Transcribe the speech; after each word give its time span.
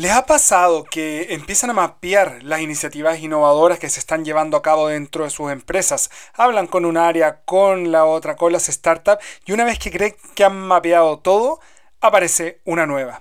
¿Les 0.00 0.12
ha 0.12 0.24
pasado 0.24 0.84
que 0.84 1.34
empiezan 1.34 1.68
a 1.68 1.74
mapear 1.74 2.42
las 2.42 2.62
iniciativas 2.62 3.18
innovadoras 3.20 3.78
que 3.78 3.90
se 3.90 4.00
están 4.00 4.24
llevando 4.24 4.56
a 4.56 4.62
cabo 4.62 4.88
dentro 4.88 5.24
de 5.24 5.30
sus 5.30 5.52
empresas? 5.52 6.10
Hablan 6.32 6.68
con 6.68 6.86
un 6.86 6.96
área, 6.96 7.42
con 7.44 7.92
la 7.92 8.06
otra, 8.06 8.34
con 8.34 8.50
las 8.50 8.64
startups 8.64 9.22
y 9.44 9.52
una 9.52 9.64
vez 9.64 9.78
que 9.78 9.90
creen 9.90 10.16
que 10.34 10.44
han 10.44 10.58
mapeado 10.58 11.18
todo, 11.18 11.60
aparece 12.00 12.62
una 12.64 12.86
nueva. 12.86 13.20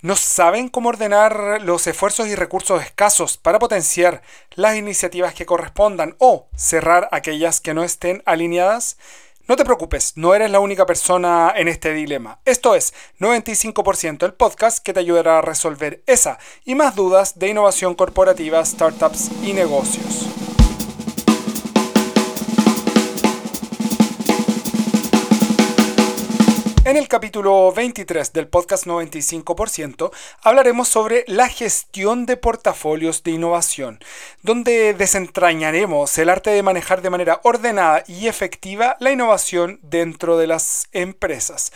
No 0.00 0.16
saben 0.16 0.68
cómo 0.68 0.88
ordenar 0.88 1.62
los 1.62 1.86
esfuerzos 1.86 2.26
y 2.26 2.34
recursos 2.34 2.82
escasos 2.82 3.36
para 3.36 3.60
potenciar 3.60 4.20
las 4.56 4.74
iniciativas 4.74 5.32
que 5.32 5.46
correspondan 5.46 6.16
o 6.18 6.48
cerrar 6.56 7.08
aquellas 7.12 7.60
que 7.60 7.72
no 7.72 7.84
estén 7.84 8.24
alineadas. 8.26 8.96
No 9.48 9.54
te 9.54 9.64
preocupes, 9.64 10.14
no 10.16 10.34
eres 10.34 10.50
la 10.50 10.58
única 10.58 10.86
persona 10.86 11.52
en 11.54 11.68
este 11.68 11.94
dilema. 11.94 12.40
Esto 12.44 12.74
es 12.74 12.92
95% 13.20 14.26
el 14.26 14.34
podcast 14.34 14.82
que 14.82 14.92
te 14.92 14.98
ayudará 14.98 15.38
a 15.38 15.42
resolver 15.42 16.02
esa 16.06 16.38
y 16.64 16.74
más 16.74 16.96
dudas 16.96 17.38
de 17.38 17.50
innovación 17.50 17.94
corporativa, 17.94 18.64
startups 18.64 19.30
y 19.44 19.52
negocios. 19.52 20.55
En 26.86 26.96
el 26.96 27.08
capítulo 27.08 27.72
23 27.72 28.32
del 28.32 28.46
podcast 28.46 28.86
95% 28.86 30.12
hablaremos 30.40 30.86
sobre 30.86 31.24
la 31.26 31.48
gestión 31.48 32.26
de 32.26 32.36
portafolios 32.36 33.24
de 33.24 33.32
innovación, 33.32 33.98
donde 34.42 34.94
desentrañaremos 34.94 36.16
el 36.16 36.28
arte 36.28 36.50
de 36.50 36.62
manejar 36.62 37.02
de 37.02 37.10
manera 37.10 37.40
ordenada 37.42 38.04
y 38.06 38.28
efectiva 38.28 38.96
la 39.00 39.10
innovación 39.10 39.80
dentro 39.82 40.38
de 40.38 40.46
las 40.46 40.86
empresas. 40.92 41.72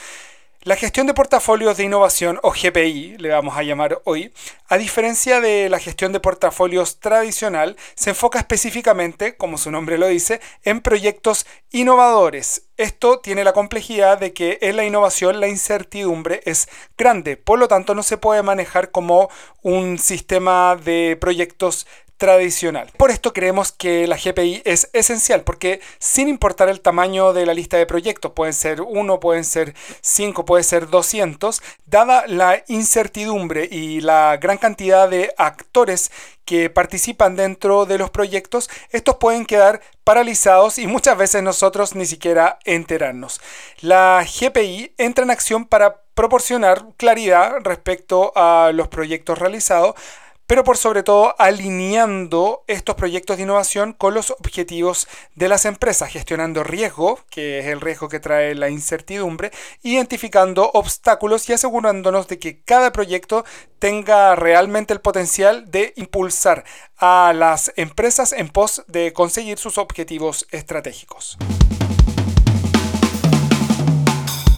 La 0.62 0.76
gestión 0.76 1.08
de 1.08 1.14
portafolios 1.14 1.78
de 1.78 1.84
innovación, 1.84 2.38
o 2.42 2.52
GPI, 2.52 3.16
le 3.16 3.30
vamos 3.30 3.56
a 3.56 3.62
llamar 3.62 4.02
hoy, 4.04 4.30
a 4.68 4.76
diferencia 4.76 5.40
de 5.40 5.70
la 5.70 5.78
gestión 5.78 6.12
de 6.12 6.20
portafolios 6.20 7.00
tradicional, 7.00 7.76
se 7.96 8.10
enfoca 8.10 8.38
específicamente, 8.38 9.36
como 9.36 9.56
su 9.56 9.70
nombre 9.70 9.96
lo 9.96 10.06
dice, 10.06 10.40
en 10.62 10.82
proyectos 10.82 11.46
innovadores. 11.72 12.69
Esto 12.80 13.18
tiene 13.18 13.44
la 13.44 13.52
complejidad 13.52 14.16
de 14.16 14.32
que 14.32 14.56
en 14.62 14.74
la 14.74 14.86
innovación 14.86 15.38
la 15.38 15.48
incertidumbre 15.48 16.40
es 16.46 16.66
grande, 16.96 17.36
por 17.36 17.58
lo 17.58 17.68
tanto 17.68 17.94
no 17.94 18.02
se 18.02 18.16
puede 18.16 18.42
manejar 18.42 18.90
como 18.90 19.28
un 19.60 19.98
sistema 19.98 20.76
de 20.82 21.18
proyectos 21.20 21.86
tradicional. 22.16 22.90
Por 22.96 23.10
esto 23.10 23.34
creemos 23.34 23.72
que 23.72 24.06
la 24.06 24.16
GPI 24.16 24.62
es 24.64 24.88
esencial, 24.94 25.42
porque 25.42 25.82
sin 25.98 26.28
importar 26.28 26.70
el 26.70 26.80
tamaño 26.80 27.34
de 27.34 27.44
la 27.44 27.52
lista 27.52 27.76
de 27.76 27.84
proyectos, 27.84 28.32
pueden 28.32 28.54
ser 28.54 28.80
uno, 28.80 29.20
pueden 29.20 29.44
ser 29.44 29.74
cinco, 30.00 30.46
puede 30.46 30.64
ser 30.64 30.88
200, 30.88 31.62
dada 31.84 32.26
la 32.28 32.64
incertidumbre 32.68 33.68
y 33.70 34.00
la 34.00 34.38
gran 34.38 34.56
cantidad 34.56 35.06
de 35.06 35.34
actores 35.36 36.10
que 36.50 36.68
participan 36.68 37.36
dentro 37.36 37.86
de 37.86 37.96
los 37.96 38.10
proyectos, 38.10 38.68
estos 38.90 39.18
pueden 39.18 39.46
quedar 39.46 39.80
paralizados 40.02 40.80
y 40.80 40.88
muchas 40.88 41.16
veces 41.16 41.44
nosotros 41.44 41.94
ni 41.94 42.06
siquiera 42.06 42.58
enterarnos. 42.64 43.40
La 43.82 44.26
GPI 44.26 44.94
entra 44.98 45.22
en 45.22 45.30
acción 45.30 45.64
para 45.64 46.02
proporcionar 46.14 46.86
claridad 46.96 47.58
respecto 47.62 48.32
a 48.34 48.72
los 48.74 48.88
proyectos 48.88 49.38
realizados, 49.38 49.94
pero 50.50 50.64
por 50.64 50.76
sobre 50.76 51.04
todo 51.04 51.36
alineando 51.38 52.64
estos 52.66 52.96
proyectos 52.96 53.36
de 53.36 53.44
innovación 53.44 53.92
con 53.92 54.14
los 54.14 54.32
objetivos 54.32 55.06
de 55.36 55.48
las 55.48 55.64
empresas, 55.64 56.10
gestionando 56.10 56.64
riesgo, 56.64 57.20
que 57.30 57.60
es 57.60 57.66
el 57.66 57.80
riesgo 57.80 58.08
que 58.08 58.18
trae 58.18 58.56
la 58.56 58.68
incertidumbre, 58.68 59.52
identificando 59.84 60.68
obstáculos 60.74 61.48
y 61.48 61.52
asegurándonos 61.52 62.26
de 62.26 62.40
que 62.40 62.62
cada 62.64 62.90
proyecto 62.90 63.44
tenga 63.78 64.34
realmente 64.34 64.92
el 64.92 65.00
potencial 65.00 65.70
de 65.70 65.92
impulsar 65.94 66.64
a 66.96 67.32
las 67.32 67.72
empresas 67.76 68.32
en 68.32 68.48
pos 68.48 68.82
de 68.88 69.12
conseguir 69.12 69.56
sus 69.56 69.78
objetivos 69.78 70.48
estratégicos. 70.50 71.38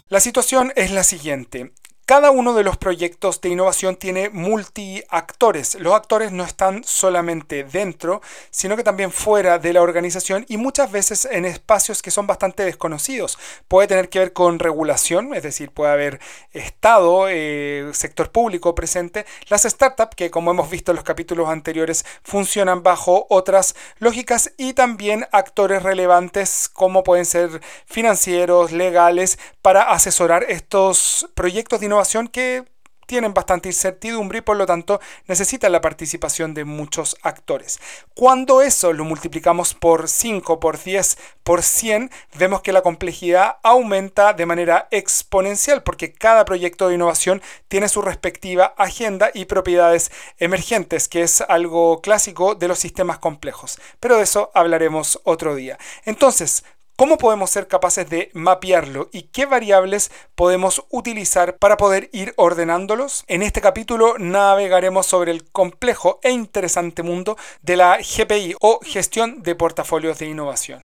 La 0.09 0.21
situación 0.21 0.73
es 0.75 0.91
la 0.91 1.05
siguiente. 1.05 1.73
Cada 2.13 2.31
uno 2.31 2.53
de 2.53 2.63
los 2.63 2.77
proyectos 2.77 3.41
de 3.41 3.49
innovación 3.49 3.97
tiene 3.97 4.29
multiactores. 4.29 5.77
Los 5.77 5.95
actores 5.95 6.31
no 6.31 6.45
están 6.45 6.85
solamente 6.85 7.65
dentro, 7.65 8.21
sino 8.51 8.77
que 8.77 8.85
también 8.85 9.11
fuera 9.11 9.59
de 9.59 9.73
la 9.73 9.81
organización 9.81 10.45
y 10.47 10.59
muchas 10.59 10.93
veces 10.93 11.25
en 11.25 11.47
espacios 11.47 12.03
que 12.03 12.11
son 12.11 12.27
bastante 12.27 12.67
desconocidos. 12.67 13.39
Puede 13.67 13.89
tener 13.89 14.11
que 14.11 14.19
ver 14.19 14.35
con 14.35 14.59
regulación, 14.59 15.33
es 15.33 15.43
decir, 15.43 15.71
puede 15.71 15.91
haber 15.91 16.21
Estado, 16.53 17.29
eh, 17.31 17.91
sector 17.95 18.31
público 18.31 18.75
presente. 18.75 19.25
Las 19.49 19.63
startups, 19.63 20.15
que 20.15 20.31
como 20.31 20.51
hemos 20.51 20.69
visto 20.69 20.93
en 20.93 20.97
los 20.97 21.05
capítulos 21.07 21.49
anteriores, 21.49 22.05
funcionan 22.23 22.83
bajo 22.83 23.27
otras 23.31 23.75
lógicas 24.01 24.53
y 24.59 24.75
también 24.75 25.27
actores 25.33 25.83
relevantes 25.83 26.69
como 26.71 27.05
pueden 27.05 27.25
ser 27.25 27.63
financieros, 27.87 28.71
legales, 28.71 29.39
para 29.63 29.85
asesorar 29.85 30.45
estos 30.47 31.31
proyectos 31.35 31.81
de 31.81 31.87
innovación 31.87 32.02
que 32.29 32.65
tienen 33.07 33.35
bastante 33.35 33.69
incertidumbre 33.69 34.39
y 34.39 34.41
por 34.41 34.57
lo 34.57 34.65
tanto 34.65 35.01
necesitan 35.27 35.73
la 35.73 35.81
participación 35.81 36.55
de 36.55 36.65
muchos 36.65 37.17
actores. 37.23 37.79
Cuando 38.15 38.63
eso 38.63 38.93
lo 38.95 39.05
multiplicamos 39.05 39.75
por 39.75 40.09
5, 40.09 40.61
por 40.61 40.83
10, 40.83 41.19
por 41.43 41.63
100, 41.63 42.11
vemos 42.39 42.63
que 42.63 42.73
la 42.73 42.81
complejidad 42.83 43.59
aumenta 43.63 44.33
de 44.33 44.47
manera 44.47 44.89
exponencial 44.91 45.83
porque 45.83 46.13
cada 46.13 46.47
proyecto 46.47 46.89
de 46.89 46.95
innovación 46.95 47.43
tiene 47.69 47.91
su 47.91 48.01
respectiva 48.01 48.73
agenda 48.79 49.31
y 49.35 49.45
propiedades 49.45 50.11
emergentes, 50.39 51.09
que 51.09 51.21
es 51.21 51.43
algo 51.43 52.01
clásico 52.01 52.55
de 52.55 52.69
los 52.69 52.79
sistemas 52.79 53.19
complejos. 53.19 53.79
Pero 54.01 54.17
de 54.17 54.23
eso 54.23 54.51
hablaremos 54.55 55.21
otro 55.25 55.55
día. 55.55 55.79
Entonces, 56.05 56.65
¿Cómo 56.97 57.17
podemos 57.17 57.51
ser 57.51 57.69
capaces 57.69 58.09
de 58.11 58.31
mapearlo 58.35 59.09
y 59.13 59.23
qué 59.23 59.47
variables 59.47 60.11
podemos 60.35 60.85
utilizar 60.91 61.57
para 61.57 61.79
poder 61.79 62.11
ir 62.13 62.35
ordenándolos? 62.37 63.25
En 63.29 63.43
este 63.43 63.63
capítulo 63.63 64.17
navegaremos 64.19 65.07
sobre 65.07 65.33
el 65.33 65.51
complejo 65.51 66.21
e 66.23 66.31
interesante 66.31 67.03
mundo 67.03 67.39
de 67.63 67.77
la 67.77 67.97
GPI 67.97 68.57
o 68.61 68.81
gestión 68.83 69.43
de 69.43 69.55
portafolios 69.55 70.19
de 70.19 70.27
innovación. 70.27 70.83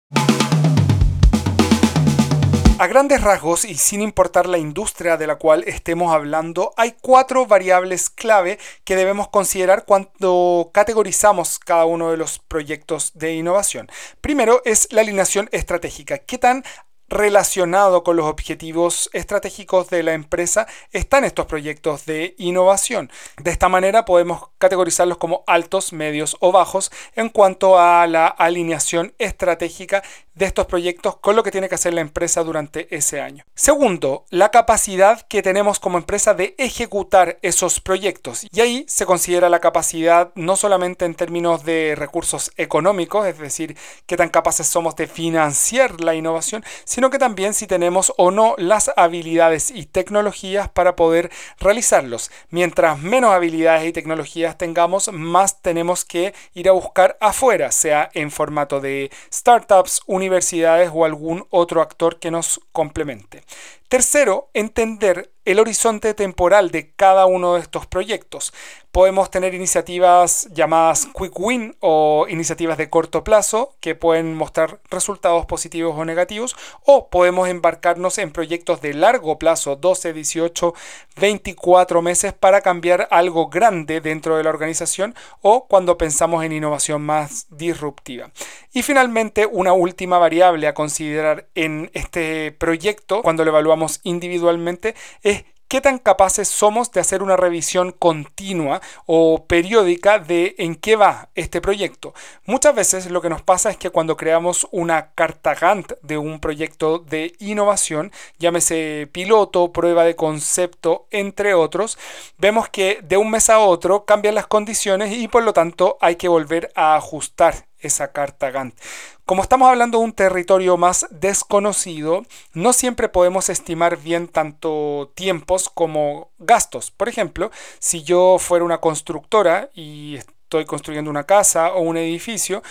A 2.80 2.86
grandes 2.86 3.22
rasgos 3.22 3.66
y 3.66 3.74
sin 3.74 4.02
importar 4.02 4.48
la 4.48 4.60
industria 4.60 5.18
de 5.18 5.26
la 5.26 5.38
cual 5.38 5.64
estemos 5.66 6.14
hablando, 6.14 6.74
hay 6.78 6.94
cuatro 7.02 7.48
variables 7.48 8.12
clave 8.12 8.60
que 8.84 8.96
debemos 8.96 9.30
considerar 9.30 9.84
cuando 9.84 10.70
categorizamos 10.76 11.58
cada 11.58 11.86
uno 11.86 12.12
de 12.12 12.18
los 12.18 12.38
proyectos 12.38 13.14
de 13.16 13.34
innovación. 13.34 13.88
Primero 14.22 14.62
es 14.64 14.88
la 14.92 15.02
alineación 15.02 15.50
estratégica. 15.52 16.20
¿Qué 16.20 16.38
tan 16.38 16.64
relacionado 17.10 18.04
con 18.04 18.16
los 18.18 18.26
objetivos 18.26 19.10
estratégicos 19.14 19.90
de 19.90 20.04
la 20.04 20.14
empresa 20.14 20.68
están 20.92 21.24
estos 21.24 21.46
proyectos 21.46 22.06
de 22.06 22.36
innovación. 22.38 23.12
De 23.42 23.52
esta 23.52 23.70
manera 23.70 24.06
podemos 24.06 24.50
categorizarlos 24.58 25.18
como 25.18 25.44
altos, 25.48 25.94
medios 25.94 26.38
o 26.40 26.52
bajos 26.52 26.92
en 27.16 27.30
cuanto 27.30 27.80
a 27.80 28.08
la 28.08 28.28
alineación 28.28 29.14
estratégica 29.18 30.04
de 30.38 30.46
estos 30.46 30.68
proyectos 30.68 31.18
con 31.18 31.36
lo 31.36 31.44
que 31.44 31.52
tiene 31.52 31.68
que 31.68 31.76
hacer 31.76 31.94
la 31.94 32.02
empresa 32.02 32.44
durante 32.44 32.96
ese 32.96 33.22
año. 33.22 33.44
Segundo, 33.56 34.26
la 34.30 34.52
capacidad 34.52 35.22
que 35.28 35.42
tenemos 35.42 35.80
como 35.80 35.98
empresa 35.98 36.34
de 36.34 36.54
ejecutar 36.60 37.40
esos 37.42 37.80
proyectos. 37.80 38.46
Y 38.52 38.62
ahí 38.62 38.86
se 38.88 39.06
considera 39.06 39.50
la 39.50 39.60
capacidad 39.60 40.32
no 40.36 40.56
solamente 40.56 41.06
en 41.06 41.16
términos 41.16 41.66
de 41.66 41.96
recursos 41.98 42.52
económicos, 42.56 43.26
es 43.26 43.40
decir, 43.40 43.76
qué 44.06 44.16
tan 44.16 44.30
capaces 44.30 44.68
somos 44.68 44.96
de 44.96 45.08
financiar 45.08 46.02
la 46.02 46.14
innovación, 46.14 46.64
sino 46.86 46.97
que 46.98 47.20
también 47.20 47.54
si 47.54 47.68
tenemos 47.68 48.12
o 48.18 48.32
no 48.32 48.56
las 48.58 48.92
habilidades 48.96 49.70
y 49.70 49.86
tecnologías 49.86 50.68
para 50.68 50.96
poder 50.96 51.30
realizarlos. 51.60 52.32
Mientras 52.50 53.00
menos 53.00 53.32
habilidades 53.32 53.88
y 53.88 53.94
tecnologías 53.94 54.58
tengamos, 54.58 55.12
más 55.14 55.62
tenemos 55.62 56.06
que 56.06 56.34
ir 56.56 56.70
a 56.70 56.72
buscar 56.72 57.16
afuera, 57.22 57.72
sea 57.72 58.10
en 58.16 58.32
formato 58.32 58.82
de 58.82 59.12
startups, 59.32 60.02
universidades 60.08 60.90
o 60.92 61.06
algún 61.06 61.46
otro 61.52 61.84
actor 61.84 62.18
que 62.18 62.32
nos 62.32 62.60
complemente. 62.72 63.44
Tercero, 63.90 64.50
entender 64.54 65.32
el 65.48 65.62
horizonte 65.62 66.14
temporal 66.14 66.72
de 66.72 66.92
cada 66.92 67.26
uno 67.26 67.54
de 67.54 67.62
estos 67.62 67.88
proyectos. 67.88 68.54
Podemos 68.92 69.32
tener 69.32 69.54
iniciativas 69.54 70.50
llamadas 70.52 71.08
quick 71.18 71.40
win 71.40 71.78
o 71.80 72.26
iniciativas 72.28 72.78
de 72.78 72.90
corto 72.90 73.24
plazo 73.24 73.78
que 73.80 73.96
pueden 73.96 74.34
mostrar 74.34 74.82
resultados 74.90 75.46
positivos 75.46 75.96
o 75.98 76.04
negativos 76.04 76.58
o 76.84 77.10
podemos 77.10 77.48
embarcarnos 77.48 78.18
en 78.18 78.32
proyectos 78.32 78.82
de 78.82 78.94
largo 78.94 79.40
plazo, 79.40 79.78
12, 79.78 80.12
18, 80.12 80.74
24 81.16 82.02
meses 82.02 82.34
para 82.34 82.60
cambiar 82.60 83.08
algo 83.10 83.48
grande 83.48 84.02
dentro 84.02 84.36
de 84.36 84.44
la 84.44 84.50
organización 84.50 85.16
o 85.42 85.66
cuando 85.68 85.98
pensamos 85.98 86.44
en 86.44 86.52
innovación 86.52 87.04
más 87.04 87.48
disruptiva. 87.52 88.32
Y 88.74 88.84
finalmente, 88.84 89.46
una 89.46 89.72
última 89.72 90.18
variable 90.18 90.68
a 90.68 90.74
considerar 90.74 91.48
en 91.56 91.90
este 91.94 92.52
proyecto 92.52 93.22
cuando 93.22 93.46
lo 93.46 93.52
evaluamos 93.52 93.77
individualmente 94.04 94.96
es 95.24 95.44
qué 95.68 95.82
tan 95.82 96.00
capaces 96.00 96.48
somos 96.48 96.92
de 96.92 97.02
hacer 97.02 97.22
una 97.22 97.36
revisión 97.36 97.92
continua 97.92 98.82
o 99.06 99.46
periódica 99.46 100.20
de 100.20 100.56
en 100.58 100.76
qué 100.76 100.96
va 100.96 101.30
este 101.36 101.62
proyecto. 101.62 102.14
Muchas 102.46 102.74
veces 102.74 103.12
lo 103.12 103.22
que 103.22 103.30
nos 103.30 103.42
pasa 103.42 103.70
es 103.70 103.78
que 103.78 103.90
cuando 103.90 104.16
creamos 104.16 104.68
una 104.72 105.12
carta 105.12 105.56
Gantt 105.56 105.94
de 106.02 106.18
un 106.18 106.40
proyecto 106.40 107.00
de 107.00 107.34
innovación, 107.40 108.12
llámese 108.40 109.10
piloto, 109.12 109.72
prueba 109.74 110.06
de 110.06 110.16
concepto, 110.16 111.08
entre 111.12 111.54
otros, 111.54 111.98
vemos 112.38 112.70
que 112.70 113.00
de 113.04 113.18
un 113.18 113.30
mes 113.30 113.50
a 113.50 113.60
otro 113.60 114.06
cambian 114.06 114.36
las 114.36 114.48
condiciones 114.48 115.12
y 115.18 115.28
por 115.28 115.44
lo 115.44 115.54
tanto 115.54 115.98
hay 116.00 116.16
que 116.16 116.30
volver 116.30 116.72
a 116.76 116.96
ajustar 116.96 117.68
esa 117.88 118.12
carta 118.12 118.52
Gantt. 118.52 118.78
Como 119.26 119.42
estamos 119.42 119.68
hablando 119.68 119.98
de 119.98 120.06
un 120.06 120.14
territorio 120.14 120.78
más 120.78 121.06
desconocido, 121.10 122.24
no 122.54 122.72
siempre 122.72 123.10
podemos 123.10 123.50
estimar 123.50 123.98
bien 123.98 124.28
tanto 124.28 125.12
tiempos 125.16 125.70
como 125.70 126.30
gastos. 126.40 126.92
Por 126.92 127.10
ejemplo, 127.10 127.52
si 127.80 128.04
yo 128.04 128.38
fuera 128.40 128.64
una 128.64 128.78
constructora 128.78 129.70
y 129.74 130.16
estoy 130.16 130.66
construyendo 130.66 131.12
una 131.12 131.26
casa 131.26 131.74
o 131.74 131.82
un 131.82 131.98
edificio, 131.98 132.64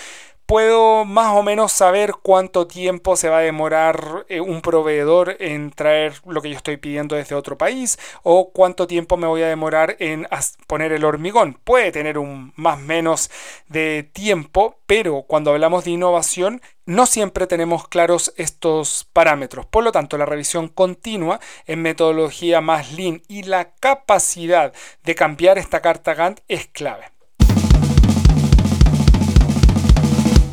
puedo 0.46 1.04
más 1.04 1.34
o 1.34 1.42
menos 1.42 1.72
saber 1.72 2.14
cuánto 2.22 2.66
tiempo 2.66 3.16
se 3.16 3.28
va 3.28 3.38
a 3.38 3.42
demorar 3.42 4.24
eh, 4.28 4.40
un 4.40 4.62
proveedor 4.62 5.36
en 5.40 5.70
traer 5.72 6.14
lo 6.24 6.40
que 6.40 6.50
yo 6.50 6.56
estoy 6.56 6.76
pidiendo 6.76 7.16
desde 7.16 7.34
otro 7.34 7.58
país 7.58 7.98
o 8.22 8.50
cuánto 8.52 8.86
tiempo 8.86 9.16
me 9.16 9.26
voy 9.26 9.42
a 9.42 9.48
demorar 9.48 9.96
en 9.98 10.26
poner 10.66 10.92
el 10.92 11.04
hormigón. 11.04 11.58
Puede 11.64 11.92
tener 11.92 12.18
un 12.18 12.52
más 12.56 12.78
menos 12.78 13.30
de 13.68 14.08
tiempo, 14.12 14.78
pero 14.86 15.22
cuando 15.22 15.50
hablamos 15.50 15.84
de 15.84 15.90
innovación 15.92 16.62
no 16.86 17.06
siempre 17.06 17.48
tenemos 17.48 17.88
claros 17.88 18.32
estos 18.36 19.08
parámetros. 19.12 19.66
Por 19.66 19.82
lo 19.82 19.90
tanto, 19.90 20.16
la 20.16 20.26
revisión 20.26 20.68
continua 20.68 21.40
en 21.66 21.82
metodología 21.82 22.60
más 22.60 22.92
lean 22.92 23.22
y 23.26 23.42
la 23.42 23.72
capacidad 23.80 24.72
de 25.02 25.14
cambiar 25.16 25.58
esta 25.58 25.82
carta 25.82 26.14
Gantt 26.14 26.40
es 26.46 26.68
clave. 26.68 27.15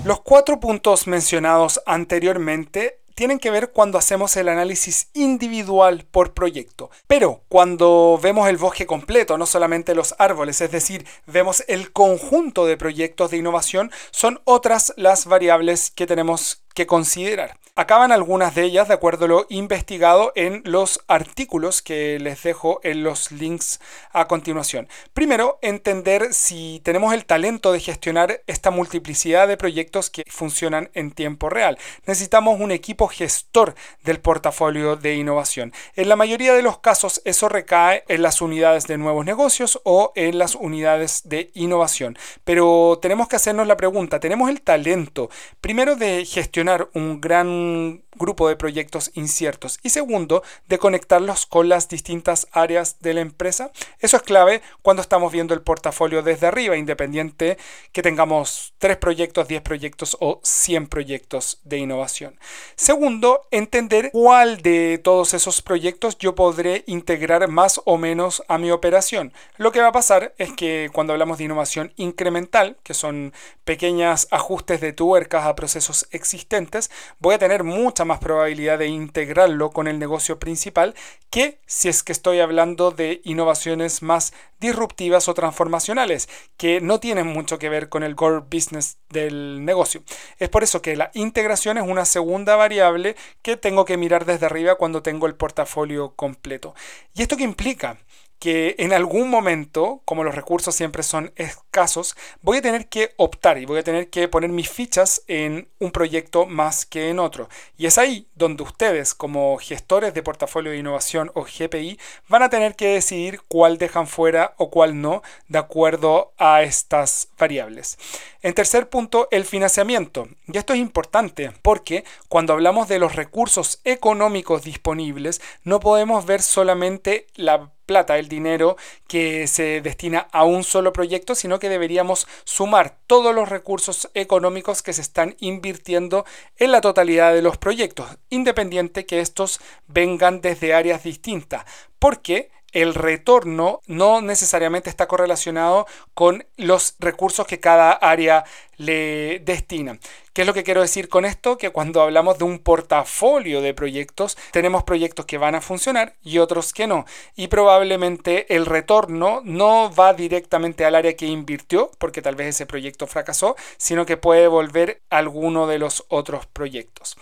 Los 0.06 0.20
cuatro 0.20 0.60
puntos 0.60 1.08
mencionados 1.08 1.82
anteriormente 1.86 3.00
tienen 3.16 3.40
que 3.40 3.52
ver 3.52 3.72
cuando 3.72 3.98
hacemos 3.98 4.36
el 4.36 4.50
análisis 4.50 5.08
individual 5.14 6.06
por 6.12 6.34
proyecto. 6.34 6.90
Pero 7.08 7.42
cuando 7.48 8.20
vemos 8.22 8.50
el 8.50 8.58
bosque 8.58 8.86
completo, 8.86 9.38
no 9.38 9.46
solamente 9.46 9.96
los 9.96 10.14
árboles, 10.18 10.60
es 10.60 10.72
decir, 10.72 11.06
vemos 11.26 11.64
el 11.70 11.94
conjunto 11.94 12.66
de 12.66 12.76
proyectos 12.76 13.32
de 13.32 13.38
innovación, 13.38 13.92
son 14.12 14.42
otras 14.44 14.94
las 14.98 15.26
variables 15.26 15.90
que 15.90 16.06
tenemos 16.06 16.64
que 16.74 16.86
considerar. 16.86 17.58
Acaban 17.76 18.12
algunas 18.12 18.54
de 18.54 18.66
ellas 18.66 18.88
de 18.88 18.94
acuerdo 18.94 19.26
a 19.26 19.28
lo 19.30 19.46
investigado 19.50 20.32
en 20.36 20.62
los 20.64 21.04
artículos 21.08 21.82
que 21.82 22.20
les 22.20 22.44
dejo 22.44 22.80
en 22.84 23.02
los 23.02 23.32
links 23.32 23.80
a 24.12 24.28
continuación. 24.28 24.88
Primero, 25.16 25.58
entender 25.64 26.36
si 26.36 26.82
tenemos 26.84 27.16
el 27.16 27.26
talento 27.26 27.72
de 27.72 27.80
gestionar 27.80 28.44
esta 28.46 28.70
multiplicidad 28.70 29.48
de 29.48 29.58
proyectos 29.58 30.12
que 30.12 30.22
funcionan 30.28 30.92
en 30.94 31.10
tiempo 31.10 31.50
real. 31.50 31.80
Necesitamos 32.06 32.60
un 32.60 32.70
equipo 32.70 33.08
gestor 33.08 33.74
del 34.04 34.20
portafolio 34.20 34.96
de 34.96 35.16
innovación. 35.16 35.74
En 35.96 36.10
la 36.10 36.16
mayoría 36.16 36.54
de 36.54 36.62
los 36.62 36.78
casos 36.78 37.24
eso 37.26 37.50
recae 37.50 38.04
en 38.08 38.22
las 38.22 38.40
unidades 38.44 38.86
de 38.86 39.00
nuevos 39.00 39.26
negocios 39.26 39.82
o 39.84 40.12
en 40.14 40.38
las 40.38 40.54
unidades 40.54 41.24
de 41.26 41.50
innovación. 41.56 42.20
Pero 42.44 43.00
tenemos 43.02 43.28
que 43.28 43.38
hacernos 43.38 43.66
la 43.66 43.78
pregunta, 43.78 44.20
¿tenemos 44.20 44.52
el 44.52 44.62
talento 44.62 45.32
primero 45.60 45.96
de 45.96 46.24
gestionar 46.24 46.88
un 46.94 47.20
gran 47.20 47.63
yung 47.64 48.04
grupo 48.16 48.48
de 48.48 48.56
proyectos 48.56 49.12
inciertos 49.14 49.80
y 49.84 49.90
segundo, 49.90 50.44
de 50.68 50.78
conectarlos 50.78 51.46
con 51.46 51.70
las 51.70 51.90
distintas 51.90 52.48
áreas 52.52 53.00
de 53.00 53.14
la 53.14 53.22
empresa. 53.22 53.72
Eso 54.00 54.18
es 54.18 54.24
clave 54.24 54.62
cuando 54.82 55.02
estamos 55.02 55.32
viendo 55.32 55.54
el 55.54 55.62
portafolio 55.62 56.22
desde 56.22 56.48
arriba, 56.48 56.78
independiente 56.78 57.58
que 57.92 58.02
tengamos 58.02 58.74
3 58.80 58.98
proyectos, 58.98 59.48
10 59.48 59.62
proyectos 59.62 60.18
o 60.20 60.40
100 60.44 60.88
proyectos 60.88 61.60
de 61.64 61.78
innovación. 61.78 62.40
Segundo, 62.76 63.42
entender 63.52 64.10
cuál 64.12 64.62
de 64.62 65.00
todos 65.04 65.34
esos 65.34 65.62
proyectos 65.62 66.18
yo 66.18 66.36
podré 66.36 66.84
integrar 66.88 67.48
más 67.48 67.82
o 67.86 67.98
menos 67.98 68.44
a 68.48 68.58
mi 68.58 68.72
operación. 68.72 69.34
Lo 69.58 69.72
que 69.72 69.82
va 69.82 69.88
a 69.88 69.94
pasar 69.94 70.34
es 70.38 70.52
que 70.54 70.90
cuando 70.94 71.14
hablamos 71.14 71.38
de 71.38 71.46
innovación 71.46 71.94
incremental, 71.98 72.78
que 72.84 72.94
son 72.94 73.34
pequeños 73.64 74.28
ajustes 74.32 74.82
de 74.82 74.94
tuercas 74.94 75.46
a 75.46 75.56
procesos 75.56 76.08
existentes, 76.12 76.92
voy 77.20 77.36
a 77.36 77.40
tener 77.40 77.64
mucha 77.64 78.03
más 78.06 78.20
probabilidad 78.20 78.80
de 78.80 78.88
integrarlo 78.88 79.72
con 79.72 79.88
el 79.88 80.00
negocio 80.00 80.40
principal 80.40 80.96
que 81.30 81.60
si 81.66 81.90
es 81.90 82.04
que 82.04 82.12
estoy 82.12 82.40
hablando 82.40 82.92
de 82.92 83.22
innovaciones 83.24 84.02
más 84.02 84.34
disruptivas 84.60 85.28
o 85.28 85.34
transformacionales, 85.34 86.30
que 86.58 86.80
no 86.80 87.00
tienen 87.00 87.28
mucho 87.28 87.60
que 87.60 87.70
ver 87.70 87.90
con 87.90 88.04
el 88.04 88.16
core 88.16 88.44
business 88.50 88.98
del 89.10 89.66
negocio. 89.66 90.04
Es 90.40 90.50
por 90.50 90.64
eso 90.64 90.82
que 90.82 90.96
la 90.96 91.12
integración 91.14 91.78
es 91.78 91.88
una 91.88 92.06
segunda 92.06 92.56
variable 92.56 93.16
que 93.42 93.58
tengo 93.58 93.86
que 93.86 93.98
mirar 93.98 94.26
desde 94.26 94.46
arriba 94.46 94.76
cuando 94.76 95.04
tengo 95.04 95.28
el 95.28 95.36
portafolio 95.36 96.14
completo. 96.16 96.76
¿Y 97.14 97.24
esto 97.24 97.38
qué 97.38 97.44
implica? 97.44 97.98
que 98.44 98.76
en 98.78 98.92
algún 98.92 99.30
momento, 99.30 100.02
como 100.04 100.26
los 100.26 100.36
recursos 100.36 100.76
siempre 100.76 101.02
son 101.02 101.32
escasos, 101.74 102.16
voy 102.44 102.58
a 102.58 102.62
tener 102.62 102.88
que 102.88 103.16
optar 103.18 103.58
y 103.58 103.66
voy 103.66 103.80
a 103.80 103.84
tener 103.84 104.12
que 104.12 104.28
poner 104.28 104.52
mis 104.52 104.70
fichas 104.70 105.24
en 105.28 105.68
un 105.80 105.92
proyecto 105.92 106.46
más 106.46 106.86
que 106.86 107.10
en 107.10 107.18
otro. 107.18 107.50
Y 107.78 107.88
es 107.88 107.98
ahí 107.98 108.28
donde 108.36 108.62
ustedes, 108.62 109.16
como 109.16 109.58
gestores 109.58 110.14
de 110.14 110.22
portafolio 110.22 110.72
de 110.72 110.78
innovación 110.78 111.32
o 111.34 111.46
GPI, 111.46 112.00
van 112.30 112.44
a 112.44 112.50
tener 112.50 112.76
que 112.76 112.90
decidir 112.90 113.42
cuál 113.48 113.80
dejan 113.80 114.06
fuera 114.06 114.54
o 114.58 114.70
cuál 114.70 115.02
no, 115.02 115.24
de 115.48 115.58
acuerdo 115.58 116.34
a 116.38 116.62
estas 116.62 117.30
variables. 117.40 117.98
En 118.44 118.54
tercer 118.54 118.90
punto, 118.90 119.28
el 119.32 119.46
financiamiento. 119.46 120.28
Y 120.46 120.58
esto 120.58 120.74
es 120.74 120.80
importante 120.80 121.54
porque 121.64 122.04
cuando 122.28 122.54
hablamos 122.54 122.88
de 122.88 123.00
los 123.00 123.16
recursos 123.16 123.80
económicos 123.84 124.64
disponibles, 124.64 125.42
no 125.64 125.80
podemos 125.80 126.26
ver 126.28 126.44
solamente 126.44 127.26
la 127.36 127.72
plata, 127.86 128.18
el 128.18 128.28
dinero 128.28 128.78
que 129.08 129.48
se 129.48 129.82
destina 129.82 130.28
a 130.32 130.44
un 130.44 130.64
solo 130.64 130.94
proyecto, 130.94 131.36
sino 131.36 131.60
que 131.60 131.63
deberíamos 131.70 132.28
sumar 132.44 132.98
todos 133.08 133.34
los 133.34 133.50
recursos 133.50 134.10
económicos 134.14 134.82
que 134.82 134.94
se 134.94 135.02
están 135.02 135.36
invirtiendo 135.40 136.26
en 136.58 136.72
la 136.72 136.82
totalidad 136.82 137.34
de 137.34 137.42
los 137.42 137.58
proyectos, 137.58 138.18
independiente 138.30 139.06
que 139.06 139.20
estos 139.20 139.60
vengan 139.88 140.42
desde 140.42 140.74
áreas 140.74 141.04
distintas, 141.04 141.66
porque 142.00 142.52
el 142.74 142.94
retorno 142.94 143.80
no 143.88 144.22
necesariamente 144.22 144.90
está 144.90 145.08
correlacionado 145.08 145.88
con 146.14 146.46
los 146.58 146.96
recursos 147.00 147.48
que 147.48 147.60
cada 147.60 147.92
área 147.92 148.44
le 148.78 149.40
destina. 149.40 149.98
¿Qué 150.34 150.42
es 150.42 150.48
lo 150.48 150.54
que 150.54 150.64
quiero 150.64 150.82
decir 150.82 151.10
con 151.10 151.26
esto? 151.26 151.58
Que 151.60 151.70
cuando 151.70 152.02
hablamos 152.02 152.40
de 152.40 152.44
un 152.44 152.58
portafolio 152.58 153.62
de 153.62 153.76
proyectos, 153.76 154.36
tenemos 154.52 154.84
proyectos 154.84 155.28
que 155.28 155.38
van 155.38 155.54
a 155.54 155.62
funcionar 155.62 156.16
y 156.24 156.40
otros 156.40 156.74
que 156.74 156.88
no. 156.88 157.06
Y 157.36 157.48
probablemente 157.48 158.54
el 158.56 158.66
retorno 158.66 159.42
no 159.44 159.94
va 159.94 160.14
directamente 160.14 160.86
al 160.86 160.96
área 160.96 161.16
que 161.16 161.28
invirtió, 161.28 161.92
porque 162.00 162.24
tal 162.24 162.36
vez 162.36 162.48
ese 162.48 162.66
proyecto 162.66 163.06
fracasó, 163.06 163.56
sino 163.78 164.08
que 164.08 164.18
puede 164.18 164.48
volver 164.48 165.02
a 165.12 165.20
alguno 165.20 165.68
de 165.68 165.78
los 165.78 166.04
otros 166.08 166.48
proyectos. 166.48 167.16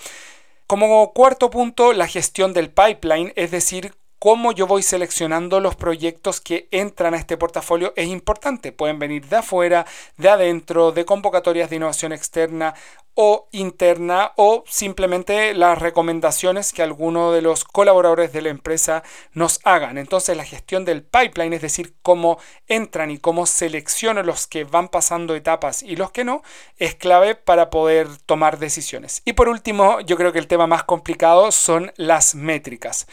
Como 0.67 1.11
cuarto 1.11 1.49
punto, 1.49 1.91
la 1.91 2.07
gestión 2.07 2.53
del 2.53 2.69
pipeline, 2.69 3.33
es 3.35 3.51
decir, 3.51 3.93
cómo 4.21 4.51
yo 4.51 4.67
voy 4.67 4.83
seleccionando 4.83 5.59
los 5.59 5.75
proyectos 5.75 6.41
que 6.41 6.67
entran 6.69 7.15
a 7.15 7.17
este 7.17 7.37
portafolio 7.37 7.91
es 7.95 8.07
importante. 8.07 8.71
Pueden 8.71 8.99
venir 8.99 9.25
de 9.25 9.37
afuera, 9.37 9.87
de 10.15 10.29
adentro, 10.29 10.91
de 10.91 11.05
convocatorias 11.05 11.71
de 11.71 11.77
innovación 11.77 12.11
externa 12.13 12.75
o 13.15 13.47
interna 13.51 14.33
o 14.35 14.63
simplemente 14.67 15.55
las 15.55 15.79
recomendaciones 15.79 16.71
que 16.71 16.83
alguno 16.83 17.31
de 17.31 17.41
los 17.41 17.63
colaboradores 17.63 18.31
de 18.31 18.43
la 18.43 18.49
empresa 18.49 19.01
nos 19.33 19.59
hagan. 19.63 19.97
Entonces 19.97 20.37
la 20.37 20.45
gestión 20.45 20.85
del 20.85 21.01
pipeline, 21.01 21.53
es 21.53 21.63
decir, 21.63 21.95
cómo 22.03 22.37
entran 22.67 23.09
y 23.09 23.17
cómo 23.17 23.47
selecciono 23.47 24.21
los 24.21 24.45
que 24.45 24.65
van 24.65 24.89
pasando 24.89 25.33
etapas 25.33 25.81
y 25.81 25.95
los 25.95 26.11
que 26.11 26.25
no, 26.25 26.43
es 26.77 26.93
clave 26.93 27.33
para 27.33 27.71
poder 27.71 28.07
tomar 28.27 28.59
decisiones. 28.59 29.23
Y 29.25 29.33
por 29.33 29.49
último, 29.49 29.99
yo 30.01 30.15
creo 30.15 30.31
que 30.31 30.37
el 30.37 30.47
tema 30.47 30.67
más 30.67 30.83
complicado 30.83 31.51
son 31.51 31.91
las 31.95 32.35
métricas. 32.35 33.07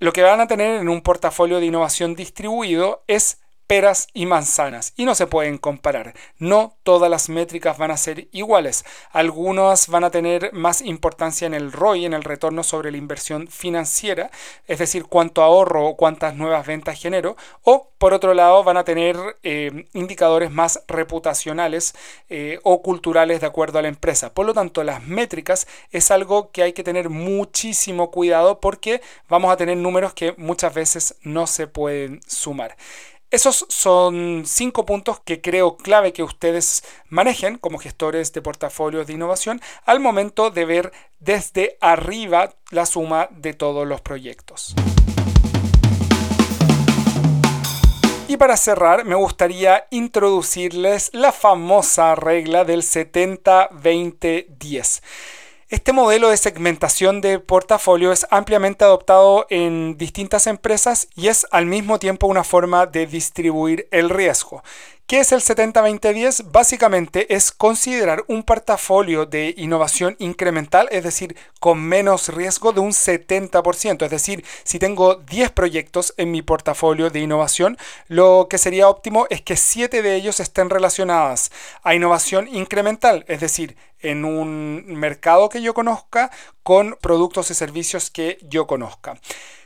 Lo 0.00 0.12
que 0.12 0.22
van 0.22 0.40
a 0.40 0.46
tener 0.46 0.80
en 0.80 0.88
un 0.88 1.02
portafolio 1.02 1.58
de 1.58 1.66
innovación 1.66 2.14
distribuido 2.14 3.02
es 3.08 3.40
peras 3.68 4.08
y 4.14 4.26
manzanas 4.26 4.94
y 4.96 5.04
no 5.04 5.14
se 5.14 5.26
pueden 5.26 5.58
comparar. 5.58 6.14
No 6.38 6.74
todas 6.82 7.10
las 7.10 7.28
métricas 7.28 7.76
van 7.78 7.90
a 7.90 7.96
ser 7.96 8.26
iguales. 8.32 8.84
Algunas 9.12 9.88
van 9.88 10.04
a 10.04 10.10
tener 10.10 10.52
más 10.54 10.80
importancia 10.80 11.46
en 11.46 11.54
el 11.54 11.70
ROI, 11.70 12.06
en 12.06 12.14
el 12.14 12.24
retorno 12.24 12.64
sobre 12.64 12.90
la 12.90 12.96
inversión 12.96 13.46
financiera, 13.46 14.30
es 14.66 14.78
decir, 14.78 15.04
cuánto 15.04 15.42
ahorro 15.42 15.86
o 15.86 15.96
cuántas 15.96 16.34
nuevas 16.34 16.66
ventas 16.66 16.98
genero, 16.98 17.36
o 17.62 17.90
por 17.98 18.14
otro 18.14 18.32
lado 18.32 18.64
van 18.64 18.78
a 18.78 18.84
tener 18.84 19.16
eh, 19.42 19.86
indicadores 19.92 20.50
más 20.50 20.82
reputacionales 20.88 21.94
eh, 22.30 22.58
o 22.62 22.80
culturales 22.82 23.42
de 23.42 23.46
acuerdo 23.46 23.78
a 23.78 23.82
la 23.82 23.88
empresa. 23.88 24.32
Por 24.32 24.46
lo 24.46 24.54
tanto, 24.54 24.82
las 24.82 25.02
métricas 25.02 25.66
es 25.90 26.10
algo 26.10 26.50
que 26.52 26.62
hay 26.62 26.72
que 26.72 26.84
tener 26.84 27.10
muchísimo 27.10 28.10
cuidado 28.10 28.60
porque 28.60 29.02
vamos 29.28 29.52
a 29.52 29.58
tener 29.58 29.76
números 29.76 30.14
que 30.14 30.32
muchas 30.38 30.72
veces 30.72 31.16
no 31.22 31.46
se 31.46 31.66
pueden 31.66 32.20
sumar. 32.26 32.76
Esos 33.30 33.66
son 33.68 34.44
cinco 34.46 34.86
puntos 34.86 35.20
que 35.20 35.42
creo 35.42 35.76
clave 35.76 36.14
que 36.14 36.22
ustedes 36.22 36.82
manejen 37.10 37.58
como 37.58 37.78
gestores 37.78 38.32
de 38.32 38.40
portafolios 38.40 39.06
de 39.06 39.12
innovación 39.12 39.60
al 39.84 40.00
momento 40.00 40.50
de 40.50 40.64
ver 40.64 40.92
desde 41.20 41.76
arriba 41.82 42.54
la 42.70 42.86
suma 42.86 43.28
de 43.30 43.52
todos 43.52 43.86
los 43.86 44.00
proyectos. 44.00 44.74
Y 48.28 48.38
para 48.38 48.56
cerrar, 48.56 49.04
me 49.04 49.14
gustaría 49.14 49.86
introducirles 49.90 51.10
la 51.12 51.30
famosa 51.30 52.14
regla 52.14 52.64
del 52.64 52.80
70-20-10. 52.80 55.02
Este 55.70 55.92
modelo 55.92 56.30
de 56.30 56.38
segmentación 56.38 57.20
de 57.20 57.40
portafolio 57.40 58.10
es 58.10 58.26
ampliamente 58.30 58.86
adoptado 58.86 59.46
en 59.50 59.98
distintas 59.98 60.46
empresas 60.46 61.08
y 61.14 61.28
es 61.28 61.46
al 61.50 61.66
mismo 61.66 61.98
tiempo 61.98 62.26
una 62.26 62.42
forma 62.42 62.86
de 62.86 63.06
distribuir 63.06 63.86
el 63.90 64.08
riesgo. 64.08 64.62
¿Qué 65.08 65.20
es 65.20 65.32
el 65.32 65.40
70-20-10? 65.40 66.52
Básicamente 66.52 67.34
es 67.34 67.50
considerar 67.50 68.24
un 68.28 68.42
portafolio 68.42 69.24
de 69.24 69.54
innovación 69.56 70.16
incremental, 70.18 70.86
es 70.90 71.02
decir, 71.02 71.34
con 71.60 71.80
menos 71.80 72.28
riesgo 72.28 72.74
de 72.74 72.80
un 72.80 72.90
70%. 72.90 74.04
Es 74.04 74.10
decir, 74.10 74.44
si 74.64 74.78
tengo 74.78 75.14
10 75.14 75.52
proyectos 75.52 76.12
en 76.18 76.30
mi 76.30 76.42
portafolio 76.42 77.08
de 77.08 77.20
innovación, 77.20 77.78
lo 78.08 78.48
que 78.50 78.58
sería 78.58 78.90
óptimo 78.90 79.26
es 79.30 79.40
que 79.40 79.56
7 79.56 80.02
de 80.02 80.14
ellos 80.14 80.40
estén 80.40 80.68
relacionadas 80.68 81.52
a 81.82 81.94
innovación 81.94 82.46
incremental, 82.46 83.24
es 83.28 83.40
decir, 83.40 83.78
en 84.00 84.26
un 84.26 84.84
mercado 84.88 85.48
que 85.48 85.62
yo 85.62 85.72
conozca 85.72 86.30
con 86.62 86.98
productos 87.00 87.50
y 87.50 87.54
servicios 87.54 88.10
que 88.10 88.36
yo 88.42 88.66
conozca. 88.66 89.18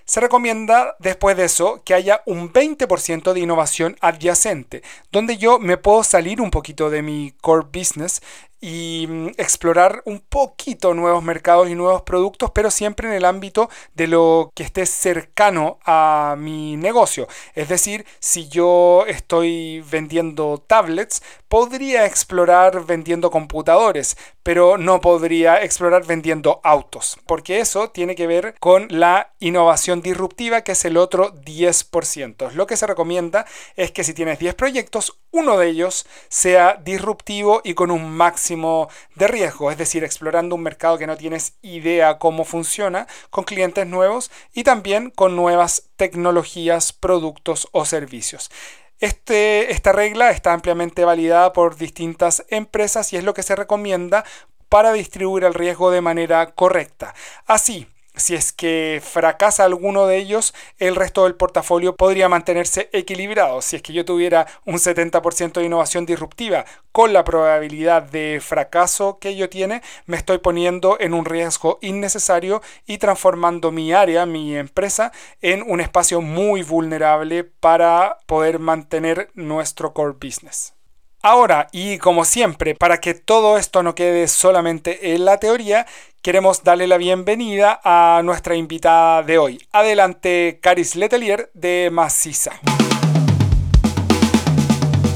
Se 0.04 0.21
recomienda 0.21 0.97
después 0.99 1.37
de 1.37 1.44
eso 1.44 1.82
que 1.85 1.94
haya 1.94 2.23
un 2.26 2.52
20% 2.52 3.32
de 3.32 3.40
innovación 3.40 3.97
adyacente, 4.00 4.82
donde 5.11 5.37
yo 5.37 5.59
me 5.59 5.76
puedo 5.76 6.04
salir 6.04 6.40
un 6.40 6.50
poquito 6.50 6.90
de 6.90 7.02
mi 7.02 7.32
core 7.40 7.66
business 7.73 8.21
y 8.62 9.06
mm, 9.09 9.26
explorar 9.37 10.02
un 10.06 10.21
poquito 10.21 10.94
nuevos 10.94 11.23
mercados 11.23 11.68
y 11.68 11.75
nuevos 11.75 12.02
productos, 12.02 12.52
pero 12.52 12.71
siempre 12.71 13.09
en 13.09 13.14
el 13.14 13.25
ámbito 13.26 13.68
de 13.94 14.06
lo 14.06 14.52
que 14.54 14.62
esté 14.62 14.87
cercano 14.87 15.78
a 15.85 16.37
mi 16.38 16.76
negocio. 16.76 17.26
Es 17.54 17.68
decir, 17.68 18.06
si 18.21 18.49
yo 18.49 19.04
estoy 19.09 19.85
vendiendo 19.90 20.62
tablets, 20.64 21.23
podría 21.52 22.06
explorar 22.06 22.87
vendiendo 22.87 23.30
computadores, 23.30 24.16
pero 24.42 24.78
no 24.78 25.02
podría 25.02 25.62
explorar 25.62 26.06
vendiendo 26.06 26.62
autos, 26.64 27.18
porque 27.26 27.61
eso 27.61 27.90
tiene 27.90 28.14
que 28.14 28.26
ver 28.26 28.54
con 28.59 28.87
la 28.88 29.35
innovación 29.38 30.00
disruptiva, 30.00 30.62
que 30.62 30.73
es 30.73 30.82
el 30.87 30.97
otro 30.97 31.35
10%. 31.35 32.52
Lo 32.52 32.66
que 32.66 32.78
se 32.78 32.87
recomienda 32.87 33.44
es 33.76 33.90
que 33.90 34.02
si 34.02 34.14
tienes 34.14 34.38
10 34.38 34.54
proyectos, 34.54 35.18
uno 35.30 35.59
de 35.59 35.68
ellos 35.68 36.06
sea 36.30 36.80
disruptivo 36.82 37.61
y 37.64 37.75
con 37.75 37.90
un 37.90 38.11
máximo 38.11 38.88
de 39.14 39.28
riesgo, 39.28 39.71
es 39.71 39.76
decir, 39.76 40.04
explorando 40.04 40.54
un 40.54 40.62
mercado 40.62 40.97
que 40.97 41.06
no 41.06 41.18
tienes 41.18 41.59
idea 41.61 42.18
cómo 42.18 42.47
funciona, 42.47 43.06
con 43.28 43.44
clientes 43.44 43.87
nuevos 43.87 44.30
y 44.54 44.64
también 44.64 45.11
con 45.11 45.37
nuevas 45.37 45.90
tecnologías, 45.97 46.94
productos 46.94 47.68
o 47.73 47.85
servicios. 47.85 48.50
Este, 49.02 49.73
esta 49.73 49.90
regla 49.90 50.30
está 50.30 50.52
ampliamente 50.52 51.04
validada 51.04 51.52
por 51.52 51.75
distintas 51.75 52.44
empresas 52.50 53.12
y 53.12 53.16
es 53.16 53.25
lo 53.25 53.35
que 53.35 53.42
se 53.42 53.56
recomienda 53.56 54.25
para 54.68 54.92
distribuir 54.92 55.42
el 55.42 55.54
riesgo 55.54 55.90
de 55.90 56.00
manera 56.00 56.52
correcta. 56.54 57.12
Así, 57.44 57.88
si 58.14 58.35
es 58.35 58.52
que 58.52 59.00
fracasa 59.02 59.64
alguno 59.64 60.07
de 60.07 60.19
ellos, 60.19 60.54
el 60.78 60.97
resto 60.97 61.25
del 61.25 61.35
portafolio 61.35 61.97
podría 61.97 62.28
mantenerse 62.28 62.90
equilibrado. 62.92 63.62
Si 63.62 63.76
es 63.76 63.83
que 63.83 63.92
yo 63.92 64.04
tuviera 64.04 64.47
un 64.64 64.75
70% 64.75 65.52
de 65.52 65.64
innovación 65.64 66.07
disruptiva 66.07 66.64
con 66.92 67.12
la 67.12 67.25
probabilidad 67.25 68.02
de 68.02 68.40
fracaso 68.42 69.19
que 69.19 69.31
ello 69.31 69.49
tiene, 69.49 69.83
me 70.07 70.16
estoy 70.16 70.38
poniendo 70.38 70.99
en 71.00 71.14
un 71.14 71.25
riesgo 71.25 71.78
innecesario 71.81 72.62
y 72.87 72.99
transformando 72.99 73.73
mi 73.73 73.92
área, 73.92 74.26
mi 74.26 74.57
empresa, 74.57 75.12
en 75.40 75.62
un 75.62 75.81
espacio 75.81 76.21
muy 76.21 76.62
vulnerable 76.62 77.45
para 77.45 78.19
poder 78.26 78.59
mantener 78.59 79.31
nuestro 79.35 79.95
core 79.95 80.16
business. 80.21 80.75
Ahora, 81.25 81.69
y 81.71 81.99
como 81.99 82.25
siempre, 82.25 82.75
para 82.75 83.00
que 83.00 83.14
todo 83.14 83.57
esto 83.57 83.85
no 83.85 83.95
quede 83.95 84.26
solamente 84.26 85.14
en 85.14 85.25
la 85.25 85.38
teoría, 85.38 85.87
queremos 86.21 86.64
darle 86.64 86.88
la 86.88 86.97
bienvenida 86.97 87.81
a 87.85 88.23
nuestra 88.25 88.57
invitada 88.57 89.23
de 89.23 89.38
hoy. 89.38 89.61
Adelante, 89.71 90.59
Caris 90.61 90.97
Letelier 90.97 91.49
de 91.55 91.91
Maciza. 91.93 92.59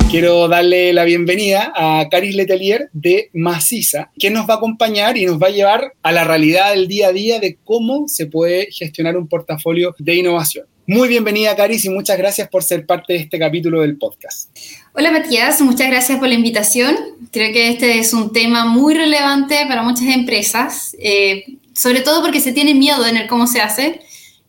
Quiero 0.09 0.47
darle 0.47 0.93
la 0.93 1.03
bienvenida 1.03 1.73
a 1.75 2.07
Caris 2.09 2.37
Letelier 2.37 2.89
de 2.93 3.29
Maciza, 3.33 4.13
que 4.17 4.31
nos 4.31 4.49
va 4.49 4.55
a 4.55 4.57
acompañar 4.59 5.17
y 5.17 5.27
nos 5.27 5.43
va 5.43 5.49
a 5.49 5.51
llevar 5.51 5.93
a 6.05 6.13
la 6.13 6.23
realidad 6.23 6.71
del 6.71 6.87
día 6.87 7.09
a 7.09 7.13
día 7.13 7.41
de 7.41 7.59
cómo 7.65 8.07
se 8.07 8.27
puede 8.27 8.69
gestionar 8.71 9.17
un 9.17 9.27
portafolio 9.27 9.93
de 9.99 10.15
innovación. 10.15 10.67
Muy 10.89 11.09
bienvenida, 11.09 11.57
Caris, 11.57 11.85
y 11.85 11.89
muchas 11.89 12.17
gracias 12.17 12.49
por 12.49 12.63
ser 12.63 12.87
parte 12.87 13.15
de 13.15 13.19
este 13.19 13.41
capítulo 13.41 13.81
del 13.81 13.99
podcast. 13.99 14.57
Hola, 14.93 15.11
Matías, 15.11 15.61
muchas 15.61 15.89
gracias 15.89 16.17
por 16.21 16.29
la 16.29 16.35
invitación. 16.35 16.97
Creo 17.33 17.53
que 17.53 17.71
este 17.71 17.99
es 17.99 18.13
un 18.13 18.33
tema 18.33 18.67
muy 18.67 18.95
relevante 18.95 19.67
para 19.67 19.83
muchas 19.83 20.07
empresas, 20.07 20.97
eh, 21.01 21.45
sobre 21.75 22.03
todo 22.03 22.23
porque 22.23 22.41
se 22.41 22.53
tiene 22.53 22.73
miedo 22.73 23.05
en 23.05 23.17
el 23.17 23.27
cómo 23.27 23.49
se 23.49 23.61
hace. 23.61 24.01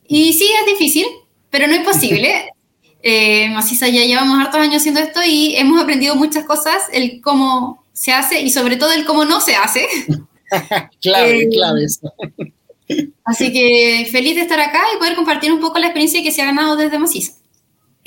Y 0.08 0.34
sí, 0.34 0.48
es 0.60 0.68
difícil, 0.68 1.08
pero 1.50 1.66
no 1.66 1.74
es 1.74 1.84
posible. 1.84 2.52
eh, 3.02 3.50
ya 3.82 4.06
llevamos 4.06 4.40
hartos 4.40 4.62
años 4.62 4.78
haciendo 4.78 5.00
esto 5.00 5.22
y 5.26 5.56
hemos 5.56 5.82
aprendido 5.82 6.14
muchas 6.16 6.46
cosas, 6.46 6.84
el 6.94 7.20
cómo 7.20 7.84
se 7.94 8.12
hace 8.12 8.42
y 8.42 8.52
sobre 8.52 8.78
todo 8.78 8.92
el 8.92 9.06
cómo 9.06 9.26
no 9.26 9.42
se 9.42 9.56
hace. 9.56 9.88
clave, 11.02 11.42
eh, 11.42 11.50
clave 11.50 11.84
eso. 11.84 12.14
Así 13.24 13.52
que 13.52 14.08
feliz 14.12 14.36
de 14.36 14.42
estar 14.42 14.60
acá 14.60 14.82
y 14.96 14.98
poder 14.98 15.16
compartir 15.16 15.52
un 15.52 15.60
poco 15.60 15.80
la 15.80 15.88
experiencia 15.88 16.24
que 16.24 16.32
se 16.32 16.42
ha 16.42 16.46
ganado 16.46 16.76
desde 16.76 16.98
Maciza. 17.00 17.34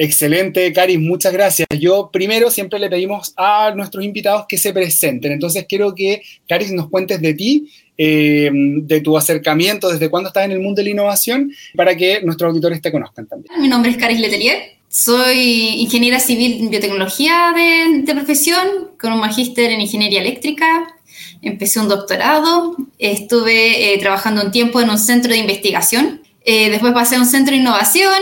Excelente, 0.02 0.72
Caris, 0.72 0.98
muchas 0.98 1.30
gracias. 1.30 1.68
Yo 1.78 2.08
primero 2.10 2.50
siempre 2.50 2.78
le 2.78 2.88
pedimos 2.88 3.34
a 3.36 3.74
nuestros 3.76 4.02
invitados 4.02 4.46
que 4.48 4.56
se 4.56 4.72
presenten. 4.72 5.32
Entonces 5.32 5.66
quiero 5.68 5.94
que, 5.94 6.22
Caris, 6.48 6.72
nos 6.72 6.88
cuentes 6.88 7.20
de 7.20 7.34
ti, 7.34 7.70
eh, 7.98 8.48
de 8.50 9.02
tu 9.02 9.18
acercamiento, 9.18 9.90
desde 9.90 10.08
cuándo 10.08 10.28
estás 10.28 10.46
en 10.46 10.52
el 10.52 10.60
mundo 10.60 10.80
de 10.80 10.84
la 10.84 10.90
innovación, 10.92 11.52
para 11.76 11.94
que 11.94 12.22
nuestros 12.22 12.48
auditores 12.48 12.80
te 12.80 12.90
conozcan 12.90 13.26
también. 13.26 13.60
Mi 13.60 13.68
nombre 13.68 13.90
es 13.90 13.98
Caris 13.98 14.20
Letelier, 14.20 14.78
soy 14.88 15.82
ingeniera 15.82 16.18
civil 16.18 16.62
en 16.62 16.70
biotecnología 16.70 17.52
de, 17.54 18.00
de 18.00 18.14
profesión, 18.14 18.92
con 18.98 19.12
un 19.12 19.20
magíster 19.20 19.70
en 19.70 19.82
ingeniería 19.82 20.22
eléctrica 20.22 20.96
empecé 21.42 21.80
un 21.80 21.88
doctorado, 21.88 22.76
estuve 22.98 23.94
eh, 23.94 23.98
trabajando 23.98 24.42
un 24.42 24.50
tiempo 24.50 24.80
en 24.80 24.90
un 24.90 24.98
centro 24.98 25.32
de 25.32 25.38
investigación, 25.38 26.22
eh, 26.44 26.70
después 26.70 26.92
pasé 26.92 27.16
a 27.16 27.20
un 27.20 27.26
centro 27.26 27.52
de 27.52 27.60
innovación 27.60 28.14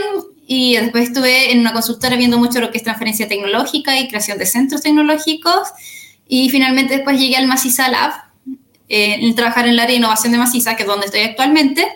y 0.46 0.76
después 0.76 1.04
estuve 1.08 1.52
en 1.52 1.60
una 1.60 1.72
consultora 1.72 2.16
viendo 2.16 2.38
mucho 2.38 2.60
lo 2.60 2.70
que 2.70 2.78
es 2.78 2.84
transferencia 2.84 3.28
tecnológica 3.28 3.98
y 3.98 4.08
creación 4.08 4.38
de 4.38 4.46
centros 4.46 4.82
tecnológicos 4.82 5.68
y 6.26 6.50
finalmente 6.50 6.94
después 6.94 7.18
llegué 7.18 7.36
al 7.36 7.46
Maciza 7.46 7.88
Lab, 7.88 8.12
eh, 8.88 9.18
en 9.20 9.34
trabajar 9.34 9.66
en 9.66 9.72
el 9.72 9.80
área 9.80 9.92
de 9.92 9.98
innovación 9.98 10.32
de 10.32 10.38
Maciza, 10.38 10.74
que 10.74 10.82
es 10.82 10.88
donde 10.88 11.06
estoy 11.06 11.20
actualmente. 11.20 11.86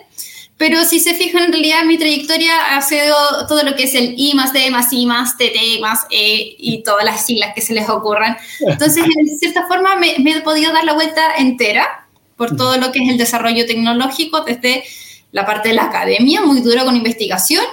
Pero 0.57 0.83
si 0.85 0.99
se 0.99 1.15
fijan, 1.15 1.43
en 1.43 1.51
realidad 1.51 1.83
mi 1.83 1.97
trayectoria 1.97 2.75
ha 2.75 2.81
sido 2.81 3.15
todo 3.47 3.63
lo 3.63 3.75
que 3.75 3.83
es 3.83 3.95
el 3.95 4.13
I 4.17 4.33
más 4.35 4.53
D 4.53 4.69
más 4.69 4.93
I 4.93 5.05
más 5.05 5.35
TT 5.35 5.81
más 5.81 6.05
E 6.09 6.55
y 6.57 6.83
todas 6.83 7.03
las 7.03 7.25
siglas 7.25 7.53
que 7.55 7.61
se 7.61 7.73
les 7.73 7.89
ocurran. 7.89 8.37
Entonces, 8.59 9.03
en 9.03 9.39
cierta 9.39 9.67
forma, 9.67 9.95
me, 9.95 10.15
he 10.15 10.41
podido 10.41 10.71
dar 10.71 10.83
la 10.83 10.93
vuelta 10.93 11.35
entera 11.37 12.07
por 12.37 12.55
todo 12.55 12.77
lo 12.77 12.91
que 12.91 13.03
es 13.03 13.09
el 13.09 13.17
desarrollo 13.17 13.65
tecnológico, 13.65 14.41
desde 14.41 14.83
la 15.31 15.45
parte 15.45 15.69
de 15.69 15.75
la 15.75 15.85
academia, 15.85 16.41
muy 16.41 16.61
duro 16.61 16.85
con 16.85 16.95
investigación, 16.95 17.63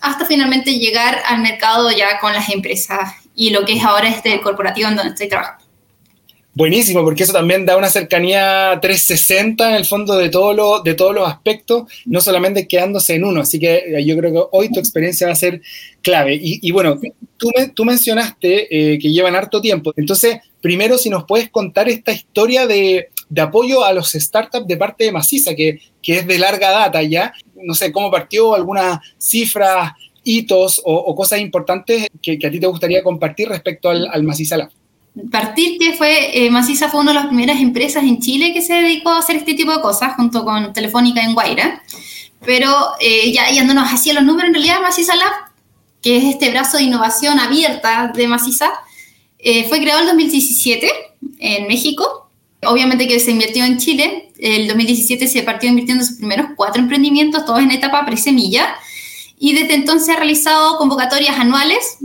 hasta 0.00 0.24
finalmente 0.24 0.78
llegar 0.78 1.20
al 1.26 1.40
mercado 1.40 1.90
ya 1.90 2.18
con 2.20 2.32
las 2.32 2.48
empresas 2.48 3.14
y 3.34 3.50
lo 3.50 3.64
que 3.64 3.74
es 3.74 3.84
ahora 3.84 4.08
este 4.08 4.40
corporativo 4.40 4.88
en 4.88 4.96
donde 4.96 5.12
estoy 5.12 5.28
trabajando. 5.28 5.67
Buenísimo, 6.58 7.04
porque 7.04 7.22
eso 7.22 7.32
también 7.32 7.64
da 7.64 7.76
una 7.76 7.88
cercanía 7.88 8.76
360 8.82 9.68
en 9.70 9.76
el 9.76 9.84
fondo 9.84 10.16
de, 10.16 10.28
todo 10.28 10.82
de 10.82 10.94
todos 10.94 11.14
los 11.14 11.28
aspectos, 11.28 11.84
no 12.04 12.20
solamente 12.20 12.66
quedándose 12.66 13.14
en 13.14 13.22
uno. 13.22 13.42
Así 13.42 13.60
que 13.60 13.76
eh, 13.76 14.04
yo 14.04 14.16
creo 14.16 14.32
que 14.32 14.42
hoy 14.50 14.72
tu 14.72 14.80
experiencia 14.80 15.28
va 15.28 15.34
a 15.34 15.36
ser 15.36 15.62
clave. 16.02 16.36
Y, 16.42 16.68
bueno, 16.72 16.98
tú, 17.36 17.52
tú 17.74 17.84
mencionaste 17.84 18.94
eh, 18.94 18.98
que 18.98 19.12
llevan 19.12 19.36
harto 19.36 19.60
tiempo. 19.60 19.92
Entonces, 19.96 20.38
primero, 20.60 20.98
si 20.98 21.10
nos 21.10 21.26
puedes 21.26 21.48
contar 21.48 21.88
esta 21.88 22.10
historia 22.10 22.66
de, 22.66 23.10
apoyo 23.40 23.84
a 23.84 23.92
los 23.92 24.10
startups 24.10 24.66
de 24.66 24.76
parte 24.76 25.04
de 25.04 25.12
Maciza, 25.12 25.54
que, 25.54 25.78
es 26.02 26.26
de 26.26 26.38
larga 26.40 26.72
data 26.72 27.00
ya. 27.04 27.34
No 27.54 27.74
sé, 27.74 27.92
cómo 27.92 28.10
partió, 28.10 28.56
algunas 28.56 28.98
cifras, 29.16 29.92
hitos 30.24 30.82
o, 30.84 31.14
cosas 31.14 31.38
importantes 31.38 32.08
que, 32.20 32.36
a 32.44 32.50
ti 32.50 32.58
te 32.58 32.66
gustaría 32.66 33.04
compartir 33.04 33.48
respecto 33.48 33.90
al, 33.90 34.08
al 34.08 34.24
Maciza 34.24 34.56
Lab 34.56 34.77
partir 35.30 35.78
que 35.78 35.92
fue, 35.94 36.44
eh, 36.44 36.50
Maciza 36.50 36.88
fue 36.88 37.00
una 37.00 37.12
de 37.12 37.20
las 37.20 37.26
primeras 37.26 37.60
empresas 37.60 38.04
en 38.04 38.20
Chile 38.20 38.52
que 38.52 38.62
se 38.62 38.74
dedicó 38.74 39.10
a 39.10 39.18
hacer 39.18 39.36
este 39.36 39.54
tipo 39.54 39.72
de 39.72 39.80
cosas, 39.80 40.14
junto 40.16 40.44
con 40.44 40.72
Telefónica 40.72 41.22
en 41.22 41.34
Guaira. 41.34 41.82
Pero 42.44 42.72
eh, 43.00 43.32
ya 43.32 43.50
yéndonos 43.50 43.88
hacia 43.88 44.14
los 44.14 44.22
números, 44.22 44.48
en 44.48 44.54
realidad 44.54 44.80
Maciza 44.80 45.16
Lab, 45.16 45.32
que 46.02 46.16
es 46.16 46.24
este 46.24 46.50
brazo 46.50 46.76
de 46.76 46.84
innovación 46.84 47.40
abierta 47.40 48.12
de 48.14 48.28
Maciza, 48.28 48.70
eh, 49.38 49.68
fue 49.68 49.80
creado 49.80 50.00
en 50.00 50.06
2017 50.06 50.90
en 51.38 51.66
México. 51.66 52.30
Obviamente 52.64 53.06
que 53.06 53.20
se 53.20 53.30
invirtió 53.30 53.64
en 53.64 53.78
Chile. 53.78 54.32
El 54.38 54.68
2017 54.68 55.26
se 55.28 55.42
partió 55.42 55.68
invirtiendo 55.68 56.04
sus 56.04 56.18
primeros 56.18 56.48
cuatro 56.56 56.82
emprendimientos, 56.82 57.44
todos 57.44 57.60
en 57.60 57.70
etapa 57.70 58.04
pre-semilla. 58.04 58.74
Y 59.38 59.52
desde 59.52 59.74
entonces 59.74 60.08
ha 60.08 60.16
realizado 60.16 60.76
convocatorias 60.78 61.38
anuales 61.38 61.98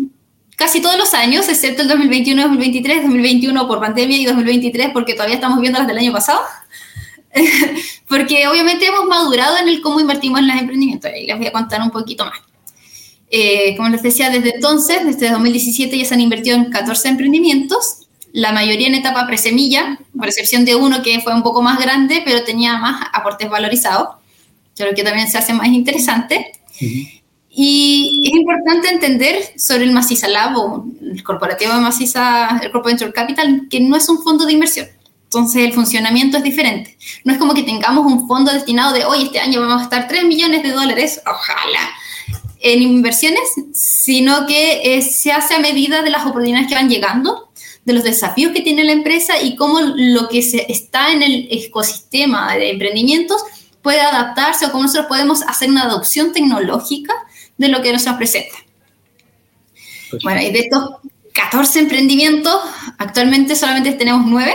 casi 0.55 0.81
todos 0.81 0.98
los 0.98 1.13
años, 1.13 1.48
excepto 1.50 1.81
el 1.81 1.88
2021, 1.88 2.41
2023, 2.41 3.03
2021 3.03 3.67
por 3.67 3.79
pandemia 3.79 4.17
y 4.17 4.25
2023 4.25 4.89
porque 4.93 5.13
todavía 5.13 5.36
estamos 5.36 5.60
viendo 5.60 5.79
las 5.79 5.88
del 5.88 5.98
año 5.98 6.12
pasado. 6.12 6.41
porque 8.07 8.48
obviamente 8.48 8.86
hemos 8.86 9.05
madurado 9.05 9.57
en 9.57 9.67
el 9.67 9.81
cómo 9.81 10.00
invertimos 10.00 10.39
en 10.39 10.48
los 10.48 10.57
emprendimientos. 10.57 11.12
Y 11.15 11.25
les 11.25 11.38
voy 11.38 11.48
a 11.48 11.51
contar 11.51 11.81
un 11.81 11.91
poquito 11.91 12.25
más. 12.25 12.39
Eh, 13.36 13.75
como 13.75 13.89
les 13.89 14.03
decía, 14.03 14.29
desde 14.29 14.55
entonces, 14.55 15.03
desde 15.03 15.31
2017 15.31 15.98
ya 15.98 16.05
se 16.05 16.13
han 16.13 16.22
invertido 16.22 16.55
en 16.55 16.69
14 16.69 17.10
emprendimientos, 17.10 18.03
la 18.31 18.51
mayoría 18.51 18.88
en 18.88 18.95
etapa 18.95 19.25
presemilla, 19.25 19.98
por 20.15 20.27
excepción 20.27 20.65
de 20.65 20.75
uno 20.75 21.01
que 21.01 21.19
fue 21.19 21.33
un 21.33 21.41
poco 21.41 21.63
más 21.63 21.79
grande, 21.79 22.22
pero 22.24 22.43
tenía 22.43 22.77
más 22.77 23.07
aportes 23.12 23.50
valorizados, 23.50 24.10
creo 24.75 24.93
que 24.93 25.03
también 25.03 25.29
se 25.29 25.39
hace 25.39 25.53
más 25.53 25.67
interesante. 25.67 26.51
Y 27.55 28.24
es 28.25 28.36
importante 28.36 28.89
entender 28.89 29.53
sobre 29.57 29.83
el 29.83 29.91
Maciza 29.91 30.27
Lab 30.27 30.57
o 30.57 30.86
el 31.01 31.24
corporativo 31.24 31.74
de 31.74 31.81
Maciza, 31.81 32.60
el 32.63 32.72
Corporate 32.72 33.05
Venture 33.05 33.13
Capital, 33.13 33.67
que 33.69 33.79
no 33.79 33.95
es 33.95 34.10
un 34.10 34.24
fondo 34.24 34.45
de 34.45 34.53
inversión. 34.53 34.88
Entonces 35.25 35.63
el 35.63 35.74
funcionamiento 35.74 36.38
es 36.38 36.43
diferente. 36.43 36.98
No 37.24 37.33
es 37.33 37.39
como 37.39 37.53
que 37.53 37.63
tengamos 37.63 38.12
un 38.12 38.27
fondo 38.27 38.51
destinado 38.51 38.93
de 38.93 39.05
hoy, 39.05 39.24
este 39.24 39.39
año 39.39 39.62
vamos 39.62 39.75
a 39.75 39.79
gastar 39.79 40.07
3 40.07 40.25
millones 40.25 40.63
de 40.63 40.72
dólares, 40.72 41.22
ojalá, 41.25 41.91
en 42.60 42.81
inversiones, 42.81 43.41
sino 43.74 44.48
que 44.48 45.01
se 45.01 45.31
hace 45.31 45.55
a 45.55 45.60
medida 45.60 46.01
de 46.01 46.10
las 46.10 46.25
oportunidades 46.25 46.67
que 46.67 46.75
van 46.75 46.89
llegando, 46.89 47.50
de 47.86 47.93
los 47.93 48.03
desafíos 48.03 48.53
que 48.53 48.62
tiene 48.62 48.83
la 48.83 48.93
empresa 48.93 49.41
y 49.41 49.55
cómo 49.55 49.79
lo 49.81 50.29
que 50.29 50.41
se, 50.41 50.72
está 50.72 51.12
en 51.12 51.22
el 51.22 51.48
ecosistema 51.51 52.55
de 52.55 52.72
emprendimientos 52.72 53.43
puede 53.81 54.00
adaptarse 54.00 54.65
o 54.65 54.72
cómo 54.72 54.83
nosotros 54.83 55.07
podemos 55.07 55.43
hacer 55.43 55.69
una 55.69 55.83
adopción 55.83 56.31
tecnológica 56.31 57.13
de 57.57 57.67
lo 57.67 57.81
que 57.81 57.93
nos 57.93 58.03
presenta. 58.03 58.55
Bueno, 60.24 60.41
y 60.41 60.51
de 60.51 60.60
estos 60.60 60.98
14 61.33 61.79
emprendimientos, 61.79 62.55
actualmente 62.98 63.55
solamente 63.55 63.93
tenemos 63.93 64.25
9. 64.25 64.53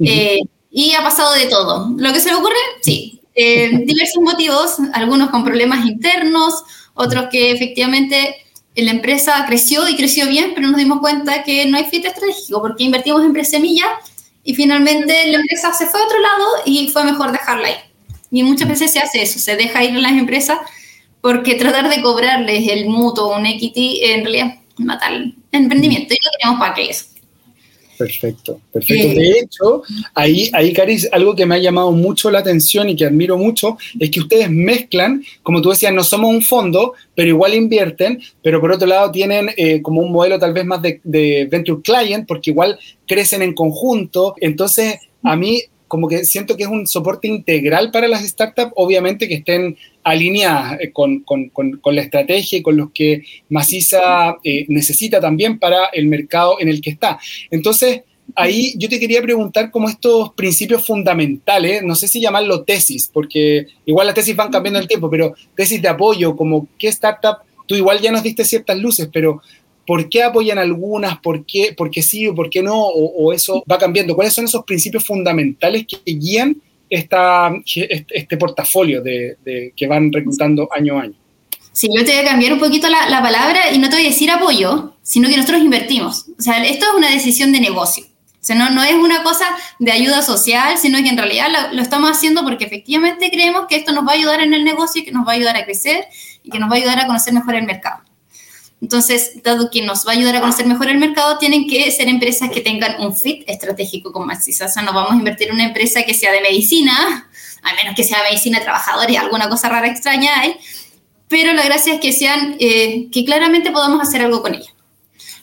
Eh, 0.00 0.40
y 0.70 0.92
ha 0.92 1.02
pasado 1.02 1.32
de 1.34 1.46
todo. 1.46 1.94
¿Lo 1.96 2.12
que 2.12 2.20
se 2.20 2.28
le 2.28 2.36
ocurre? 2.36 2.56
Sí. 2.82 3.20
Eh, 3.34 3.70
diversos 3.84 4.22
motivos, 4.22 4.76
algunos 4.92 5.30
con 5.30 5.44
problemas 5.44 5.86
internos, 5.86 6.64
otros 6.94 7.26
que 7.30 7.52
efectivamente 7.52 8.36
la 8.74 8.90
empresa 8.90 9.44
creció 9.46 9.88
y 9.88 9.96
creció 9.96 10.26
bien, 10.26 10.52
pero 10.54 10.68
nos 10.68 10.76
dimos 10.76 11.00
cuenta 11.00 11.42
que 11.44 11.66
no 11.66 11.78
hay 11.78 11.84
fit 11.84 12.04
estratégico 12.04 12.60
porque 12.60 12.84
invertimos 12.84 13.24
en 13.24 13.44
semilla 13.44 13.86
y 14.44 14.54
finalmente 14.54 15.26
la 15.28 15.38
empresa 15.38 15.72
se 15.72 15.86
fue 15.86 16.00
a 16.00 16.04
otro 16.04 16.20
lado 16.20 16.46
y 16.66 16.88
fue 16.88 17.04
mejor 17.04 17.32
dejarla 17.32 17.68
ahí. 17.68 17.76
Y 18.30 18.42
muchas 18.42 18.68
veces 18.68 18.92
se 18.92 18.98
hace 18.98 19.22
eso, 19.22 19.38
se 19.38 19.56
deja 19.56 19.82
ir 19.82 19.94
las 19.94 20.12
empresas 20.12 20.58
porque 21.20 21.54
tratar 21.54 21.88
de 21.88 22.02
cobrarles 22.02 22.68
el 22.68 22.86
mutuo 22.86 23.28
o 23.28 23.38
un 23.38 23.46
equity 23.46 24.00
en 24.04 24.24
realidad 24.24 24.54
matar 24.78 25.12
el 25.12 25.34
emprendimiento 25.52 26.14
y 26.14 26.18
no 26.22 26.30
tenemos 26.38 26.60
para 26.60 26.74
qué 26.74 26.90
eso. 26.90 27.06
Perfecto, 27.96 28.60
perfecto. 28.72 29.18
De 29.18 29.38
hecho, 29.40 29.82
ahí, 30.14 30.50
ahí, 30.52 30.72
Caris, 30.72 31.08
algo 31.12 31.34
que 31.34 31.46
me 31.46 31.54
ha 31.54 31.58
llamado 31.58 31.92
mucho 31.92 32.30
la 32.30 32.40
atención 32.40 32.88
y 32.88 32.96
que 32.96 33.06
admiro 33.06 33.38
mucho 33.38 33.78
es 33.98 34.10
que 34.10 34.20
ustedes 34.20 34.50
mezclan, 34.50 35.24
como 35.42 35.62
tú 35.62 35.70
decías, 35.70 35.92
no 35.92 36.04
somos 36.04 36.30
un 36.30 36.42
fondo, 36.42 36.94
pero 37.14 37.28
igual 37.28 37.54
invierten, 37.54 38.20
pero 38.42 38.60
por 38.60 38.72
otro 38.72 38.86
lado 38.86 39.10
tienen 39.10 39.50
eh, 39.56 39.80
como 39.80 40.02
un 40.02 40.12
modelo 40.12 40.38
tal 40.38 40.52
vez 40.52 40.64
más 40.64 40.82
de, 40.82 41.00
de 41.04 41.48
venture 41.50 41.80
client, 41.82 42.26
porque 42.26 42.50
igual 42.50 42.78
crecen 43.06 43.42
en 43.42 43.54
conjunto. 43.54 44.34
Entonces, 44.40 44.96
a 45.22 45.36
mí 45.36 45.62
como 45.88 46.08
que 46.08 46.24
siento 46.24 46.56
que 46.56 46.64
es 46.64 46.68
un 46.68 46.86
soporte 46.86 47.28
integral 47.28 47.90
para 47.90 48.08
las 48.08 48.26
startups, 48.26 48.72
obviamente 48.76 49.28
que 49.28 49.36
estén 49.36 49.76
alineadas 50.06 50.78
eh, 50.80 50.92
con, 50.92 51.24
la 51.84 52.00
estrategia 52.00 52.58
y 52.58 52.62
con 52.62 52.76
los 52.76 52.92
que 52.92 53.24
Maciza 53.48 54.36
eh, 54.44 54.64
necesita 54.68 55.20
también 55.20 55.58
para 55.58 55.86
el 55.86 56.06
mercado 56.06 56.60
en 56.60 56.68
el 56.68 56.80
que 56.80 56.90
está. 56.90 57.18
Entonces, 57.50 58.02
ahí 58.36 58.74
yo 58.78 58.88
te 58.88 59.00
quería 59.00 59.20
preguntar 59.20 59.72
como 59.72 59.88
estos 59.88 60.32
principios 60.34 60.86
fundamentales, 60.86 61.82
no 61.82 61.96
sé 61.96 62.06
si 62.06 62.20
llamarlo 62.20 62.62
tesis, 62.62 63.10
porque 63.12 63.66
igual 63.84 64.06
las 64.06 64.14
tesis 64.14 64.36
van 64.36 64.52
cambiando 64.52 64.78
el 64.78 64.86
tiempo, 64.86 65.10
pero 65.10 65.34
tesis 65.56 65.82
de 65.82 65.88
apoyo, 65.88 66.36
como 66.36 66.68
qué 66.78 66.86
startup, 66.88 67.38
tú 67.66 67.74
igual 67.74 68.00
ya 68.00 68.12
nos 68.12 68.22
diste 68.22 68.44
ciertas 68.44 68.78
luces, 68.78 69.10
pero 69.12 69.42
¿Por 69.86 70.08
qué 70.08 70.24
apoyan 70.24 70.58
algunas? 70.58 71.20
¿Por 71.20 71.46
qué, 71.46 71.72
por 71.76 71.92
qué 71.92 72.02
sí 72.02 72.26
o 72.26 72.34
por 72.34 72.50
qué 72.50 72.60
no? 72.60 72.74
O, 72.76 73.32
eso 73.32 73.62
va 73.70 73.78
cambiando. 73.78 74.16
¿Cuáles 74.16 74.34
son 74.34 74.44
esos 74.44 74.64
principios 74.64 75.04
fundamentales 75.04 75.86
que 75.86 76.12
guían 76.12 76.60
esta, 76.88 77.52
este, 77.64 78.36
portafolio 78.36 79.02
de, 79.02 79.72
que 79.76 79.86
van 79.86 80.12
reclutando 80.12 80.68
año 80.72 80.98
a 80.98 81.02
año? 81.02 81.14
Sí, 81.72 81.88
yo 81.94 82.04
te 82.04 82.12
voy 82.12 82.24
a 82.24 82.30
cambiar 82.30 82.54
un 82.54 82.58
poquito 82.58 82.88
la, 82.88 83.08
la, 83.10 83.20
palabra 83.20 83.70
y 83.72 83.78
no 83.78 83.90
te 83.90 83.96
voy 83.96 84.06
a 84.06 84.08
decir 84.08 84.30
apoyo, 84.30 84.94
sino 85.02 85.28
que 85.28 85.36
nosotros 85.36 85.62
invertimos. 85.62 86.26
O 86.38 86.42
sea, 86.42 86.64
esto 86.64 86.86
es 86.86 86.94
una 86.96 87.10
decisión 87.10 87.52
de 87.52 87.60
negocio. 87.60 88.04
O 88.06 88.46
sea, 88.46 88.56
no, 88.56 88.70
no 88.70 88.82
es 88.84 88.94
una 88.94 89.22
cosa 89.24 89.44
de 89.78 89.90
ayuda 89.92 90.22
social, 90.22 90.78
sino 90.78 91.02
que 91.02 91.08
en 91.08 91.18
realidad 91.18 91.48
lo, 91.50 91.74
lo, 91.74 91.82
estamos 91.82 92.10
haciendo 92.10 92.44
porque 92.44 92.64
efectivamente 92.64 93.28
creemos 93.30 93.66
que 93.68 93.76
esto 93.76 93.92
nos 93.92 94.06
va 94.06 94.12
a 94.12 94.14
ayudar 94.14 94.40
en 94.40 94.54
el 94.54 94.64
negocio 94.64 95.02
y 95.02 95.04
que 95.04 95.10
nos 95.10 95.26
va 95.26 95.32
a 95.32 95.34
ayudar 95.34 95.56
a 95.56 95.64
crecer 95.64 96.06
y 96.44 96.50
que 96.50 96.58
nos 96.58 96.70
va 96.70 96.74
a 96.74 96.78
ayudar 96.78 97.00
a 97.00 97.06
conocer 97.06 97.34
mejor 97.34 97.56
el 97.56 97.64
mercado. 97.64 98.05
Entonces, 98.80 99.42
dado 99.42 99.70
que 99.70 99.82
nos 99.82 100.06
va 100.06 100.12
a 100.12 100.14
ayudar 100.14 100.36
a 100.36 100.40
conocer 100.40 100.66
mejor 100.66 100.88
el 100.90 100.98
mercado, 100.98 101.38
tienen 101.38 101.66
que 101.66 101.90
ser 101.90 102.08
empresas 102.08 102.50
que 102.50 102.60
tengan 102.60 103.00
un 103.00 103.16
fit 103.16 103.42
estratégico 103.46 104.12
con 104.12 104.26
Maxis. 104.26 104.60
O 104.60 104.68
sea, 104.68 104.82
no 104.82 104.92
vamos 104.92 105.12
a 105.12 105.16
invertir 105.16 105.48
en 105.48 105.54
una 105.54 105.64
empresa 105.64 106.02
que 106.02 106.12
sea 106.12 106.30
de 106.30 106.42
medicina, 106.42 107.30
a 107.62 107.74
menos 107.74 107.94
que 107.96 108.04
sea 108.04 108.22
medicina 108.28 108.58
de 108.58 108.64
trabajadores, 108.64 109.18
alguna 109.18 109.48
cosa 109.48 109.68
rara 109.68 109.88
extraña 109.88 110.40
hay, 110.40 110.56
pero 111.28 111.52
la 111.54 111.64
gracia 111.64 111.94
es 111.94 112.00
que 112.00 112.12
sean, 112.12 112.56
eh, 112.60 113.08
que 113.10 113.24
claramente 113.24 113.70
podamos 113.70 114.00
hacer 114.00 114.22
algo 114.22 114.42
con 114.42 114.54
ella. 114.54 114.72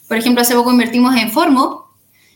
Por 0.07 0.17
ejemplo, 0.17 0.41
hace 0.41 0.53
poco 0.53 0.71
invertimos 0.71 1.15
en 1.15 1.31
Formo, 1.31 1.91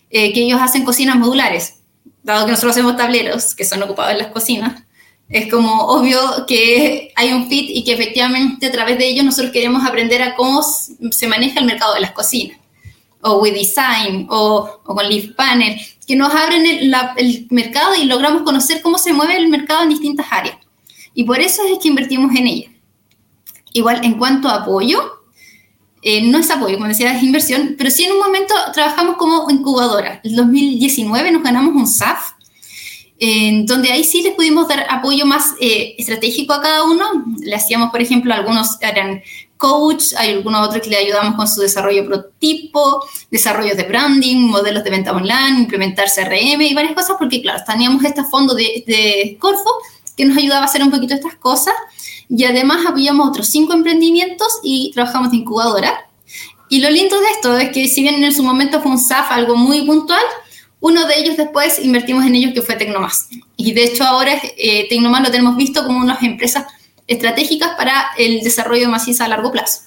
eh, 0.10 0.34
que 0.34 0.42
ellos 0.42 0.60
hacen 0.60 0.84
cocinas 0.84 1.16
modulares, 1.16 1.76
dado 2.24 2.46
que 2.46 2.52
nosotros 2.52 2.72
hacemos 2.72 2.98
tableros 2.98 3.54
que 3.54 3.66
son 3.66 3.84
ocupados 3.84 4.14
en 4.14 4.18
las 4.18 4.28
cocinas 4.28 4.84
es 5.30 5.52
como 5.52 5.88
obvio 5.88 6.46
que 6.48 7.12
hay 7.16 7.34
un 7.34 7.50
fit 7.50 7.70
y 7.70 7.84
que 7.84 7.94
efectivamente 7.94 8.68
a 8.68 8.72
través 8.72 8.98
de 8.98 9.08
ellos 9.08 9.26
nosotros 9.26 9.52
queremos 9.52 9.86
aprender 9.86 10.22
a 10.22 10.36
cómo 10.36 10.62
se 10.64 11.28
maneja 11.28 11.60
el 11.60 11.66
mercado 11.66 11.94
de 11.96 12.02
las 12.02 12.12
cocinas, 12.12 12.58
o 13.22 13.40
WeDesign, 13.40 14.28
o, 14.30 14.82
o 14.86 14.96
con 14.96 15.08
Leaf 15.08 15.34
Panel, 15.36 15.80
que 16.08 16.16
nos 16.16 16.34
abren 16.34 16.66
el, 16.66 17.48
mercado 17.50 17.94
y 17.96 18.06
logramos 18.06 18.44
conocer 18.44 18.82
cómo 18.82 18.98
se 18.98 19.12
mueve 19.12 19.36
el 19.36 19.50
mercado 19.50 19.84
en 19.84 19.90
distintas 19.90 20.28
áreas. 20.32 20.58
Y 21.14 21.26
por 21.26 21.40
eso 21.40 21.64
es 21.66 21.80
que 21.80 21.90
invertimos 21.90 22.34
en 22.36 22.48
ella. 22.48 22.70
Igual, 23.74 24.06
en 24.06 24.14
cuanto 24.18 24.48
a 24.48 24.62
apoyo, 24.62 25.00
eh, 26.02 26.22
no 26.22 26.38
es 26.38 26.50
apoyo, 26.50 26.78
como 26.78 26.88
decía, 26.88 27.14
es 27.14 27.22
inversión, 27.22 27.76
pero 27.78 27.92
sí 27.92 28.06
en 28.06 28.14
un 28.14 28.20
momento 28.20 28.54
trabajamos 28.74 29.18
como 29.18 29.50
incubadora. 29.50 30.22
En 30.24 30.36
2019 30.36 31.32
nos 31.32 31.44
ganamos 31.44 31.76
un 31.76 31.88
SAF 31.88 32.32
en 33.20 33.66
donde 33.66 33.92
ahí 33.92 34.04
sí 34.04 34.22
les 34.22 34.36
pudimos 34.36 34.68
dar 34.68 34.86
apoyo 34.90 35.26
más 35.26 35.54
eh, 35.60 35.96
estratégico 35.98 36.54
a 36.54 36.62
cada 36.62 36.84
uno. 36.84 37.26
Le 37.40 37.56
hacíamos, 37.56 37.90
por 37.90 38.02
ejemplo, 38.02 38.34
algunos 38.34 38.82
eran 38.82 39.22
coach, 39.58 40.14
hay 40.18 40.34
algunos 40.34 40.68
otros 40.68 40.84
que 40.84 40.90
le 40.90 40.98
ayudamos 40.98 41.36
con 41.36 41.48
su 41.48 41.62
desarrollo 41.62 42.06
prototipo, 42.06 43.04
desarrollos 43.32 43.76
de 43.76 43.84
branding, 43.84 44.38
modelos 44.38 44.84
de 44.84 44.92
venta 44.92 45.12
online, 45.12 45.60
implementar 45.60 46.08
CRM 46.14 46.62
y 46.62 46.74
varias 46.76 46.94
cosas, 46.94 47.16
porque 47.18 47.42
claro, 47.42 47.64
teníamos 47.66 48.04
este 48.04 48.24
fondo 48.24 48.54
de, 48.54 48.84
de 48.86 49.38
Corfo 49.40 49.72
que 50.16 50.26
nos 50.26 50.38
ayudaba 50.38 50.62
a 50.62 50.66
hacer 50.66 50.84
un 50.84 50.92
poquito 50.92 51.14
estas 51.14 51.36
cosas 51.36 51.74
y 52.30 52.44
además 52.44 52.86
apoyamos 52.86 53.30
otros 53.30 53.48
cinco 53.48 53.74
emprendimientos 53.74 54.60
y 54.64 54.92
trabajamos 54.94 55.32
de 55.32 55.38
incubadora. 55.38 56.08
Y 56.70 56.82
lo 56.82 56.90
lindo 56.90 57.20
de 57.20 57.28
esto 57.28 57.58
es 57.58 57.70
que 57.70 57.88
si 57.88 58.02
bien 58.02 58.24
en 58.24 58.36
su 58.36 58.44
momento 58.44 58.82
fue 58.82 58.92
un 58.92 59.00
SAF 59.00 59.32
algo 59.32 59.56
muy 59.56 59.86
puntual, 59.86 60.24
Uno 60.80 61.08
de 61.08 61.20
ellos 61.20 61.38
después 61.38 61.80
invertimos 61.84 62.26
en 62.26 62.36
ellos 62.36 62.54
que 62.54 62.62
fue 62.62 62.76
Tecnomas. 62.76 63.30
Y 63.56 63.74
de 63.74 63.86
hecho 63.86 64.04
ahora 64.04 64.34
eh, 64.58 64.88
Tecnomas 64.90 65.24
lo 65.24 65.32
tenemos 65.32 65.58
visto 65.58 65.84
como 65.86 66.00
unas 66.00 66.22
empresas 66.24 66.66
estratégicas 67.08 67.72
para 67.78 68.08
el 68.18 68.42
desarrollo 68.42 68.82
de 68.84 68.88
maciza 68.88 69.26
a 69.26 69.28
largo 69.28 69.52
plazo. 69.52 69.82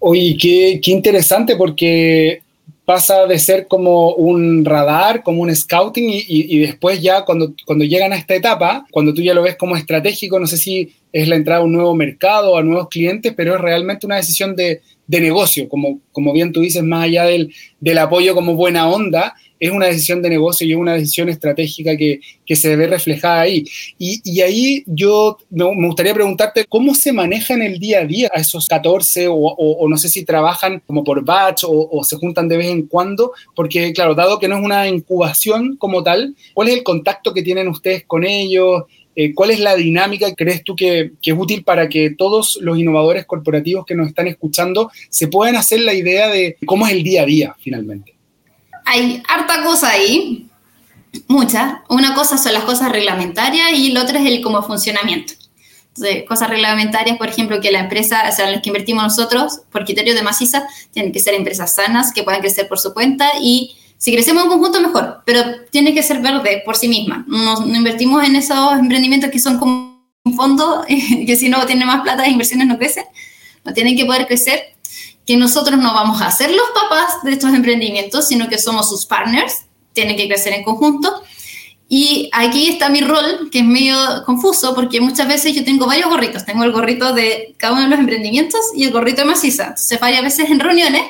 Oye, 0.00 0.36
qué 0.38 0.90
interesante 0.90 1.56
porque 1.56 2.42
pasa 2.88 3.26
de 3.26 3.38
ser 3.38 3.66
como 3.68 4.14
un 4.14 4.64
radar, 4.64 5.22
como 5.22 5.42
un 5.42 5.54
scouting 5.54 6.08
y, 6.08 6.24
y, 6.26 6.58
después 6.60 7.02
ya 7.02 7.26
cuando, 7.26 7.52
cuando 7.66 7.84
llegan 7.84 8.14
a 8.14 8.16
esta 8.16 8.34
etapa, 8.34 8.86
cuando 8.90 9.12
tú 9.12 9.20
ya 9.20 9.34
lo 9.34 9.42
ves 9.42 9.56
como 9.56 9.76
estratégico, 9.76 10.40
no 10.40 10.46
sé 10.46 10.56
si 10.56 10.94
es 11.12 11.28
la 11.28 11.36
entrada 11.36 11.60
a 11.60 11.64
un 11.64 11.72
nuevo 11.72 11.94
mercado, 11.94 12.56
a 12.56 12.62
nuevos 12.62 12.88
clientes, 12.88 13.34
pero 13.36 13.54
es 13.54 13.60
realmente 13.60 14.06
una 14.06 14.16
decisión 14.16 14.56
de, 14.56 14.80
de 15.06 15.20
negocio, 15.20 15.68
como, 15.68 16.00
como 16.12 16.32
bien 16.32 16.50
tú 16.50 16.62
dices, 16.62 16.82
más 16.82 17.04
allá 17.04 17.24
del, 17.24 17.52
del 17.78 17.98
apoyo 17.98 18.34
como 18.34 18.54
buena 18.54 18.88
onda, 18.88 19.34
es 19.60 19.70
una 19.70 19.86
decisión 19.86 20.22
de 20.22 20.30
negocio 20.30 20.66
y 20.66 20.72
es 20.72 20.78
una 20.78 20.94
decisión 20.94 21.28
estratégica 21.28 21.96
que, 21.96 22.20
que 22.44 22.56
se 22.56 22.76
ve 22.76 22.86
reflejada 22.86 23.40
ahí. 23.40 23.64
Y, 23.98 24.40
ahí 24.40 24.84
yo 24.86 25.38
me, 25.50 25.86
gustaría 25.86 26.14
preguntarte 26.14 26.64
cómo 26.68 26.94
se 26.94 27.12
maneja 27.12 27.54
en 27.54 27.62
el 27.62 27.78
día 27.78 28.00
a 28.00 28.04
día 28.04 28.30
a 28.32 28.40
esos 28.40 28.66
14 28.68 29.26
o, 29.28 29.86
no 29.88 29.96
sé 29.96 30.08
si 30.08 30.24
trabajan 30.24 30.82
como 30.86 31.04
por 31.04 31.24
batch 31.24 31.64
o, 31.66 32.02
se 32.04 32.16
juntan 32.16 32.48
de 32.48 32.56
vez 32.56 32.68
en 32.68 32.86
cuando, 32.86 33.32
porque 33.54 33.92
claro, 33.92 34.14
dado 34.14 34.38
que 34.38 34.48
no 34.48 34.58
es 34.58 34.64
una 34.64 34.88
incubación 34.88 35.76
como 35.76 36.02
tal, 36.02 36.34
¿cuál 36.54 36.68
es 36.68 36.74
el 36.74 36.82
contacto 36.82 37.34
que 37.34 37.42
tienen 37.42 37.68
ustedes 37.68 38.04
con 38.06 38.24
ellos? 38.24 38.84
Eh, 39.16 39.34
¿Cuál 39.34 39.50
es 39.50 39.58
la 39.58 39.74
dinámica 39.74 40.32
crees 40.34 40.62
tú 40.62 40.76
que, 40.76 41.12
que, 41.20 41.32
es 41.32 41.36
útil 41.36 41.64
para 41.64 41.88
que 41.88 42.10
todos 42.10 42.56
los 42.62 42.78
innovadores 42.78 43.26
corporativos 43.26 43.84
que 43.84 43.96
nos 43.96 44.06
están 44.06 44.28
escuchando 44.28 44.92
se 45.10 45.26
puedan 45.26 45.56
hacer 45.56 45.80
la 45.80 45.92
idea 45.92 46.28
de 46.28 46.56
cómo 46.64 46.86
es 46.86 46.92
el 46.92 47.02
día 47.02 47.22
a 47.22 47.26
día 47.26 47.56
finalmente? 47.58 48.17
Hay 48.88 49.22
harta 49.28 49.62
cosa 49.62 49.90
ahí, 49.90 50.48
muchas. 51.28 51.74
Una 51.88 52.14
cosa 52.14 52.38
son 52.38 52.54
las 52.54 52.64
cosas 52.64 52.90
reglamentarias 52.90 53.72
y 53.74 53.92
la 53.92 54.02
otra 54.02 54.18
es 54.18 54.26
el 54.26 54.40
como 54.40 54.62
funcionamiento. 54.62 55.34
Entonces, 55.88 56.24
cosas 56.26 56.48
reglamentarias, 56.48 57.18
por 57.18 57.28
ejemplo, 57.28 57.60
que 57.60 57.70
la 57.70 57.80
empresa, 57.80 58.24
o 58.28 58.32
sea, 58.32 58.50
las 58.50 58.62
que 58.62 58.70
invertimos 58.70 59.02
nosotros, 59.02 59.60
por 59.70 59.84
criterios 59.84 60.16
de 60.16 60.22
maciza, 60.22 60.66
tienen 60.92 61.12
que 61.12 61.20
ser 61.20 61.34
empresas 61.34 61.74
sanas, 61.74 62.12
que 62.12 62.22
puedan 62.22 62.40
crecer 62.40 62.68
por 62.68 62.78
su 62.78 62.94
cuenta 62.94 63.30
y 63.42 63.76
si 63.98 64.12
crecemos 64.12 64.44
en 64.44 64.50
conjunto, 64.50 64.80
mejor, 64.80 65.22
pero 65.26 65.42
tiene 65.70 65.92
que 65.92 66.04
ser 66.04 66.20
verde 66.20 66.62
por 66.64 66.76
sí 66.76 66.88
misma. 66.88 67.24
No, 67.26 67.66
no 67.66 67.76
invertimos 67.76 68.24
en 68.24 68.36
esos 68.36 68.78
emprendimientos 68.78 69.30
que 69.30 69.40
son 69.40 69.58
como 69.58 70.04
un 70.24 70.34
fondo, 70.34 70.84
que 71.26 71.36
si 71.36 71.48
no 71.48 71.66
tienen 71.66 71.86
más 71.86 72.02
plata, 72.02 72.22
las 72.22 72.30
inversiones 72.30 72.68
no 72.68 72.78
crecen. 72.78 73.04
No 73.64 73.74
tienen 73.74 73.96
que 73.96 74.06
poder 74.06 74.26
crecer 74.26 74.77
que 75.28 75.36
nosotros 75.36 75.78
no 75.78 75.92
vamos 75.92 76.22
a 76.22 76.30
ser 76.30 76.50
los 76.52 76.70
papás 76.70 77.22
de 77.22 77.32
estos 77.32 77.52
emprendimientos, 77.52 78.26
sino 78.26 78.48
que 78.48 78.56
somos 78.56 78.88
sus 78.88 79.04
partners, 79.04 79.66
tienen 79.92 80.16
que 80.16 80.26
crecer 80.26 80.54
en 80.54 80.64
conjunto. 80.64 81.22
Y 81.86 82.30
aquí 82.32 82.70
está 82.70 82.88
mi 82.88 83.02
rol, 83.02 83.50
que 83.52 83.58
es 83.58 83.64
medio 83.66 83.94
confuso, 84.24 84.74
porque 84.74 85.02
muchas 85.02 85.28
veces 85.28 85.54
yo 85.54 85.66
tengo 85.66 85.84
varios 85.84 86.08
gorritos. 86.08 86.46
Tengo 86.46 86.64
el 86.64 86.72
gorrito 86.72 87.12
de 87.12 87.54
cada 87.58 87.74
uno 87.74 87.82
de 87.82 87.88
los 87.90 87.98
emprendimientos 87.98 88.58
y 88.74 88.84
el 88.84 88.90
gorrito 88.90 89.20
de 89.20 89.26
maciza. 89.26 89.64
Entonces, 89.64 90.00
varias 90.00 90.22
veces 90.22 90.48
en 90.48 90.60
reuniones 90.60 91.02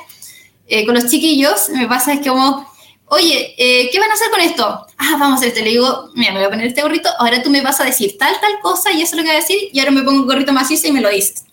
eh, 0.66 0.84
con 0.84 0.96
los 0.96 1.06
chiquillos 1.06 1.68
me 1.68 1.86
pasa 1.86 2.12
es 2.12 2.26
como, 2.26 2.68
oye, 3.04 3.54
eh, 3.56 3.88
¿qué 3.92 4.00
van 4.00 4.10
a 4.10 4.14
hacer 4.14 4.30
con 4.32 4.40
esto? 4.40 4.86
Ah, 4.96 5.16
vamos 5.20 5.40
a 5.40 5.46
hacer. 5.46 5.62
Le 5.62 5.70
digo, 5.70 6.10
mira, 6.14 6.32
me 6.32 6.40
voy 6.40 6.46
a 6.48 6.50
poner 6.50 6.66
este 6.66 6.82
gorrito, 6.82 7.08
ahora 7.20 7.40
tú 7.40 7.50
me 7.50 7.60
vas 7.60 7.80
a 7.80 7.84
decir 7.84 8.18
tal, 8.18 8.34
tal 8.40 8.58
cosa 8.62 8.90
y 8.90 9.00
eso 9.00 9.14
es 9.14 9.18
lo 9.18 9.22
que 9.22 9.28
voy 9.28 9.36
a 9.36 9.40
decir, 9.42 9.58
y 9.72 9.78
ahora 9.78 9.92
me 9.92 10.02
pongo 10.02 10.22
un 10.22 10.26
gorrito 10.26 10.52
maciza 10.52 10.88
y 10.88 10.92
me 10.92 11.00
lo 11.00 11.08
dices 11.08 11.44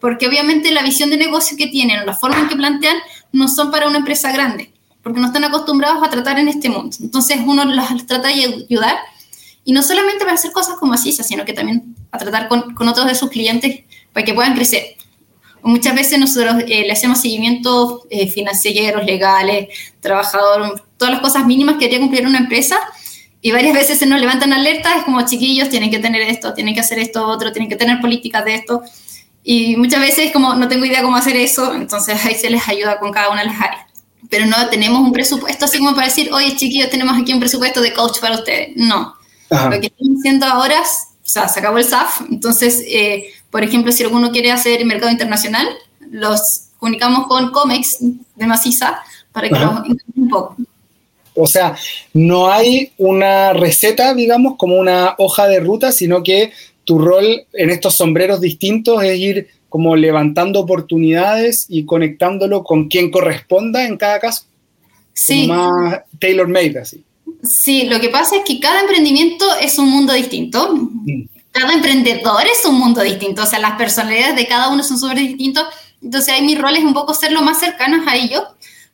porque 0.00 0.26
obviamente 0.26 0.70
la 0.70 0.82
visión 0.82 1.10
de 1.10 1.16
negocio 1.16 1.56
que 1.56 1.66
tienen 1.66 2.04
la 2.06 2.14
forma 2.14 2.40
en 2.40 2.48
que 2.48 2.56
plantean 2.56 2.96
no 3.32 3.48
son 3.48 3.70
para 3.70 3.86
una 3.86 3.98
empresa 3.98 4.32
grande, 4.32 4.72
porque 5.02 5.20
no 5.20 5.26
están 5.26 5.44
acostumbrados 5.44 6.02
a 6.02 6.10
tratar 6.10 6.38
en 6.38 6.48
este 6.48 6.68
mundo. 6.68 6.96
Entonces 7.00 7.38
uno 7.44 7.64
los 7.64 8.06
trata 8.06 8.28
de 8.28 8.64
ayudar 8.68 8.96
y 9.64 9.72
no 9.72 9.82
solamente 9.82 10.24
para 10.24 10.34
hacer 10.34 10.52
cosas 10.52 10.76
como 10.76 10.94
así, 10.94 11.12
sino 11.12 11.44
que 11.44 11.52
también 11.52 11.94
a 12.10 12.18
tratar 12.18 12.48
con, 12.48 12.74
con 12.74 12.88
otros 12.88 13.06
de 13.06 13.14
sus 13.14 13.30
clientes 13.30 13.84
para 14.12 14.24
que 14.24 14.34
puedan 14.34 14.54
crecer. 14.54 14.96
Muchas 15.62 15.94
veces 15.94 16.18
nosotros 16.18 16.64
eh, 16.66 16.84
le 16.86 16.92
hacemos 16.92 17.20
seguimiento 17.20 18.06
eh, 18.08 18.28
financieros, 18.28 19.04
legales, 19.04 19.68
trabajador, 20.00 20.82
todas 20.96 21.12
las 21.12 21.20
cosas 21.20 21.46
mínimas 21.46 21.74
que 21.74 21.80
debería 21.80 22.00
cumplir 22.00 22.26
una 22.26 22.38
empresa 22.38 22.78
y 23.42 23.52
varias 23.52 23.74
veces 23.74 23.98
se 23.98 24.06
nos 24.06 24.20
levantan 24.20 24.52
alertas, 24.52 24.98
es 24.98 25.04
como 25.04 25.20
chiquillos, 25.26 25.68
tienen 25.68 25.90
que 25.90 25.98
tener 25.98 26.22
esto, 26.22 26.54
tienen 26.54 26.74
que 26.74 26.80
hacer 26.80 26.98
esto, 26.98 27.26
otro, 27.26 27.52
tienen 27.52 27.68
que 27.68 27.76
tener 27.76 28.00
políticas 28.00 28.44
de 28.44 28.54
esto. 28.54 28.82
Y 29.42 29.76
muchas 29.76 30.00
veces 30.00 30.32
como 30.32 30.54
no 30.54 30.68
tengo 30.68 30.84
idea 30.84 31.02
cómo 31.02 31.16
hacer 31.16 31.36
eso, 31.36 31.74
entonces 31.74 32.24
ahí 32.24 32.34
se 32.34 32.50
les 32.50 32.68
ayuda 32.68 32.98
con 32.98 33.10
cada 33.10 33.30
una 33.30 33.40
de 33.40 33.48
las 33.48 33.60
áreas. 33.60 33.86
Pero 34.28 34.46
no 34.46 34.68
tenemos 34.68 35.00
un 35.00 35.12
presupuesto 35.12 35.64
así 35.64 35.78
como 35.78 35.94
para 35.94 36.06
decir, 36.06 36.32
oye 36.32 36.56
chiquillos, 36.56 36.90
tenemos 36.90 37.18
aquí 37.18 37.32
un 37.32 37.40
presupuesto 37.40 37.80
de 37.80 37.92
coach 37.92 38.20
para 38.20 38.36
ustedes. 38.36 38.70
No. 38.76 39.14
Ajá. 39.50 39.70
Lo 39.70 39.80
que 39.80 39.86
estamos 39.86 40.18
haciendo 40.18 40.46
ahora, 40.46 40.80
o 40.80 41.28
sea, 41.28 41.48
se 41.48 41.58
acabó 41.58 41.78
el 41.78 41.84
SAF, 41.84 42.20
entonces, 42.30 42.84
eh, 42.86 43.32
por 43.50 43.64
ejemplo, 43.64 43.90
si 43.90 44.04
alguno 44.04 44.30
quiere 44.30 44.52
hacer 44.52 44.84
mercado 44.84 45.10
internacional, 45.10 45.66
los 46.10 46.68
comunicamos 46.78 47.26
con 47.26 47.50
COMEX 47.50 47.98
de 48.00 48.46
Maciza 48.46 49.02
para 49.32 49.48
que 49.48 49.56
Ajá. 49.56 49.84
nos 49.86 49.96
un 50.16 50.28
poco. 50.28 50.56
O 51.34 51.46
sea, 51.46 51.76
no 52.12 52.50
hay 52.50 52.92
una 52.98 53.52
receta, 53.52 54.14
digamos, 54.14 54.56
como 54.56 54.76
una 54.76 55.14
hoja 55.18 55.46
de 55.46 55.60
ruta, 55.60 55.92
sino 55.92 56.22
que 56.22 56.52
tu 56.90 56.98
rol 56.98 57.46
en 57.52 57.70
estos 57.70 57.96
sombreros 57.96 58.40
distintos 58.40 59.00
es 59.04 59.16
ir 59.16 59.48
como 59.68 59.94
levantando 59.94 60.58
oportunidades 60.58 61.66
y 61.68 61.84
conectándolo 61.84 62.64
con 62.64 62.88
quien 62.88 63.12
corresponda 63.12 63.86
en 63.86 63.96
cada 63.96 64.18
caso. 64.18 64.42
Sí. 65.12 65.46
Como 65.46 65.70
más 65.70 66.00
tailor-made, 66.18 66.80
así. 66.80 67.04
Sí, 67.44 67.84
lo 67.84 68.00
que 68.00 68.08
pasa 68.08 68.38
es 68.38 68.42
que 68.44 68.58
cada 68.58 68.80
emprendimiento 68.80 69.46
es 69.60 69.78
un 69.78 69.88
mundo 69.88 70.12
distinto. 70.14 70.74
Mm. 70.74 71.28
Cada 71.52 71.74
emprendedor 71.74 72.42
es 72.52 72.66
un 72.66 72.76
mundo 72.76 73.02
distinto. 73.02 73.44
O 73.44 73.46
sea, 73.46 73.60
las 73.60 73.76
personalidades 73.76 74.34
de 74.34 74.48
cada 74.48 74.68
uno 74.68 74.82
son 74.82 74.98
súper 74.98 75.18
distintos. 75.18 75.62
Entonces, 76.02 76.34
ahí 76.34 76.42
mi 76.42 76.56
rol 76.56 76.74
es 76.74 76.82
un 76.82 76.92
poco 76.92 77.14
ser 77.14 77.30
lo 77.30 77.42
más 77.42 77.60
cercanos 77.60 78.04
a 78.08 78.16
ellos. 78.16 78.42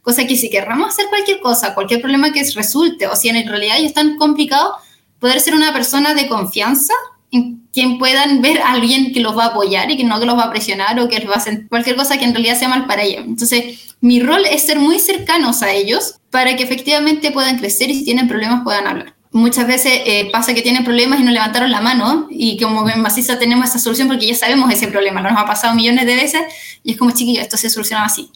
Cosa 0.02 0.26
que 0.26 0.36
si 0.36 0.50
querramos 0.50 0.90
hacer 0.90 1.06
cualquier 1.08 1.40
cosa, 1.40 1.72
cualquier 1.72 2.02
problema 2.02 2.30
que 2.30 2.44
resulte, 2.54 3.06
o 3.06 3.16
si 3.16 3.30
en 3.30 3.48
realidad 3.48 3.76
ya 3.80 3.86
es 3.86 3.94
tan 3.94 4.18
complicado, 4.18 4.74
poder 5.18 5.40
ser 5.40 5.54
una 5.54 5.72
persona 5.72 6.12
de 6.12 6.28
confianza 6.28 6.92
en 7.30 7.65
quien 7.76 7.98
puedan 7.98 8.40
ver 8.40 8.62
a 8.62 8.72
alguien 8.72 9.12
que 9.12 9.20
los 9.20 9.36
va 9.36 9.44
a 9.44 9.48
apoyar 9.48 9.90
y 9.90 9.98
que 9.98 10.04
no 10.04 10.18
que 10.18 10.24
los 10.24 10.38
va 10.38 10.44
a 10.44 10.50
presionar 10.50 10.98
o 10.98 11.10
que 11.10 11.18
les 11.18 11.28
va 11.28 11.34
a 11.34 11.36
hacer 11.36 11.68
cualquier 11.68 11.94
cosa 11.94 12.16
que 12.16 12.24
en 12.24 12.32
realidad 12.32 12.58
sea 12.58 12.70
mal 12.70 12.86
para 12.86 13.02
ellos. 13.02 13.26
Entonces, 13.26 13.94
mi 14.00 14.18
rol 14.18 14.46
es 14.50 14.62
ser 14.62 14.78
muy 14.78 14.98
cercanos 14.98 15.62
a 15.62 15.70
ellos 15.72 16.14
para 16.30 16.56
que 16.56 16.62
efectivamente 16.62 17.32
puedan 17.32 17.58
crecer 17.58 17.90
y 17.90 17.94
si 17.96 18.02
tienen 18.06 18.28
problemas 18.28 18.62
puedan 18.64 18.86
hablar. 18.86 19.14
Muchas 19.30 19.66
veces 19.66 19.92
eh, 20.06 20.30
pasa 20.32 20.54
que 20.54 20.62
tienen 20.62 20.84
problemas 20.84 21.20
y 21.20 21.22
no 21.22 21.30
levantaron 21.30 21.70
la 21.70 21.82
mano 21.82 22.28
y 22.30 22.58
como 22.58 22.88
en 22.88 23.02
Maciza 23.02 23.38
tenemos 23.38 23.68
esa 23.68 23.78
solución 23.78 24.08
porque 24.08 24.26
ya 24.26 24.34
sabemos 24.34 24.72
ese 24.72 24.88
problema, 24.88 25.20
nos 25.20 25.38
ha 25.38 25.44
pasado 25.44 25.74
millones 25.74 26.06
de 26.06 26.16
veces 26.16 26.40
y 26.82 26.92
es 26.92 26.96
como 26.96 27.10
chiquillo, 27.10 27.42
esto 27.42 27.58
se 27.58 27.68
solucionaba 27.68 28.06
así. 28.06 28.30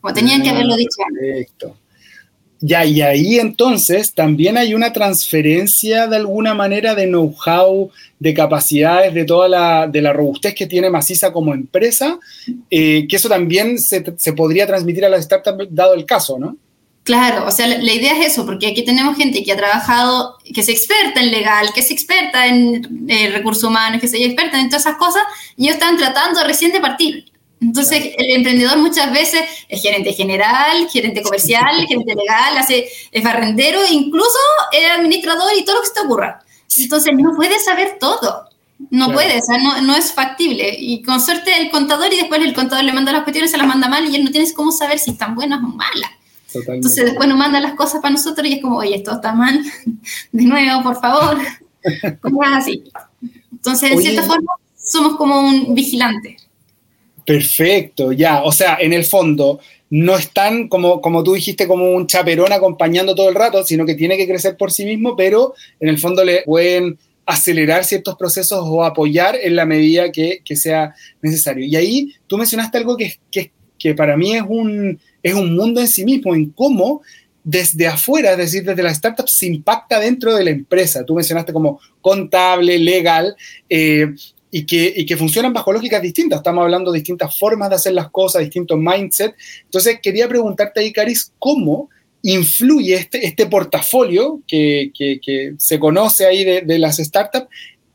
Como 0.00 0.14
tenían 0.14 0.44
que 0.44 0.50
haberlo 0.50 0.76
dicho. 0.76 1.02
Perfecto. 1.20 1.76
Ya, 2.62 2.84
y 2.84 3.00
ahí 3.00 3.38
entonces 3.38 4.12
también 4.12 4.58
hay 4.58 4.74
una 4.74 4.92
transferencia 4.92 6.06
de 6.06 6.16
alguna 6.16 6.52
manera 6.52 6.94
de 6.94 7.06
know-how, 7.06 7.90
de 8.18 8.34
capacidades, 8.34 9.14
de 9.14 9.24
toda 9.24 9.48
la, 9.48 9.86
de 9.86 10.02
la 10.02 10.12
robustez 10.12 10.54
que 10.54 10.66
tiene 10.66 10.90
Maciza 10.90 11.32
como 11.32 11.54
empresa, 11.54 12.18
eh, 12.70 13.06
que 13.08 13.16
eso 13.16 13.30
también 13.30 13.78
se, 13.78 14.02
podría 14.34 14.66
transmitir 14.66 15.06
a 15.06 15.08
las 15.08 15.24
startups 15.24 15.68
dado 15.70 15.94
el 15.94 16.04
caso, 16.04 16.38
¿no? 16.38 16.58
Claro, 17.02 17.46
o 17.46 17.50
sea, 17.50 17.66
la, 17.66 17.78
la, 17.78 17.94
idea 17.94 18.12
es 18.20 18.32
eso, 18.32 18.44
porque 18.44 18.66
aquí 18.66 18.84
tenemos 18.84 19.16
gente 19.16 19.42
que 19.42 19.52
ha 19.52 19.56
trabajado, 19.56 20.36
que 20.44 20.60
es 20.60 20.68
experta 20.68 21.22
en 21.22 21.30
legal, 21.30 21.70
que 21.74 21.80
es 21.80 21.90
experta 21.90 22.46
en 22.46 23.06
eh, 23.08 23.30
recursos 23.30 23.64
humanos, 23.64 24.00
que 24.00 24.06
es 24.06 24.12
experta 24.12 24.60
en 24.60 24.68
todas 24.68 24.82
esas 24.82 24.98
cosas, 24.98 25.22
y 25.56 25.64
ellos 25.64 25.76
están 25.76 25.96
tratando 25.96 26.44
recién 26.44 26.72
de 26.72 26.80
partir. 26.80 27.29
Entonces, 27.60 28.14
el 28.16 28.36
emprendedor 28.36 28.78
muchas 28.78 29.12
veces 29.12 29.42
es 29.68 29.82
gerente 29.82 30.12
general, 30.14 30.88
gerente 30.90 31.22
comercial, 31.22 31.86
gerente 31.86 32.14
legal, 32.14 32.56
hace, 32.56 32.88
es 33.12 33.22
barrendero, 33.22 33.80
incluso 33.90 34.38
es 34.72 34.90
administrador 34.90 35.50
y 35.56 35.64
todo 35.64 35.76
lo 35.76 35.82
que 35.82 35.88
se 35.88 35.94
te 35.94 36.00
ocurra. 36.00 36.42
Entonces, 36.78 37.12
no 37.16 37.34
puede 37.36 37.58
saber 37.58 37.98
todo. 38.00 38.48
No 38.88 39.06
claro. 39.06 39.12
puede, 39.12 39.38
o 39.38 39.42
sea, 39.42 39.58
no, 39.58 39.80
no, 39.82 39.94
es 39.94 40.12
factible. 40.12 40.74
Y 40.78 41.02
con 41.02 41.20
suerte 41.20 41.50
el 41.60 41.70
contador 41.70 42.12
y 42.14 42.16
después 42.16 42.40
el 42.40 42.54
contador 42.54 42.82
le 42.82 42.94
manda 42.94 43.12
las 43.12 43.24
cuestiones, 43.24 43.50
se 43.50 43.58
las 43.58 43.66
manda 43.66 43.88
mal 43.88 44.08
y 44.08 44.16
él 44.16 44.24
no 44.24 44.30
tienes 44.30 44.54
cómo 44.54 44.72
saber 44.72 44.98
si 44.98 45.10
están 45.10 45.34
buenas 45.34 45.62
o 45.62 45.68
malas. 45.68 46.10
Totalmente. 46.46 46.76
Entonces 46.76 47.04
después 47.04 47.28
nos 47.28 47.36
manda 47.36 47.60
las 47.60 47.74
cosas 47.74 48.00
para 48.00 48.12
nosotros 48.12 48.48
y 48.48 48.54
es 48.54 48.62
como, 48.62 48.78
oye, 48.78 48.96
esto 48.96 49.12
está 49.12 49.34
mal, 49.34 49.62
de 50.32 50.42
nuevo, 50.44 50.82
por 50.82 50.98
favor. 50.98 51.36
¿Cómo 52.22 52.42
es 52.42 52.52
así? 52.52 52.84
Entonces, 53.52 53.92
en 53.92 54.00
cierta 54.00 54.22
forma, 54.22 54.52
somos 54.74 55.16
como 55.16 55.40
un 55.40 55.74
vigilante. 55.74 56.38
Perfecto, 57.30 58.10
ya. 58.10 58.42
O 58.42 58.50
sea, 58.50 58.78
en 58.80 58.92
el 58.92 59.04
fondo, 59.04 59.60
no 59.88 60.16
están 60.16 60.66
como, 60.66 61.00
como 61.00 61.22
tú 61.22 61.34
dijiste, 61.34 61.68
como 61.68 61.88
un 61.92 62.08
chaperón 62.08 62.52
acompañando 62.52 63.14
todo 63.14 63.28
el 63.28 63.36
rato, 63.36 63.64
sino 63.64 63.86
que 63.86 63.94
tiene 63.94 64.16
que 64.16 64.26
crecer 64.26 64.56
por 64.56 64.72
sí 64.72 64.84
mismo, 64.84 65.14
pero 65.14 65.54
en 65.78 65.88
el 65.88 65.98
fondo 65.98 66.24
le 66.24 66.42
pueden 66.42 66.98
acelerar 67.26 67.84
ciertos 67.84 68.16
procesos 68.16 68.58
o 68.64 68.82
apoyar 68.82 69.36
en 69.40 69.54
la 69.54 69.64
medida 69.64 70.10
que, 70.10 70.42
sea 70.56 70.92
necesario. 71.22 71.64
Y 71.64 71.76
ahí 71.76 72.14
tú 72.26 72.36
mencionaste 72.36 72.78
algo 72.78 72.96
que, 72.96 73.14
que, 73.30 73.52
que 73.78 73.94
para 73.94 74.16
mí 74.16 74.34
es 74.34 74.42
un, 74.48 74.98
es 75.22 75.34
un 75.34 75.54
mundo 75.54 75.80
en 75.80 75.86
sí 75.86 76.04
mismo, 76.04 76.34
en 76.34 76.50
cómo 76.50 77.02
desde 77.44 77.86
afuera, 77.86 78.32
es 78.32 78.38
decir, 78.38 78.64
desde 78.64 78.82
las 78.82 78.96
startups, 78.96 79.38
se 79.38 79.46
impacta 79.46 80.00
dentro 80.00 80.34
de 80.34 80.42
la 80.42 80.50
empresa. 80.50 81.04
Tú 81.04 81.14
mencionaste 81.14 81.52
como 81.52 81.78
contable, 82.00 82.76
legal, 82.76 83.36
eh, 83.68 84.14
y, 84.50 84.66
que, 84.66 84.92
y 84.96 85.06
que 85.06 85.16
funcionan 85.16 85.52
bajo 85.52 85.72
lógicas 85.72 86.02
distintas. 86.02 86.38
Estamos 86.38 86.62
hablando 86.62 86.90
de 86.90 86.98
distintas 86.98 87.38
formas 87.38 87.70
de 87.70 87.76
hacer 87.76 87.92
las 87.92 88.10
cosas, 88.10 88.42
distintos 88.42 88.78
mindset. 88.78 89.34
Entonces, 89.64 90.00
quería 90.02 90.28
preguntarte 90.28 90.80
ahí, 90.80 90.92
Caris, 90.92 91.32
¿cómo 91.38 91.88
influye 92.22 92.94
este, 92.94 93.26
este 93.26 93.46
portafolio 93.46 94.42
que, 94.46 94.92
que, 94.94 95.54
se 95.56 95.78
conoce 95.78 96.26
ahí 96.26 96.44
de, 96.44 96.62
de 96.62 96.78
las 96.78 96.98
startups 96.98 97.48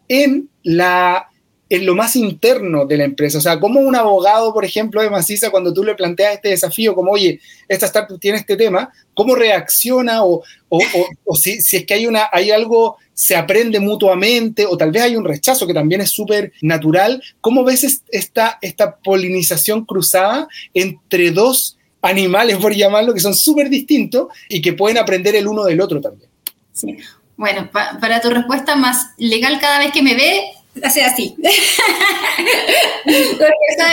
en 0.08 0.50
la 0.64 1.30
en 1.70 1.86
lo 1.86 1.96
más 1.96 2.16
interno 2.16 2.86
de 2.86 2.98
la 2.98 3.06
empresa. 3.06 3.40
O 3.40 3.42
sea, 3.42 3.60
como 3.60 3.80
un 3.80 3.96
abogado, 3.96 4.54
por 4.54 4.66
ejemplo, 4.66 5.02
de 5.02 5.10
Maciza, 5.10 5.50
cuando 5.50 5.74
tú 5.74 5.84
le 5.84 5.96
planteas 5.96 6.36
este 6.36 6.50
desafío, 6.50 6.94
como, 6.94 7.12
oye, 7.12 7.40
esta 7.68 7.88
startup 7.88 8.20
tiene 8.20 8.38
este 8.38 8.56
tema, 8.56 8.92
¿cómo 9.14 9.36
reacciona? 9.36 10.24
O, 10.24 10.44
o, 10.70 10.82
o, 11.26 11.36
si, 11.36 11.62
si, 11.62 11.78
es 11.78 11.86
que 11.86 11.96
hay, 11.96 12.06
una, 12.06 12.30
hay 12.32 12.52
algo, 12.52 12.98
se 13.14 13.36
aprende 13.36 13.80
mutuamente, 13.80 14.66
o 14.66 14.78
tal 14.78 14.92
vez 14.92 15.04
hay 15.04 15.16
un 15.16 15.26
rechazo 15.26 15.66
que 15.66 15.74
también 15.74 16.02
es 16.02 16.12
súper 16.12 16.54
natural. 16.62 17.22
¿Cómo 17.42 17.64
ves 17.64 18.02
esta, 18.10 18.60
esta 18.62 18.98
polinización 18.98 19.86
cruzada 19.86 20.48
entre 20.74 21.32
dos 21.32 21.78
animales, 22.02 22.58
por 22.58 22.76
llamarlo, 22.76 23.14
que 23.14 23.20
son 23.20 23.34
súper 23.34 23.70
distintos 23.70 24.28
y 24.50 24.62
que 24.62 24.74
pueden 24.74 25.00
aprender 25.00 25.36
el 25.36 25.48
uno 25.48 25.64
del 25.64 25.82
otro 25.82 26.00
también? 26.00 26.30
Sí. 26.72 26.98
Bueno, 27.38 27.70
para 27.72 28.22
tu 28.22 28.30
respuesta 28.30 28.76
más 28.78 29.08
legal, 29.18 29.60
cada 29.60 29.80
vez 29.80 29.92
que 29.92 30.02
me 30.02 30.16
ve, 30.16 30.42
hace 30.84 31.04
así. 31.04 31.36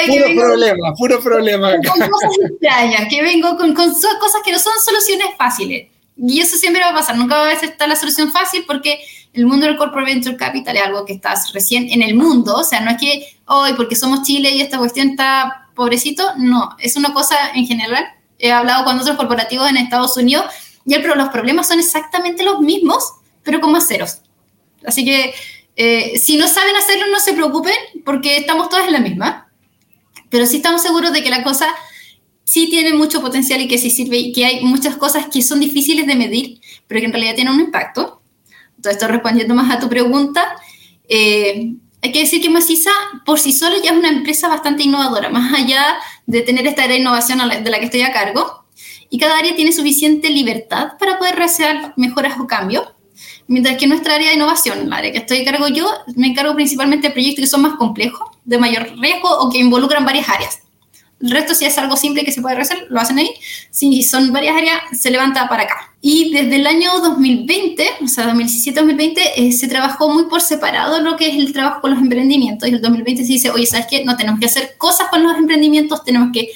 puro 0.06 0.34
problema, 0.34 0.94
puro 0.94 1.20
problema. 1.20 1.72
Con 1.76 2.08
cosas 2.08 2.30
extrañas, 2.50 3.08
que 3.08 3.22
vengo 3.22 3.56
con, 3.56 3.74
con, 3.74 3.92
cosas 3.92 4.42
que 4.44 4.52
no 4.52 4.58
son 4.58 4.72
soluciones 4.84 5.28
fáciles. 5.36 5.88
Y 6.16 6.40
eso 6.40 6.56
siempre 6.56 6.82
va 6.82 6.90
a 6.90 6.94
pasar, 6.94 7.16
nunca 7.16 7.36
va 7.36 7.48
a 7.48 7.52
estar 7.52 7.88
la 7.88 7.96
solución 7.96 8.30
fácil 8.30 8.64
porque 8.66 9.00
el 9.32 9.46
mundo 9.46 9.66
del 9.66 9.76
corporate 9.76 10.12
venture 10.12 10.36
capital 10.36 10.76
es 10.76 10.82
algo 10.82 11.04
que 11.06 11.14
está 11.14 11.34
recién 11.54 11.88
en 11.90 12.02
el 12.02 12.14
mundo, 12.14 12.54
o 12.56 12.64
sea, 12.64 12.80
no 12.80 12.90
es 12.90 12.98
que 12.98 13.26
hoy 13.46 13.72
porque 13.74 13.96
somos 13.96 14.22
Chile 14.22 14.50
y 14.50 14.60
esta 14.60 14.76
cuestión 14.78 15.10
está 15.10 15.70
pobrecito, 15.74 16.22
no, 16.36 16.76
es 16.78 16.96
una 16.96 17.14
cosa 17.14 17.34
en 17.54 17.66
general. 17.66 18.04
He 18.38 18.52
hablado 18.52 18.84
con 18.84 18.98
otros 18.98 19.16
corporativos 19.16 19.68
en 19.70 19.76
Estados 19.76 20.16
Unidos 20.16 20.46
y 20.84 20.94
el, 20.94 21.02
los 21.02 21.28
problemas 21.30 21.68
son 21.68 21.78
exactamente 21.78 22.44
los 22.44 22.60
mismos, 22.60 23.12
pero 23.42 23.60
con 23.60 23.72
más 23.72 23.86
ceros. 23.86 24.18
Así 24.84 25.04
que 25.04 25.32
eh, 25.76 26.18
si 26.18 26.36
no 26.36 26.48
saben 26.48 26.76
hacerlo, 26.76 27.06
no 27.10 27.20
se 27.20 27.32
preocupen, 27.32 27.74
porque 28.04 28.36
estamos 28.36 28.68
todas 28.68 28.86
en 28.86 28.92
la 28.92 29.00
misma. 29.00 29.52
Pero 30.30 30.46
sí 30.46 30.56
estamos 30.56 30.82
seguros 30.82 31.12
de 31.12 31.22
que 31.22 31.30
la 31.30 31.42
cosa 31.42 31.66
sí 32.44 32.68
tiene 32.68 32.94
mucho 32.94 33.20
potencial 33.20 33.60
y 33.60 33.68
que 33.68 33.78
sí 33.78 33.90
sirve 33.90 34.18
y 34.18 34.32
que 34.32 34.44
hay 34.44 34.64
muchas 34.64 34.96
cosas 34.96 35.26
que 35.26 35.42
son 35.42 35.60
difíciles 35.60 36.06
de 36.06 36.14
medir, 36.14 36.60
pero 36.86 37.00
que 37.00 37.06
en 37.06 37.12
realidad 37.12 37.34
tienen 37.34 37.54
un 37.54 37.60
impacto. 37.60 38.22
Entonces, 38.76 39.00
estoy 39.00 39.08
respondiendo 39.08 39.54
más 39.54 39.74
a 39.74 39.78
tu 39.78 39.88
pregunta. 39.88 40.56
Eh, 41.08 41.74
hay 42.02 42.12
que 42.12 42.18
decir 42.18 42.42
que 42.42 42.50
Maciza 42.50 42.90
por 43.24 43.38
sí 43.38 43.52
sola 43.52 43.76
ya 43.82 43.92
es 43.92 43.96
una 43.96 44.08
empresa 44.08 44.48
bastante 44.48 44.82
innovadora, 44.82 45.30
más 45.30 45.54
allá 45.54 45.98
de 46.26 46.42
tener 46.42 46.66
esta 46.66 46.82
área 46.82 46.96
de 46.96 47.00
innovación 47.00 47.38
de 47.38 47.70
la 47.70 47.78
que 47.78 47.84
estoy 47.84 48.02
a 48.02 48.12
cargo. 48.12 48.66
Y 49.08 49.18
cada 49.18 49.38
área 49.38 49.54
tiene 49.54 49.72
suficiente 49.72 50.30
libertad 50.30 50.94
para 50.98 51.18
poder 51.18 51.36
realizar 51.36 51.94
mejoras 51.96 52.40
o 52.40 52.46
cambios. 52.46 52.88
Mientras 53.52 53.76
que 53.76 53.86
nuestra 53.86 54.14
área 54.14 54.30
de 54.30 54.36
innovación, 54.36 54.88
la 54.88 54.96
área 54.96 55.12
que 55.12 55.18
estoy 55.18 55.42
a 55.42 55.44
cargo 55.44 55.68
yo, 55.68 55.86
me 56.16 56.28
encargo 56.28 56.54
principalmente 56.54 57.08
de 57.08 57.12
proyectos 57.12 57.42
que 57.42 57.46
son 57.46 57.60
más 57.60 57.74
complejos, 57.74 58.30
de 58.46 58.56
mayor 58.56 58.98
riesgo 58.98 59.28
o 59.28 59.50
que 59.50 59.58
involucran 59.58 60.06
varias 60.06 60.26
áreas. 60.30 60.60
El 61.20 61.32
resto, 61.32 61.54
si 61.54 61.66
es 61.66 61.76
algo 61.76 61.98
simple 61.98 62.24
que 62.24 62.32
se 62.32 62.40
puede 62.40 62.56
hacer, 62.56 62.86
lo 62.88 62.98
hacen 62.98 63.18
ahí. 63.18 63.30
Si 63.70 64.02
son 64.04 64.32
varias 64.32 64.56
áreas, 64.56 64.80
se 64.98 65.10
levanta 65.10 65.50
para 65.50 65.64
acá. 65.64 65.94
Y 66.00 66.32
desde 66.32 66.56
el 66.56 66.66
año 66.66 66.92
2020, 67.02 67.86
o 68.02 68.08
sea, 68.08 68.32
2017-2020, 68.32 69.20
eh, 69.36 69.52
se 69.52 69.68
trabajó 69.68 70.08
muy 70.08 70.24
por 70.30 70.40
separado 70.40 71.02
lo 71.02 71.18
que 71.18 71.28
es 71.28 71.36
el 71.36 71.52
trabajo 71.52 71.82
con 71.82 71.90
los 71.90 72.00
emprendimientos. 72.00 72.66
Y 72.70 72.72
el 72.72 72.80
2020 72.80 73.22
se 73.22 73.32
dice, 73.34 73.50
oye, 73.50 73.66
¿sabes 73.66 73.86
qué? 73.90 74.02
No 74.02 74.16
tenemos 74.16 74.40
que 74.40 74.46
hacer 74.46 74.76
cosas 74.78 75.08
con 75.10 75.22
los 75.22 75.36
emprendimientos, 75.36 76.02
tenemos 76.04 76.30
que 76.32 76.48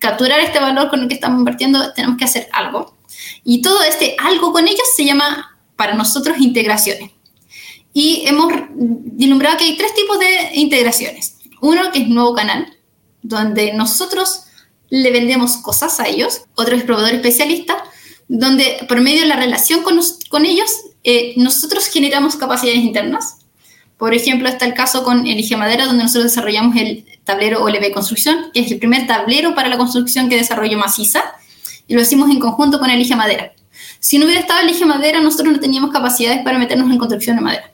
capturar 0.00 0.40
este 0.40 0.58
valor 0.58 0.90
con 0.90 0.98
el 1.02 1.06
que 1.06 1.14
estamos 1.14 1.38
invirtiendo, 1.38 1.92
tenemos 1.92 2.18
que 2.18 2.24
hacer 2.24 2.48
algo. 2.52 2.96
Y 3.44 3.62
todo 3.62 3.84
este 3.84 4.16
algo 4.18 4.52
con 4.52 4.66
ellos 4.66 4.88
se 4.96 5.04
llama 5.04 5.49
para 5.80 5.94
nosotros 5.94 6.36
integraciones. 6.40 7.10
Y 7.94 8.24
hemos 8.26 8.52
dilumbrado 8.74 9.56
que 9.56 9.64
hay 9.64 9.78
tres 9.78 9.94
tipos 9.94 10.18
de 10.18 10.50
integraciones. 10.56 11.38
Uno 11.62 11.90
que 11.90 12.00
es 12.00 12.08
nuevo 12.08 12.34
canal, 12.34 12.76
donde 13.22 13.72
nosotros 13.72 14.42
le 14.90 15.10
vendemos 15.10 15.56
cosas 15.56 15.98
a 15.98 16.06
ellos. 16.06 16.42
Otro 16.54 16.76
es 16.76 16.82
proveedor 16.82 17.14
especialista, 17.14 17.82
donde 18.28 18.84
por 18.90 19.00
medio 19.00 19.22
de 19.22 19.28
la 19.28 19.36
relación 19.36 19.82
con, 19.82 19.98
con 20.28 20.44
ellos, 20.44 20.70
eh, 21.02 21.32
nosotros 21.38 21.86
generamos 21.86 22.36
capacidades 22.36 22.82
internas. 22.82 23.38
Por 23.96 24.12
ejemplo, 24.12 24.50
está 24.50 24.66
el 24.66 24.74
caso 24.74 25.02
con 25.02 25.26
Elige 25.26 25.56
Madera, 25.56 25.86
donde 25.86 26.02
nosotros 26.02 26.24
desarrollamos 26.24 26.76
el 26.76 27.06
tablero 27.24 27.64
OLB 27.64 27.90
Construcción, 27.94 28.50
que 28.52 28.60
es 28.60 28.70
el 28.70 28.78
primer 28.78 29.06
tablero 29.06 29.54
para 29.54 29.70
la 29.70 29.78
construcción 29.78 30.28
que 30.28 30.36
desarrolló 30.36 30.76
Maciza, 30.76 31.22
y 31.88 31.94
lo 31.94 32.02
hicimos 32.02 32.28
en 32.28 32.38
conjunto 32.38 32.78
con 32.78 32.90
Elige 32.90 33.16
Madera. 33.16 33.54
Si 34.00 34.18
no 34.18 34.24
hubiera 34.24 34.40
estado 34.40 34.60
el 34.60 34.70
eje 34.70 34.86
madera, 34.86 35.20
nosotros 35.20 35.52
no 35.52 35.60
teníamos 35.60 35.90
capacidades 35.90 36.42
para 36.42 36.58
meternos 36.58 36.90
en 36.90 36.98
construcción 36.98 37.36
de 37.36 37.42
madera. 37.42 37.70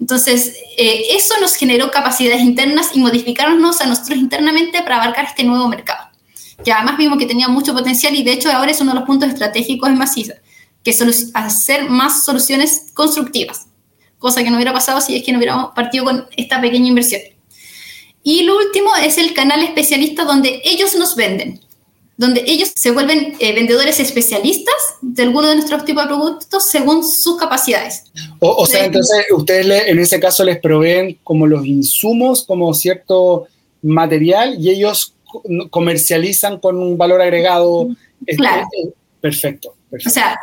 Entonces, 0.00 0.56
eh, 0.76 1.02
eso 1.12 1.34
nos 1.40 1.54
generó 1.54 1.90
capacidades 1.90 2.42
internas 2.42 2.90
y 2.94 3.00
modificarnos 3.00 3.80
a 3.80 3.86
nosotros 3.86 4.18
internamente 4.18 4.82
para 4.82 4.96
abarcar 4.96 5.26
este 5.26 5.44
nuevo 5.44 5.68
mercado. 5.68 6.08
Que 6.64 6.72
además 6.72 6.96
vimos 6.98 7.18
que 7.18 7.26
tenía 7.26 7.48
mucho 7.48 7.72
potencial 7.74 8.14
y 8.16 8.24
de 8.24 8.32
hecho 8.32 8.50
ahora 8.50 8.72
es 8.72 8.80
uno 8.80 8.92
de 8.92 8.98
los 8.98 9.06
puntos 9.06 9.28
estratégicos 9.28 9.88
en 9.88 9.98
Maciza, 9.98 10.34
que 10.82 10.90
es 10.90 11.30
hacer 11.34 11.88
más 11.88 12.24
soluciones 12.24 12.86
constructivas, 12.92 13.66
cosa 14.18 14.42
que 14.42 14.50
no 14.50 14.56
hubiera 14.56 14.72
pasado 14.72 15.00
si 15.00 15.16
es 15.16 15.22
que 15.22 15.32
no 15.32 15.38
hubiéramos 15.38 15.72
partido 15.74 16.04
con 16.04 16.26
esta 16.36 16.60
pequeña 16.60 16.88
inversión. 16.88 17.20
Y 18.22 18.42
lo 18.42 18.56
último 18.56 18.90
es 18.96 19.16
el 19.16 19.32
canal 19.32 19.62
especialista 19.62 20.24
donde 20.24 20.60
ellos 20.64 20.94
nos 20.96 21.14
venden 21.14 21.60
donde 22.20 22.44
ellos 22.46 22.70
se 22.74 22.90
vuelven 22.90 23.34
eh, 23.38 23.54
vendedores 23.54 23.98
especialistas 23.98 24.74
de 25.00 25.22
alguno 25.22 25.48
de 25.48 25.54
nuestros 25.54 25.86
tipos 25.86 26.02
de 26.02 26.08
productos 26.08 26.68
según 26.68 27.02
sus 27.02 27.38
capacidades. 27.38 28.04
O, 28.40 28.66
sea, 28.66 28.84
entonces 28.84 29.24
ustedes 29.34 29.88
en 29.88 29.98
ese 29.98 30.20
caso 30.20 30.44
les 30.44 30.60
proveen 30.60 31.18
como 31.24 31.46
los 31.46 31.64
insumos, 31.64 32.44
como 32.44 32.74
cierto 32.74 33.46
material 33.80 34.54
y 34.60 34.68
ellos 34.68 35.14
comercializan 35.70 36.58
con 36.58 36.76
un 36.76 36.98
valor 36.98 37.22
agregado. 37.22 37.88
Este, 38.26 38.36
claro. 38.36 38.68
perfecto, 39.22 39.74
perfecto. 39.90 40.10
O 40.10 40.12
sea, 40.12 40.38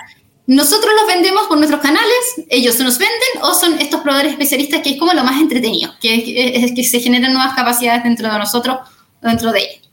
nosotros 0.48 0.92
los 1.00 1.06
vendemos 1.06 1.46
por 1.46 1.60
nuestros 1.60 1.82
canales, 1.82 2.44
ellos 2.50 2.80
nos 2.80 2.98
venden 2.98 3.44
o 3.44 3.54
son 3.54 3.80
estos 3.80 4.02
proveedores 4.02 4.32
especialistas 4.32 4.82
que 4.82 4.90
es 4.94 4.98
como 4.98 5.13
lo 5.13 5.24
más 5.24 5.40
entretenido, 5.40 5.94
que 6.02 6.56
es 6.56 6.72
que 6.72 6.84
se 6.84 7.02
generan 7.02 7.34
nuevas 7.34 7.54
capacidades 7.56 8.04
dentro 8.04 8.32
de 8.32 8.40
nosotros, 8.40 8.78
dentro 9.22 9.52
de 9.52 9.60
ellos. 9.60 9.87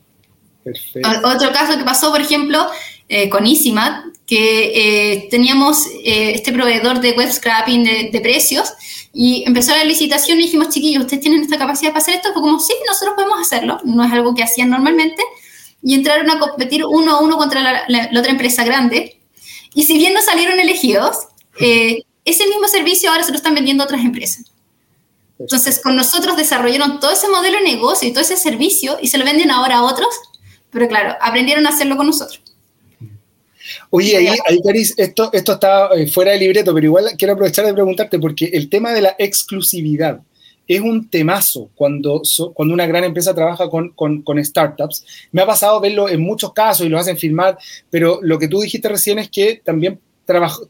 Otro 1.25 1.53
caso 1.53 1.79
que 1.79 1.85
pasó, 1.85 2.11
por 2.11 2.21
ejemplo, 2.21 2.67
eh, 3.09 3.29
con 3.29 3.47
Easymat, 3.47 4.07
que 4.27 4.73
eh, 5.15 5.29
teníamos 5.31 5.87
eh, 6.05 6.33
este 6.35 6.53
proveedor 6.53 7.01
de 7.01 7.13
web 7.13 7.31
scrapping 7.31 7.85
de, 8.11 8.21
precios 8.23 8.73
y 9.13 9.45
empezó 9.47 9.73
la 9.73 9.85
licitación 9.85 10.41
y 10.41 10.45
dijimos, 10.45 10.71
chiquillos, 10.71 11.03
¿ustedes 11.03 11.23
tienen 11.23 11.43
esta 11.43 11.59
capacidad 11.59 11.91
para 11.91 12.01
hacer 12.01 12.15
esto? 12.15 12.33
Fue 12.33 12.41
como, 12.41 12.59
sí, 12.61 12.73
nosotros 12.87 13.15
podemos 13.15 13.39
hacerlo, 13.41 13.79
no 13.85 14.03
es 14.05 14.13
algo 14.13 14.35
que 14.35 14.43
hacían 14.43 14.71
normalmente, 14.71 15.23
y 15.83 15.95
entraron 15.95 16.31
a 16.31 16.39
competir 16.39 16.85
uno 16.87 17.17
a 17.17 17.21
uno 17.21 17.37
contra 17.37 17.85
la, 17.87 18.09
otra 18.19 18.33
empresa 18.33 18.65
grande. 18.65 19.21
Y 19.75 19.85
si 19.85 19.99
bien 19.99 20.15
no 20.15 20.23
salieron 20.23 20.59
elegidos, 20.59 21.29
ese 21.59 22.47
mismo 22.47 22.69
servicio 22.69 23.11
ahora 23.11 23.23
se 23.23 23.33
lo 23.33 23.37
están 23.37 23.55
vendiendo 23.55 23.83
a 23.83 23.87
otras 23.87 24.03
empresas. 24.03 24.47
Entonces, 25.39 25.79
con 25.81 25.95
nosotros 25.95 26.39
desarrollaron 26.39 27.01
todo 27.01 27.11
ese 27.11 27.29
modelo 27.29 27.59
de 27.59 27.65
negocio 27.65 28.09
y 28.09 28.13
todo 28.13 28.23
ese 28.23 28.39
servicio 28.39 28.97
y 29.03 29.09
se 29.09 29.19
lo 29.19 29.27
venden 29.27 29.51
ahora 29.51 29.79
a 29.79 29.83
otros 29.83 30.09
pero 30.75 30.89
claro, 30.89 31.15
aprendieron 31.21 31.67
a 31.67 31.71
hacerlo 31.71 31.97
con 31.97 32.09
nosotros. 32.09 32.43
Oye, 33.89 34.17
ahí, 34.17 34.27
ahí 34.27 34.61
Caris, 34.63 34.93
esto, 34.99 35.31
esto 35.33 35.53
está 35.53 35.89
eh, 35.95 36.09
fuera 36.09 36.33
del 36.33 36.41
libreto, 36.41 36.75
pero 36.75 36.87
igual 36.87 37.07
quiero 37.17 37.33
aprovechar 37.33 37.65
de 37.65 37.73
preguntarte, 37.73 38.19
porque 38.19 38.47
el 38.47 38.69
tema 38.69 38.93
de 38.93 39.03
la 39.03 39.17
exclusividad 39.19 40.21
es 40.67 40.81
un 40.81 41.09
temazo 41.09 41.71
cuando, 41.75 42.23
cuando 42.55 42.75
una 42.75 42.87
gran 42.87 43.05
empresa 43.05 43.35
trabaja 43.35 43.69
con, 43.69 43.91
con, 43.91 44.23
con, 44.23 44.43
startups. 44.45 45.05
Me 45.31 45.43
ha 45.43 45.47
pasado 45.47 45.81
verlo 45.81 46.09
en 46.09 46.21
muchos 46.21 46.53
casos 46.53 46.87
y 46.87 46.89
lo 46.89 46.99
hacen 46.99 47.17
firmar, 47.17 47.57
pero 47.91 48.19
lo 48.23 48.39
que 48.39 48.49
tú 48.49 48.61
dijiste 48.61 48.89
recién 48.89 49.19
es 49.19 49.31
que 49.31 49.61
también 49.65 50.01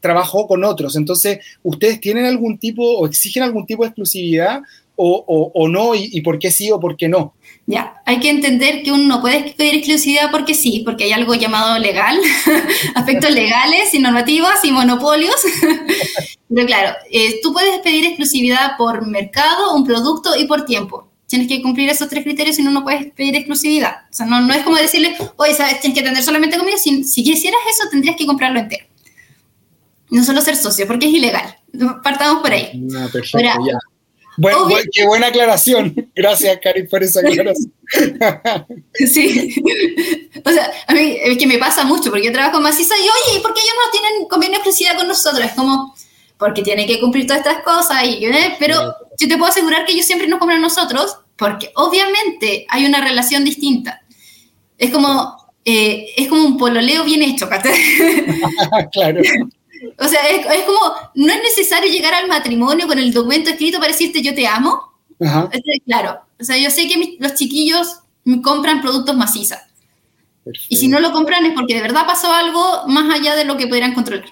trabajó 0.01 0.47
con 0.47 0.63
otros. 0.63 0.95
Entonces, 0.95 1.39
¿ustedes 1.63 1.99
tienen 1.99 2.25
algún 2.25 2.57
tipo 2.57 2.83
o 2.83 3.07
exigen 3.07 3.43
algún 3.43 3.65
tipo 3.65 3.83
de 3.83 3.89
exclusividad 3.89 4.61
o, 4.95 5.51
o, 5.53 5.67
no 5.67 5.95
y, 5.95 6.09
y, 6.13 6.21
por 6.21 6.39
qué 6.39 6.51
sí 6.51 6.71
o 6.71 6.79
por 6.79 6.95
qué 6.95 7.09
no. 7.09 7.33
Ya, 7.67 7.99
hay 8.05 8.19
que 8.19 8.29
entender 8.29 8.83
que 8.83 8.91
uno 8.91 9.03
no 9.05 9.21
puede 9.21 9.53
pedir 9.53 9.75
exclusividad 9.75 10.29
porque 10.29 10.53
sí, 10.53 10.83
porque 10.85 11.05
hay 11.05 11.13
algo 11.13 11.33
llamado 11.33 11.79
legal, 11.79 12.19
aspectos 12.95 13.31
legales 13.31 13.91
y 13.93 13.99
normativas 13.99 14.63
y 14.63 14.71
monopolios. 14.71 15.35
Pero 16.53 16.67
claro, 16.67 16.95
eh, 17.09 17.39
tú 17.41 17.53
puedes 17.53 17.79
pedir 17.79 18.05
exclusividad 18.05 18.77
por 18.77 19.07
mercado, 19.07 19.73
un 19.73 19.83
producto 19.83 20.37
y 20.37 20.45
por 20.45 20.65
tiempo. 20.65 21.09
Tienes 21.25 21.47
que 21.47 21.63
cumplir 21.63 21.89
esos 21.89 22.07
tres 22.07 22.23
criterios 22.23 22.59
y 22.59 22.61
no, 22.61 22.69
no 22.69 22.83
puedes 22.83 23.11
pedir 23.13 23.35
exclusividad. 23.35 23.95
O 24.11 24.13
sea, 24.13 24.27
no, 24.27 24.39
no 24.41 24.53
es 24.53 24.61
como 24.61 24.75
decirle, 24.75 25.17
oye, 25.37 25.55
¿sabes? 25.55 25.79
tienes 25.79 25.97
que 25.97 26.01
atender 26.01 26.23
solamente 26.23 26.57
conmigo. 26.57 26.77
Si, 26.77 27.03
si 27.03 27.23
quisieras 27.23 27.61
eso, 27.67 27.89
tendrías 27.89 28.15
que 28.15 28.27
comprarlo 28.27 28.59
entero. 28.59 28.85
No 30.11 30.23
solo 30.23 30.39
ser 30.41 30.55
socio, 30.55 30.85
porque 30.85 31.07
es 31.07 31.13
ilegal. 31.13 31.57
Partamos 32.03 32.43
por 32.43 32.51
ahí. 32.51 32.69
No, 32.75 33.09
perfecto, 33.09 33.39
ya. 33.39 33.79
Bueno, 34.37 34.67
qué 34.91 35.05
buena 35.07 35.27
aclaración. 35.27 36.04
Gracias, 36.15 36.59
Cari, 36.63 36.87
por 36.87 37.03
esa 37.03 37.19
aclaración. 37.19 37.73
sí. 38.93 39.55
O 40.43 40.49
sea, 40.49 40.71
a 40.87 40.93
mí 40.93 41.17
es 41.21 41.37
que 41.37 41.47
me 41.47 41.57
pasa 41.57 41.83
mucho 41.83 42.09
porque 42.09 42.25
yo 42.25 42.31
trabajo 42.31 42.57
en 42.57 42.63
Maciza 42.63 42.95
y, 42.97 43.01
oye, 43.01 43.41
¿por 43.41 43.53
qué 43.53 43.61
ellos 43.61 43.75
no 43.85 43.91
tienen 43.91 44.27
convenio 44.27 44.57
exclusividad 44.57 44.97
con 44.97 45.07
nosotros? 45.07 45.45
Es 45.45 45.53
como, 45.53 45.93
porque 46.37 46.61
tienen 46.61 46.87
que 46.87 46.99
cumplir 46.99 47.27
todas 47.27 47.45
estas 47.45 47.63
cosas. 47.63 48.03
Y, 48.05 48.25
¿eh? 48.25 48.55
Pero 48.59 48.95
yo 49.17 49.27
te 49.27 49.37
puedo 49.37 49.51
asegurar 49.51 49.85
que 49.85 49.91
ellos 49.91 50.05
siempre 50.05 50.27
nos 50.27 50.39
compran 50.39 50.59
a 50.59 50.61
nosotros 50.61 51.17
porque 51.35 51.71
obviamente 51.75 52.65
hay 52.69 52.85
una 52.85 53.01
relación 53.01 53.43
distinta. 53.43 54.01
Es 54.77 54.91
como, 54.91 55.35
eh, 55.63 56.07
es 56.15 56.27
como 56.27 56.43
un 56.45 56.57
pololeo 56.57 57.03
bien 57.03 57.23
hecho, 57.23 57.49
claro. 58.91 59.21
O 59.97 60.07
sea, 60.07 60.29
es, 60.29 60.63
como, 60.63 60.79
no 61.15 61.33
es 61.33 61.43
necesario 61.43 61.91
llegar 61.91 62.13
al 62.13 62.27
matrimonio 62.27 62.87
con 62.87 62.99
el 62.99 63.13
documento 63.13 63.49
escrito 63.49 63.79
para 63.79 63.91
decirte 63.91 64.21
yo 64.21 64.33
te 64.33 64.47
amo. 64.47 64.94
Claro, 65.85 66.21
o 66.39 66.43
sea, 66.43 66.57
yo 66.57 66.69
sé 66.69 66.87
que 66.87 67.17
los 67.19 67.35
chiquillos 67.35 67.99
compran 68.43 68.81
productos 68.81 69.15
macizas. 69.15 69.61
Y 70.69 70.77
si 70.77 70.87
no 70.87 70.99
lo 70.99 71.11
compran 71.11 71.45
es 71.45 71.53
porque 71.53 71.73
de 71.73 71.81
verdad 71.81 72.05
pasó 72.05 72.31
algo 72.31 72.87
más 72.87 73.13
allá 73.13 73.35
de 73.35 73.45
lo 73.45 73.57
que 73.57 73.67
pudieran 73.67 73.93
controlar. 73.93 74.29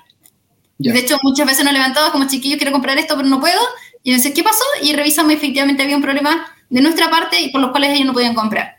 De 0.77 0.99
hecho, 0.99 1.17
muchas 1.23 1.47
veces 1.47 1.63
nos 1.63 1.73
levantamos 1.73 2.11
como 2.11 2.27
chiquillos, 2.27 2.57
quiero 2.57 2.71
comprar 2.71 2.97
esto, 2.97 3.15
pero 3.15 3.27
no 3.27 3.39
puedo. 3.39 3.59
Y 4.03 4.11
entonces, 4.11 4.33
¿qué 4.33 4.43
pasó? 4.43 4.63
Y 4.81 4.93
revisamos 4.93 5.31
efectivamente 5.31 5.81
había 5.81 5.95
un 5.95 6.01
problema 6.01 6.45
de 6.69 6.81
nuestra 6.81 7.09
parte 7.09 7.41
y 7.41 7.49
por 7.49 7.61
los 7.61 7.71
cuales 7.71 7.91
ellos 7.91 8.05
no 8.05 8.13
podían 8.13 8.35
comprar. 8.35 8.77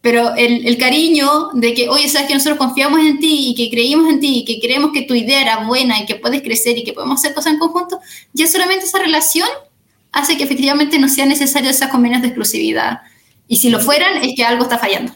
Pero 0.00 0.34
el, 0.34 0.66
el, 0.66 0.78
cariño 0.78 1.50
de 1.52 1.74
que, 1.74 1.90
oye, 1.90 2.08
sabes 2.08 2.28
que 2.28 2.34
nosotros 2.34 2.56
confiamos 2.56 3.00
en 3.00 3.20
ti 3.20 3.50
y 3.50 3.54
que 3.54 3.68
creímos 3.68 4.08
en 4.10 4.18
ti 4.18 4.38
y 4.38 4.44
que 4.46 4.58
creemos 4.58 4.92
que 4.92 5.02
tu 5.02 5.14
idea 5.14 5.42
era 5.42 5.66
buena 5.66 6.00
y 6.00 6.06
que 6.06 6.14
puedes 6.14 6.40
crecer 6.40 6.78
y 6.78 6.84
que 6.84 6.94
podemos 6.94 7.20
hacer 7.20 7.34
cosas 7.34 7.52
en 7.52 7.58
conjunto, 7.58 8.00
ya 8.32 8.46
solamente 8.46 8.86
esa 8.86 8.98
relación 8.98 9.48
hace 10.12 10.36
que 10.36 10.44
efectivamente 10.44 10.98
no 10.98 11.08
sea 11.08 11.26
necesario 11.26 11.70
esas 11.70 11.90
convenios 11.90 12.22
de 12.22 12.28
exclusividad. 12.28 13.00
Y 13.48 13.56
si 13.56 13.70
lo 13.70 13.80
fueran, 13.80 14.22
es 14.22 14.34
que 14.36 14.44
algo 14.44 14.64
está 14.64 14.78
fallando. 14.78 15.12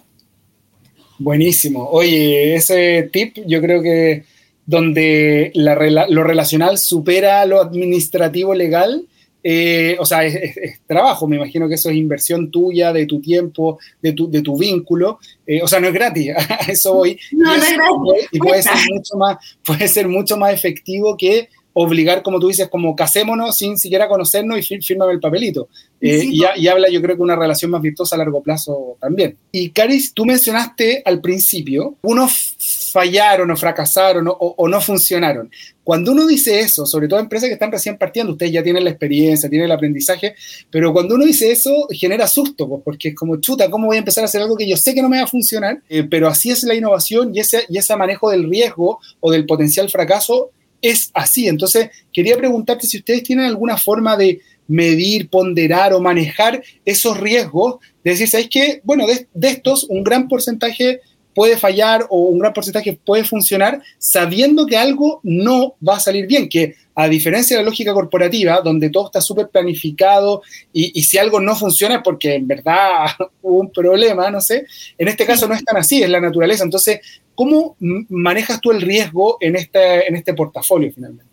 Buenísimo. 1.18 1.88
Oye, 1.90 2.54
ese 2.54 3.09
tip 3.12 3.37
yo 3.46 3.61
creo 3.61 3.83
que 3.83 4.24
donde 4.66 5.52
la, 5.54 6.07
lo 6.09 6.24
relacional 6.24 6.78
supera 6.78 7.44
lo 7.46 7.61
administrativo 7.61 8.54
legal, 8.54 9.07
eh, 9.46 9.96
o 10.00 10.07
sea, 10.07 10.24
es, 10.24 10.57
trabajo, 10.87 11.28
me 11.28 11.37
imagino 11.37 11.68
que 11.68 11.74
eso 11.74 11.90
es 11.90 11.96
inversión 11.96 12.50
tuya, 12.50 12.92
de 12.92 13.04
tu 13.04 13.20
tiempo, 13.20 13.78
de 14.00 14.12
tu, 14.12 14.30
de 14.30 14.40
tu 14.40 14.57
vínculo, 14.57 15.18
eh, 15.46 15.61
o 15.62 15.68
sea, 15.68 15.80
no 15.80 15.88
es 15.88 15.94
gratis, 15.94 16.30
a 16.37 16.57
eso 16.66 16.94
voy. 16.94 17.18
No, 17.33 17.54
no 17.54 17.62
es 17.62 17.72
gratis. 17.74 18.28
Y 18.33 18.38
puede 18.38 18.62
ser, 18.62 18.72
mucho 18.90 19.16
más, 19.16 19.37
puede 19.62 19.88
ser 19.88 20.09
mucho 20.09 20.37
más 20.38 20.54
efectivo 20.54 21.14
que 21.16 21.50
obligar, 21.74 22.22
como 22.22 22.40
tú 22.40 22.48
dices, 22.48 22.68
como 22.68 22.96
casémonos 22.96 23.56
sin 23.56 23.76
siquiera 23.78 24.08
conocernos 24.08 24.58
y 24.58 24.80
fírmame 24.80 25.12
el 25.12 25.20
papelito. 25.20 25.68
Eh, 26.00 26.24
y, 26.24 26.66
habla, 26.68 26.88
yo 26.88 27.02
creo 27.02 27.16
que 27.16 27.22
una 27.22 27.37
relación 27.37 27.70
más 27.70 27.82
virtuosa 27.82 28.14
a 28.14 28.18
largo 28.18 28.42
plazo 28.42 28.96
también. 29.00 29.37
Y 29.50 29.70
Caris, 29.70 30.14
tú 30.14 30.24
mencionaste 30.24 31.02
al 31.04 31.20
principio, 31.20 31.96
unos 32.02 32.90
fallaron 32.92 33.50
o 33.50 33.56
fracasaron 33.56 34.26
o, 34.28 34.68
no 34.68 34.80
funcionaron. 34.80 35.50
Cuando 35.82 36.12
uno 36.12 36.26
dice 36.26 36.60
eso, 36.60 36.87
sobre 36.87 37.08
todo 37.08 37.18
empresas 37.18 37.48
que 37.48 37.54
están 37.54 37.72
recién 37.72 37.98
partiendo, 37.98 38.32
ustedes 38.32 38.52
ya 38.52 38.62
tienen 38.62 38.84
la 38.84 38.90
experiencia, 38.90 39.50
tienen 39.50 39.66
el 39.66 39.72
aprendizaje, 39.72 40.34
pero 40.70 40.92
cuando 40.92 41.16
uno 41.16 41.24
dice 41.24 41.50
eso, 41.50 41.88
genera 41.90 42.26
susto, 42.26 42.68
pues, 42.68 42.82
porque 42.84 43.08
es 43.08 43.14
como, 43.14 43.37
chuta, 43.40 43.68
¿cómo 43.68 43.88
voy 43.88 43.96
a 43.96 43.98
empezar 43.98 44.22
a 44.22 44.26
hacer 44.26 44.40
algo 44.40 44.56
que 44.56 44.68
yo 44.68 44.76
sé 44.76 44.94
que 44.94 45.02
no 45.02 45.08
me 45.08 45.18
va 45.18 45.24
a 45.24 45.26
funcionar? 45.26 45.82
Eh, 45.88 46.04
pero 46.04 46.28
así 46.28 46.50
es 46.50 46.62
la 46.62 46.74
innovación 46.74 47.34
y 47.34 47.40
ese, 47.40 47.64
y 47.68 47.78
ese 47.78 47.96
manejo 47.96 48.30
del 48.30 48.48
riesgo 48.48 49.00
o 49.20 49.32
del 49.32 49.44
potencial 49.44 49.90
fracaso 49.90 50.50
es 50.85 51.11
así. 51.14 51.49
Entonces, 51.49 51.88
quería 52.12 52.37
preguntarte 52.37 52.87
si 52.87 52.99
ustedes 52.99 53.23
tienen 53.23 53.47
alguna 53.47 53.79
forma 53.79 54.18
de 54.18 54.42
medir, 54.66 55.31
ponderar 55.31 55.94
o 55.94 56.01
manejar 56.01 56.62
esos 56.85 57.18
riesgos, 57.18 57.77
de 58.05 58.11
decir, 58.11 58.29
¿sabéis 58.29 58.51
qué? 58.51 58.81
Bueno, 58.85 59.07
de, 59.07 59.49
estos, 59.49 59.85
un 59.85 60.05
gran 60.05 60.29
porcentaje 60.29 61.01
puede 61.35 61.57
fallar 61.57 62.07
o 62.09 62.18
un 62.18 62.38
gran 62.38 62.53
porcentaje 62.53 62.99
puede 63.05 63.25
funcionar 63.25 63.83
sabiendo 63.99 64.66
que 64.66 64.77
algo 64.77 65.20
no 65.23 65.75
va 65.87 65.97
a 65.97 66.01
salir 66.01 66.27
bien, 66.27 66.49
que 66.49 66.77
a 66.94 67.09
diferencia 67.09 67.57
de 67.57 67.62
la 67.62 67.68
lógica 67.68 67.92
corporativa, 67.92 68.61
donde 68.61 68.90
todo 68.90 69.07
está 69.07 69.20
súper 69.20 69.49
planificado 69.49 70.42
y, 70.73 71.03
si 71.03 71.18
algo 71.18 71.40
no 71.40 71.57
funciona 71.57 71.97
es 71.97 72.03
porque 72.03 72.35
en 72.35 72.47
verdad 72.47 73.07
hubo 73.42 73.61
un 73.61 73.73
problema, 73.73 74.31
no 74.31 74.40
sé, 74.40 74.66
en 74.97 75.09
este 75.09 75.27
caso 75.27 75.49
no 75.49 75.55
es 75.55 75.64
tan 75.64 75.77
así, 75.77 76.03
es 76.03 76.09
la 76.09 76.20
naturaleza. 76.20 76.64
Entonces, 76.64 77.01
¿cómo 77.35 77.77
manejas 77.81 78.61
tú 78.61 78.70
el 78.70 78.81
riesgo 78.81 79.38
en 79.40 79.57
este, 79.57 80.07
en 80.07 80.16
este 80.16 80.35
portafolio 80.35 80.92
finalmente? 80.94 81.33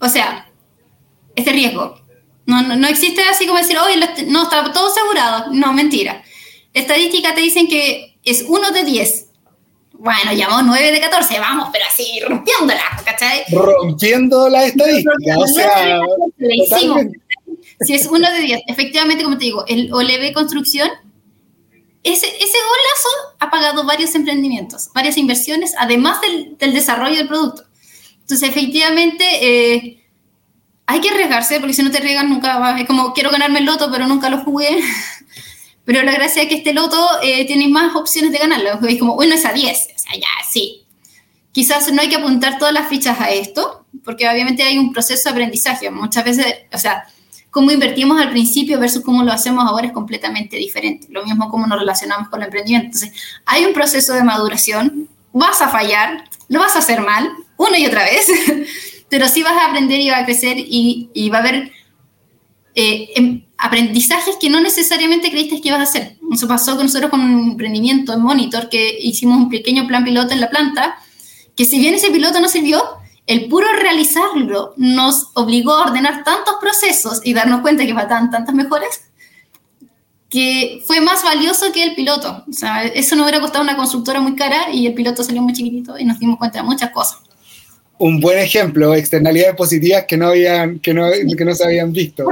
O 0.00 0.08
sea, 0.08 0.50
este 1.36 1.52
riesgo, 1.52 2.00
no, 2.46 2.62
no, 2.62 2.88
existe 2.88 3.22
así 3.22 3.46
como 3.46 3.58
decir, 3.58 3.76
oye, 3.78 3.96
no, 4.26 4.44
está 4.44 4.72
todo 4.72 4.88
asegurado. 4.88 5.52
No, 5.52 5.72
mentira. 5.72 6.22
Estadísticas 6.72 7.34
te 7.34 7.40
dicen 7.40 7.68
que 7.68 8.18
es 8.24 8.44
uno 8.48 8.70
de 8.70 8.84
10 8.84 9.25
bueno, 10.06 10.32
llamó 10.32 10.62
9 10.62 10.92
de 10.92 11.00
14, 11.00 11.40
vamos, 11.40 11.68
pero 11.72 11.84
así, 11.86 12.20
rompiéndola, 12.20 13.02
¿cachai? 13.04 13.44
Rompiendo 13.50 14.48
la 14.48 14.64
estadística, 14.64 15.36
o 15.36 15.46
sea... 15.46 16.00
Si 17.80 17.92
es 17.92 18.06
uno 18.06 18.30
de 18.30 18.40
10, 18.40 18.60
efectivamente, 18.68 19.24
como 19.24 19.36
te 19.36 19.46
digo, 19.46 19.64
el 19.66 19.92
OLB 19.92 20.32
Construcción, 20.32 20.88
ese, 22.02 22.26
ese 22.26 22.36
golazo 22.38 23.36
ha 23.40 23.50
pagado 23.50 23.84
varios 23.84 24.14
emprendimientos, 24.14 24.90
varias 24.94 25.18
inversiones, 25.18 25.74
además 25.76 26.20
del, 26.20 26.56
del 26.56 26.72
desarrollo 26.72 27.16
del 27.16 27.28
producto. 27.28 27.64
Entonces, 28.20 28.48
efectivamente, 28.48 29.24
eh, 29.42 30.04
hay 30.86 31.00
que 31.00 31.10
arriesgarse, 31.10 31.58
porque 31.58 31.74
si 31.74 31.82
no 31.82 31.90
te 31.90 31.98
arriesgas 31.98 32.28
nunca 32.28 32.58
vas, 32.58 32.80
es 32.80 32.86
como, 32.86 33.12
quiero 33.12 33.30
ganarme 33.30 33.58
el 33.58 33.66
loto, 33.66 33.90
pero 33.90 34.06
nunca 34.06 34.30
lo 34.30 34.38
jugué. 34.38 34.78
Pero 35.86 36.02
la 36.02 36.12
gracia 36.12 36.42
es 36.42 36.48
que 36.48 36.56
este 36.56 36.74
loto 36.74 37.08
eh, 37.22 37.46
tiene 37.46 37.68
más 37.68 37.94
opciones 37.94 38.32
de 38.32 38.38
ganarlo. 38.38 38.86
Es 38.86 38.98
como, 38.98 39.14
bueno, 39.14 39.34
es 39.34 39.46
a 39.46 39.52
10. 39.52 39.78
O 39.94 39.98
sea, 39.98 40.14
ya, 40.14 40.50
sí. 40.50 40.84
Quizás 41.52 41.90
no 41.92 42.02
hay 42.02 42.08
que 42.08 42.16
apuntar 42.16 42.58
todas 42.58 42.74
las 42.74 42.88
fichas 42.88 43.18
a 43.20 43.30
esto, 43.30 43.86
porque 44.04 44.28
obviamente 44.28 44.64
hay 44.64 44.76
un 44.76 44.92
proceso 44.92 45.28
de 45.28 45.30
aprendizaje. 45.30 45.88
Muchas 45.90 46.24
veces, 46.24 46.44
o 46.72 46.76
sea, 46.76 47.06
cómo 47.50 47.70
invertimos 47.70 48.20
al 48.20 48.30
principio 48.30 48.80
versus 48.80 49.02
cómo 49.02 49.22
lo 49.22 49.32
hacemos 49.32 49.64
ahora 49.64 49.86
es 49.86 49.92
completamente 49.92 50.56
diferente. 50.56 51.06
Lo 51.08 51.24
mismo 51.24 51.48
como 51.48 51.66
nos 51.68 51.78
relacionamos 51.78 52.28
con 52.28 52.40
el 52.40 52.46
emprendimiento. 52.46 52.86
Entonces, 52.86 53.12
hay 53.46 53.64
un 53.64 53.72
proceso 53.72 54.12
de 54.12 54.24
maduración, 54.24 55.08
vas 55.32 55.62
a 55.62 55.68
fallar, 55.68 56.24
lo 56.48 56.60
vas 56.60 56.74
a 56.74 56.80
hacer 56.80 57.00
mal, 57.00 57.30
una 57.56 57.78
y 57.78 57.86
otra 57.86 58.02
vez, 58.02 58.26
pero 59.08 59.28
sí 59.28 59.42
vas 59.42 59.56
a 59.56 59.68
aprender 59.68 60.00
y 60.00 60.10
vas 60.10 60.22
a 60.22 60.24
crecer 60.24 60.58
y, 60.58 61.10
y 61.14 61.30
va 61.30 61.38
a 61.38 61.40
haber 61.42 61.72
eh, 62.78 63.08
em, 63.16 63.42
aprendizajes 63.56 64.36
que 64.38 64.50
no 64.50 64.60
necesariamente 64.60 65.30
creíste 65.30 65.62
que 65.62 65.68
ibas 65.68 65.80
a 65.80 65.84
hacer. 65.84 66.18
Eso 66.30 66.46
pasó 66.46 66.76
con 66.76 66.84
nosotros 66.84 67.10
con 67.10 67.20
un 67.20 67.52
emprendimiento 67.52 68.12
en 68.12 68.20
Monitor, 68.20 68.68
que 68.68 68.98
hicimos 69.00 69.38
un 69.38 69.48
pequeño 69.48 69.86
plan 69.86 70.04
piloto 70.04 70.34
en 70.34 70.42
la 70.42 70.50
planta, 70.50 70.98
que 71.56 71.64
si 71.64 71.78
bien 71.78 71.94
ese 71.94 72.10
piloto 72.10 72.38
no 72.38 72.50
sirvió, 72.50 72.82
el 73.26 73.48
puro 73.48 73.66
realizarlo 73.72 74.74
nos 74.76 75.28
obligó 75.32 75.72
a 75.72 75.86
ordenar 75.86 76.22
tantos 76.22 76.56
procesos 76.60 77.22
y 77.24 77.32
darnos 77.32 77.62
cuenta 77.62 77.86
que 77.86 77.94
faltaban 77.94 78.30
tantas 78.30 78.54
mejoras, 78.54 79.00
que 80.28 80.84
fue 80.86 81.00
más 81.00 81.24
valioso 81.24 81.72
que 81.72 81.82
el 81.82 81.94
piloto. 81.94 82.44
O 82.46 82.52
sea, 82.52 82.84
eso 82.84 83.16
nos 83.16 83.24
hubiera 83.24 83.40
costado 83.40 83.64
una 83.64 83.76
constructora 83.76 84.20
muy 84.20 84.36
cara 84.36 84.70
y 84.70 84.86
el 84.86 84.92
piloto 84.92 85.24
salió 85.24 85.40
muy 85.40 85.54
chiquitito 85.54 85.98
y 85.98 86.04
nos 86.04 86.18
dimos 86.18 86.36
cuenta 86.36 86.58
de 86.58 86.64
muchas 86.64 86.90
cosas 86.90 87.20
un 87.98 88.20
buen 88.20 88.38
ejemplo, 88.38 88.94
externalidades 88.94 89.56
positivas 89.56 90.04
que 90.06 90.16
no, 90.16 90.28
habían, 90.28 90.78
que 90.80 90.92
no, 90.92 91.06
que 91.10 91.44
no 91.44 91.54
se 91.54 91.64
habían 91.64 91.92
visto. 91.92 92.26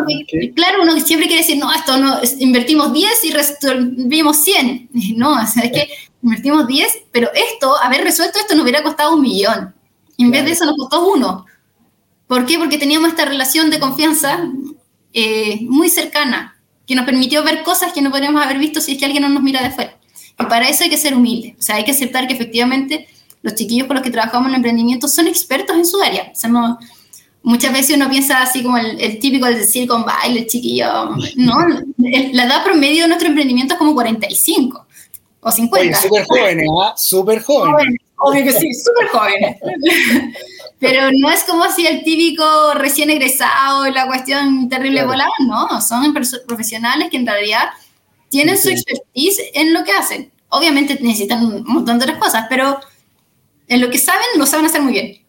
Claro, 0.54 0.82
uno 0.82 1.00
siempre 1.00 1.26
quiere 1.26 1.42
decir, 1.42 1.56
no, 1.56 1.72
esto 1.72 1.96
no, 1.96 2.20
invertimos 2.38 2.92
10 2.92 3.24
y 3.24 3.30
resolvimos 3.30 4.44
100. 4.44 4.90
No, 5.16 5.32
o 5.32 5.46
sea, 5.46 5.64
es 5.64 5.72
que 5.72 5.88
invertimos 6.22 6.66
10, 6.66 7.04
pero 7.12 7.30
esto, 7.34 7.76
haber 7.82 8.02
resuelto 8.02 8.38
esto 8.38 8.54
nos 8.54 8.64
hubiera 8.64 8.82
costado 8.82 9.14
un 9.14 9.22
millón. 9.22 9.74
En 10.18 10.30
vez 10.30 10.44
de 10.44 10.52
eso 10.52 10.66
nos 10.66 10.76
costó 10.76 11.08
uno. 11.08 11.46
¿Por 12.26 12.46
qué? 12.46 12.58
Porque 12.58 12.78
teníamos 12.78 13.10
esta 13.10 13.24
relación 13.24 13.70
de 13.70 13.78
confianza 13.78 14.48
eh, 15.12 15.60
muy 15.62 15.88
cercana, 15.88 16.58
que 16.86 16.94
nos 16.94 17.06
permitió 17.06 17.42
ver 17.42 17.62
cosas 17.62 17.92
que 17.92 18.02
no 18.02 18.10
podríamos 18.10 18.42
haber 18.42 18.58
visto 18.58 18.80
si 18.80 18.92
es 18.92 18.98
que 18.98 19.06
alguien 19.06 19.22
no 19.22 19.28
nos 19.28 19.42
mira 19.42 19.62
de 19.62 19.70
fuera. 19.70 19.96
Y 20.38 20.44
para 20.46 20.68
eso 20.68 20.84
hay 20.84 20.90
que 20.90 20.96
ser 20.98 21.14
humilde, 21.14 21.54
o 21.58 21.62
sea, 21.62 21.76
hay 21.76 21.84
que 21.84 21.92
aceptar 21.92 22.26
que 22.26 22.34
efectivamente 22.34 23.06
los 23.44 23.54
chiquillos 23.54 23.86
con 23.86 23.96
los 23.96 24.02
que 24.02 24.10
trabajamos 24.10 24.46
en 24.46 24.54
el 24.54 24.56
emprendimiento 24.56 25.06
son 25.06 25.28
expertos 25.28 25.76
en 25.76 25.84
su 25.84 26.00
área. 26.00 26.34
Sea, 26.34 26.50
muchas 27.42 27.72
veces 27.74 27.94
uno 27.94 28.08
piensa 28.08 28.40
así 28.40 28.62
como 28.62 28.78
el, 28.78 29.18
típico 29.18 29.44
del 29.44 29.62
Silicon 29.66 30.02
Valley, 30.02 30.38
el 30.38 30.46
chiquillo. 30.46 31.10
No, 31.36 31.54
la 31.98 32.44
edad 32.44 32.64
promedio 32.64 33.02
de 33.02 33.08
nuestro 33.08 33.28
emprendimiento 33.28 33.74
es 33.74 33.78
como 33.78 33.92
45 33.92 34.86
o 35.40 35.50
50. 35.52 36.00
súper 36.00 36.24
jóvenes, 36.24 36.68
¿ah? 36.82 36.94
Súper 36.96 37.42
jóvenes. 37.42 38.00
Obvio 38.16 38.44
que 38.44 38.52
sí, 38.52 38.72
súper 38.72 39.08
jóvenes. 39.08 39.56
Pero 40.78 41.10
no 41.12 41.30
es 41.30 41.44
como 41.44 41.64
así 41.64 41.86
el 41.86 42.02
típico 42.02 42.72
recién 42.72 43.10
egresado, 43.10 43.90
la 43.90 44.06
cuestión 44.06 44.70
terrible 44.70 45.04
volada, 45.04 45.28
no, 45.40 45.82
son 45.82 46.14
profesionales 46.46 47.08
que 47.10 47.18
en 47.18 47.26
realidad 47.26 47.68
tienen 48.30 48.56
su 48.56 48.70
expertise 48.70 49.42
en 49.52 49.74
lo 49.74 49.84
que 49.84 49.92
hacen. 49.92 50.32
Obviamente 50.48 50.98
necesitan 51.02 51.44
un 51.44 51.64
montón 51.64 51.98
de 51.98 52.06
otras 52.06 52.18
cosas, 52.18 52.46
pero 52.48 52.80
en 53.68 53.80
lo 53.80 53.90
que 53.90 53.98
saben, 53.98 54.26
lo 54.36 54.46
saben 54.46 54.66
hacer 54.66 54.82
muy 54.82 54.92
bien. 54.92 55.24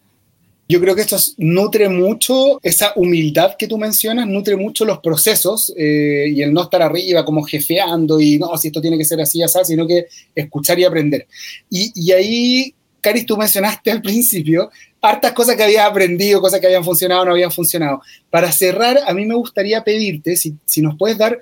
Yo 0.67 0.81
creo 0.81 0.95
que 0.95 1.01
esto 1.01 1.17
nutre 1.37 1.89
mucho, 1.89 2.59
esa 2.63 2.93
humildad 2.95 3.55
que 3.57 3.67
tú 3.67 3.77
mencionas, 3.77 4.27
nutre 4.27 4.55
mucho 4.55 4.83
los 4.83 4.97
procesos 4.97 5.71
eh, 5.77 6.25
y 6.27 6.41
el 6.41 6.51
no 6.51 6.63
estar 6.63 6.81
arriba 6.81 7.23
como 7.23 7.43
jefeando 7.43 8.19
y 8.19 8.39
no, 8.39 8.57
si 8.57 8.69
esto 8.69 8.81
tiene 8.81 8.97
que 8.97 9.05
ser 9.05 9.21
así, 9.21 9.43
así, 9.43 9.59
sino 9.63 9.85
que 9.85 10.07
escuchar 10.33 10.79
y 10.79 10.83
aprender. 10.83 11.27
Y, 11.69 11.91
y 11.93 12.11
ahí, 12.13 12.75
Caris, 12.99 13.27
tú 13.27 13.37
mencionaste 13.37 13.91
al 13.91 14.01
principio 14.01 14.71
hartas 15.01 15.33
cosas 15.33 15.55
que 15.55 15.63
habías 15.63 15.87
aprendido, 15.87 16.41
cosas 16.41 16.59
que 16.59 16.65
habían 16.65 16.83
funcionado 16.83 17.25
no 17.25 17.31
habían 17.31 17.51
funcionado. 17.51 18.01
Para 18.31 18.51
cerrar, 18.51 18.99
a 19.05 19.13
mí 19.13 19.23
me 19.25 19.35
gustaría 19.35 19.83
pedirte 19.83 20.35
si, 20.35 20.55
si 20.65 20.81
nos 20.81 20.97
puedes 20.97 21.17
dar 21.17 21.39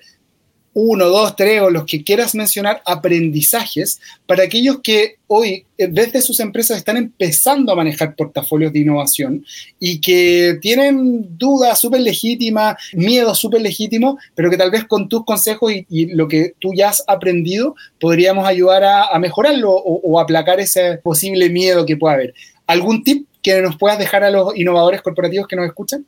uno, 0.74 1.08
dos, 1.08 1.36
tres 1.36 1.62
o 1.62 1.70
los 1.70 1.86
que 1.86 2.04
quieras 2.04 2.34
mencionar, 2.36 2.82
aprendizajes 2.86 4.00
para 4.26 4.44
aquellos 4.44 4.80
que 4.82 5.18
hoy 5.28 5.66
desde 5.78 6.22
sus 6.22 6.40
empresas 6.40 6.78
están 6.78 6.98
empezando 6.98 7.72
a 7.72 7.76
manejar 7.76 8.16
portafolios 8.16 8.74
de 8.74 8.80
innovación 8.80 9.46
y 9.80 10.02
que 10.02 10.58
tienen 10.62 11.38
dudas 11.38 11.80
súper 11.80 12.02
legítimas, 12.02 12.76
miedos 12.94 13.40
súper 13.40 13.62
legítimos, 13.62 14.16
pero 14.36 14.50
que 14.50 14.58
tal 14.58 14.72
vez 14.72 14.86
con 14.86 15.08
tus 15.10 15.26
consejos 15.26 15.72
y, 15.72 16.06
lo 16.14 16.28
que 16.28 16.54
tú 16.60 16.74
ya 16.76 16.90
has 16.90 17.04
aprendido 17.08 17.76
podríamos 18.00 18.48
ayudar 18.48 18.84
a, 18.84 19.20
mejorarlo 19.20 19.72
o, 19.72 20.02
o 20.04 20.20
aplacar 20.20 20.60
ese 20.60 20.98
posible 20.98 21.50
miedo 21.50 21.86
que 21.86 21.98
pueda 21.98 22.16
haber. 22.16 22.34
¿Algún 22.68 23.04
tip 23.04 23.28
que 23.42 23.62
nos 23.62 23.78
puedas 23.78 24.00
dejar 24.00 24.24
a 24.24 24.30
los 24.30 24.56
innovadores 24.56 25.02
corporativos 25.02 25.48
que 25.48 25.56
nos 25.56 25.66
escuchan? 25.66 26.06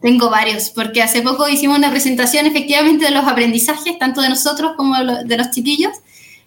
Tengo 0.00 0.28
varios, 0.28 0.70
porque 0.70 1.02
hace 1.02 1.22
poco 1.22 1.48
hicimos 1.48 1.78
una 1.78 1.90
presentación 1.90 2.46
efectivamente 2.46 3.06
de 3.06 3.10
los 3.10 3.24
aprendizajes, 3.24 3.98
tanto 3.98 4.20
de 4.20 4.28
nosotros 4.28 4.72
como 4.76 4.96
de 4.96 5.36
los 5.36 5.50
chiquillos. 5.50 5.92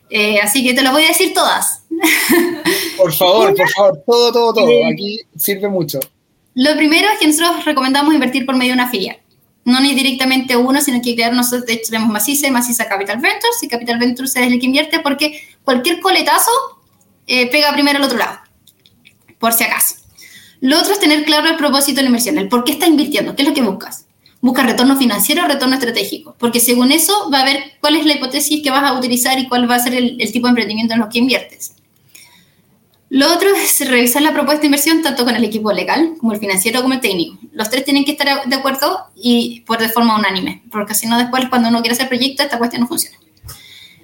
Eh, 0.10 0.40
así 0.40 0.64
que 0.64 0.74
te 0.74 0.84
los 0.84 0.94
voy 0.94 1.04
a 1.04 1.08
decir 1.08 1.34
todas. 1.34 1.84
Por 2.98 3.14
favor, 3.14 3.54
por 3.56 3.70
favor, 3.70 4.04
todo, 4.06 4.32
todo, 4.32 4.54
todo. 4.54 4.70
Eh, 4.70 4.86
Aquí 4.92 5.20
sirve 5.38 5.68
mucho. 5.68 6.00
Lo 6.56 6.76
primero 6.76 7.08
es 7.12 7.20
que 7.20 7.28
nosotros 7.28 7.66
recomendamos 7.66 8.14
invertir 8.14 8.46
por 8.46 8.56
medio 8.56 8.72
de 8.72 8.82
una 8.82 8.90
filial. 8.90 9.18
No 9.64 9.80
ni 9.80 9.94
directamente 9.94 10.56
uno, 10.56 10.82
sino 10.82 11.02
que 11.04 11.14
crear 11.14 11.34
nosotros, 11.34 11.68
de 11.68 11.74
hecho, 11.74 11.92
tenemos 11.92 12.10
Maciza 12.10 12.48
y 12.48 12.52
Maciza 12.52 12.88
Capital 12.88 13.18
Ventures, 13.18 13.62
y 13.62 13.68
Capital 13.68 14.00
Ventures 14.00 14.36
es 14.36 14.48
el 14.48 14.60
que 14.60 14.66
invierte 14.66 15.00
porque 15.02 15.40
cualquier 15.64 16.00
coletazo 16.00 16.50
eh, 17.28 17.48
pega 17.52 17.72
primero 17.74 18.00
al 18.00 18.06
otro 18.06 18.18
lado, 18.18 18.40
por 19.38 19.54
si 19.54 19.66
acaso. 19.66 19.96
Lo 20.68 20.78
otro 20.78 20.92
es 20.92 21.00
tener 21.00 21.24
claro 21.24 21.48
el 21.48 21.56
propósito 21.56 21.96
de 21.96 22.02
la 22.02 22.08
inversión, 22.08 22.38
el 22.38 22.50
por 22.50 22.66
qué 22.66 22.74
estás 22.74 22.90
invirtiendo, 22.90 23.38
qué 23.38 23.44
es 23.44 23.48
lo 23.48 23.54
que 23.54 23.62
buscas. 23.62 24.06
Busca 24.42 24.64
retorno 24.64 24.98
financiero 24.98 25.46
o 25.46 25.48
retorno 25.48 25.76
estratégico, 25.76 26.36
porque 26.38 26.60
según 26.60 26.92
eso 26.92 27.30
va 27.34 27.40
a 27.40 27.46
ver 27.46 27.76
cuál 27.80 27.96
es 27.96 28.06
la 28.06 28.16
hipótesis 28.16 28.62
que 28.62 28.70
vas 28.70 28.84
a 28.84 28.92
utilizar 28.92 29.40
y 29.40 29.48
cuál 29.48 29.72
va 29.72 29.76
a 29.76 29.80
ser 29.80 29.94
el, 29.94 30.18
tipo 30.18 30.46
de 30.46 30.50
emprendimiento 30.50 30.94
en 30.94 31.00
lo 31.00 31.08
que 31.08 31.20
inviertes. 31.20 31.72
Lo 33.10 33.34
otro 33.34 33.48
es 33.56 33.80
revisar 33.90 34.22
la 34.22 34.34
propuesta 34.34 34.60
de 34.60 34.66
inversión 34.66 35.02
tanto 35.02 35.24
con 35.24 35.38
el 35.38 35.44
equipo 35.46 35.72
legal 35.72 36.16
como 36.20 36.34
el 36.34 36.40
financiero 36.42 36.82
como 36.82 36.96
el 36.96 37.00
técnico. 37.00 37.38
Los 37.54 37.70
tres 37.70 37.86
tienen 37.86 38.04
que 38.04 38.12
estar 38.12 38.44
de 38.46 38.56
acuerdo 38.58 39.06
y 39.16 39.62
por 39.62 39.80
de 39.80 39.88
forma 39.88 40.20
unánime, 40.20 40.64
porque 40.70 40.96
si 40.96 41.08
no 41.08 41.18
después 41.18 41.48
cuando 41.48 41.70
uno 41.70 41.80
quiere 41.80 41.94
hacer 41.94 42.10
proyecto 42.10 42.44
esta 42.44 42.58
cuestión 42.58 42.82
no 42.82 42.90
funciona. 42.90 43.18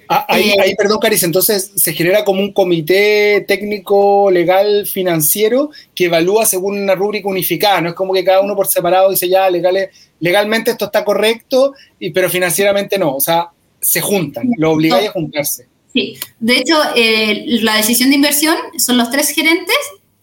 Ah, 0.08 0.26
ahí, 0.28 0.50
eh, 0.50 0.74
perdón, 0.76 0.98
Caris, 1.00 1.22
entonces 1.22 1.72
se 1.74 1.92
genera 1.92 2.24
como 2.24 2.40
un 2.40 2.52
comité 2.52 3.44
técnico, 3.46 4.30
legal, 4.30 4.86
financiero 4.86 5.70
que 5.94 6.06
evalúa 6.06 6.46
según 6.46 6.78
una 6.78 6.94
rúbrica 6.94 7.28
unificada, 7.28 7.80
no 7.80 7.88
es 7.90 7.94
como 7.94 8.12
que 8.12 8.24
cada 8.24 8.40
uno 8.40 8.56
por 8.56 8.66
separado 8.66 9.10
dice 9.10 9.28
ya, 9.28 9.48
legalmente 10.20 10.70
esto 10.70 10.86
está 10.86 11.04
correcto, 11.04 11.74
y, 11.98 12.10
pero 12.10 12.28
financieramente 12.28 12.98
no, 12.98 13.16
o 13.16 13.20
sea, 13.20 13.48
se 13.80 14.00
juntan, 14.00 14.50
lo 14.56 14.72
obligáis 14.72 15.08
a 15.08 15.12
juntarse. 15.12 15.66
Sí, 15.92 16.18
de 16.40 16.56
hecho, 16.56 16.76
eh, 16.96 17.44
la 17.62 17.76
decisión 17.76 18.10
de 18.10 18.16
inversión 18.16 18.56
son 18.78 18.98
los 18.98 19.10
tres 19.10 19.28
gerentes 19.30 19.76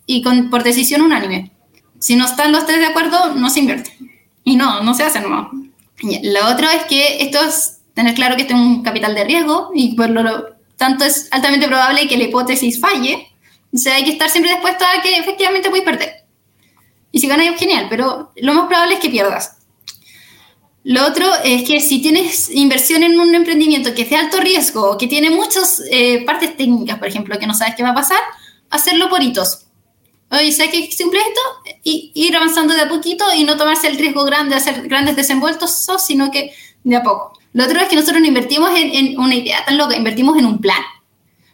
y 0.05 0.21
con, 0.21 0.49
por 0.49 0.63
decisión 0.63 1.01
unánime. 1.01 1.51
Si 1.99 2.15
no 2.15 2.25
están 2.25 2.51
los 2.51 2.65
tres 2.65 2.79
de 2.79 2.87
acuerdo, 2.87 3.35
no 3.35 3.49
se 3.49 3.61
invierte. 3.61 3.91
Y 4.43 4.55
no, 4.55 4.83
no 4.83 4.93
se 4.93 5.03
hace 5.03 5.21
nomás. 5.21 5.47
Lo 6.23 6.47
otro 6.51 6.67
es 6.69 6.83
que 6.85 7.21
estos 7.21 7.77
tener 7.93 8.13
claro 8.15 8.35
que 8.35 8.43
este 8.43 8.53
es 8.53 8.59
un 8.59 8.83
capital 8.83 9.15
de 9.15 9.23
riesgo 9.23 9.71
y 9.73 9.95
por 9.95 10.09
lo 10.09 10.45
tanto 10.77 11.05
es 11.05 11.27
altamente 11.31 11.67
probable 11.67 12.07
que 12.07 12.17
la 12.17 12.25
hipótesis 12.25 12.79
falle. 12.79 13.27
O 13.73 13.77
sea, 13.77 13.95
hay 13.95 14.03
que 14.03 14.11
estar 14.11 14.29
siempre 14.29 14.51
dispuesto 14.51 14.83
a 14.83 15.01
que 15.01 15.17
efectivamente 15.17 15.69
puedes 15.69 15.85
perder. 15.85 16.25
Y 17.11 17.19
si 17.19 17.27
ganas, 17.27 17.59
genial, 17.59 17.87
pero 17.89 18.31
lo 18.35 18.53
más 18.53 18.67
probable 18.67 18.95
es 18.95 18.99
que 18.99 19.09
pierdas. 19.09 19.57
Lo 20.83 21.05
otro 21.05 21.27
es 21.43 21.63
que 21.67 21.79
si 21.79 22.01
tienes 22.01 22.49
inversión 22.49 23.03
en 23.03 23.19
un 23.19 23.35
emprendimiento 23.35 23.93
que 23.93 24.01
es 24.03 24.09
de 24.09 24.15
alto 24.15 24.39
riesgo, 24.39 24.97
que 24.97 25.07
tiene 25.07 25.29
muchas 25.29 25.81
eh, 25.91 26.23
partes 26.25 26.57
técnicas, 26.57 26.97
por 26.97 27.07
ejemplo, 27.07 27.37
que 27.37 27.45
no 27.45 27.53
sabes 27.53 27.75
qué 27.75 27.83
va 27.83 27.89
a 27.89 27.95
pasar, 27.95 28.19
hacerlo 28.69 29.09
por 29.09 29.21
hitos. 29.21 29.67
Oye, 30.31 30.51
¿sabes 30.51 30.71
qué 30.71 30.91
simple 30.91 31.19
esto? 31.19 31.41
Y 31.83 32.11
ir 32.15 32.35
avanzando 32.35 32.73
de 32.73 32.81
a 32.81 32.89
poquito 32.89 33.25
y 33.35 33.43
no 33.43 33.57
tomarse 33.57 33.87
el 33.87 33.97
riesgo 33.97 34.23
grande 34.23 34.55
de 34.55 34.61
hacer 34.61 34.87
grandes 34.87 35.15
desenvueltos, 35.15 35.85
sino 35.99 36.31
que 36.31 36.53
de 36.83 36.95
a 36.95 37.03
poco. 37.03 37.33
Lo 37.53 37.65
otro 37.65 37.79
es 37.79 37.89
que 37.89 37.95
nosotros 37.95 38.21
no 38.21 38.27
invertimos 38.27 38.71
en, 38.75 39.19
una 39.19 39.35
idea 39.35 39.63
tan 39.65 39.77
loca, 39.77 39.95
invertimos 39.95 40.37
en 40.37 40.45
un 40.45 40.59
plan. 40.59 40.81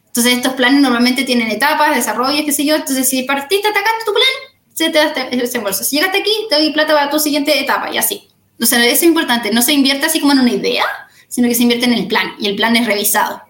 Entonces, 0.07 0.33
estos 0.33 0.53
planes 0.53 0.81
normalmente 0.81 1.23
tienen 1.23 1.49
etapas, 1.49 1.95
desarrollos, 1.95 2.43
qué 2.45 2.51
sé 2.51 2.65
yo. 2.65 2.75
Entonces, 2.75 3.07
si 3.09 3.23
partiste, 3.23 3.67
atacaste 3.67 4.05
tu 4.05 4.13
plan, 4.13 4.27
se 4.73 4.89
te 4.89 4.97
da 4.97 5.05
este 5.05 5.37
desembolso. 5.37 5.83
Si 5.83 5.95
llegaste 5.95 6.19
aquí, 6.19 6.31
te 6.49 6.55
doy 6.55 6.71
plata 6.71 6.93
para 6.93 7.09
tu 7.09 7.19
siguiente 7.19 7.59
etapa 7.59 7.91
y 7.91 7.97
así. 7.97 8.27
O 8.59 8.65
sea, 8.65 8.83
eso 8.85 8.95
es 8.95 9.03
importante. 9.03 9.51
No 9.51 9.61
se 9.61 9.73
invierte 9.73 10.05
así 10.05 10.19
como 10.19 10.33
en 10.33 10.39
una 10.39 10.51
idea, 10.51 10.85
sino 11.27 11.47
que 11.47 11.55
se 11.55 11.63
invierte 11.63 11.85
en 11.85 11.93
el 11.93 12.07
plan 12.07 12.33
y 12.39 12.47
el 12.47 12.55
plan 12.55 12.75
es 12.75 12.85
revisado. 12.85 13.41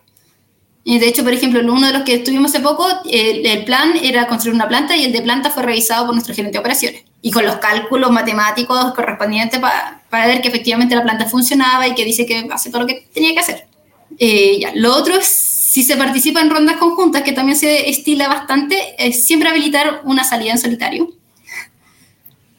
Y 0.83 0.99
de 0.99 1.07
hecho, 1.07 1.23
por 1.23 1.33
ejemplo, 1.33 1.59
uno 1.61 1.87
de 1.87 1.93
los 1.93 2.03
que 2.03 2.15
estuvimos 2.15 2.51
hace 2.51 2.63
poco, 2.63 2.87
el, 3.09 3.45
el 3.45 3.65
plan 3.65 3.93
era 4.01 4.27
construir 4.27 4.55
una 4.55 4.69
planta 4.69 4.95
y 4.95 5.03
el 5.03 5.11
de 5.11 5.21
planta 5.21 5.49
fue 5.49 5.63
revisado 5.63 6.05
por 6.05 6.15
nuestro 6.15 6.33
gerente 6.33 6.53
de 6.53 6.59
operaciones 6.59 7.03
y 7.21 7.31
con 7.31 7.45
los 7.45 7.57
cálculos 7.57 8.09
matemáticos 8.09 8.93
correspondientes 8.93 9.59
para, 9.59 9.96
para 10.09 10.27
ver 10.27 10.41
que 10.41 10.47
efectivamente 10.47 10.95
la 10.95 11.03
planta 11.03 11.25
funcionaba 11.25 11.87
y 11.87 11.95
que 11.95 12.05
dice 12.05 12.25
que 12.25 12.47
hace 12.51 12.69
todo 12.69 12.81
lo 12.81 12.87
que 12.87 13.07
tenía 13.13 13.33
que 13.33 13.39
hacer. 13.39 13.67
Eh, 14.19 14.59
ya. 14.59 14.71
Lo 14.75 14.95
otro 14.95 15.15
es, 15.15 15.25
si 15.25 15.83
se 15.83 15.97
participa 15.97 16.41
en 16.41 16.49
rondas 16.49 16.77
conjuntas, 16.77 17.23
que 17.23 17.33
también 17.33 17.57
se 17.57 17.89
estila 17.89 18.27
bastante, 18.27 18.95
es 18.97 19.25
siempre 19.25 19.49
habilitar 19.49 20.01
una 20.05 20.23
salida 20.23 20.51
en 20.51 20.57
solitario. 20.57 21.09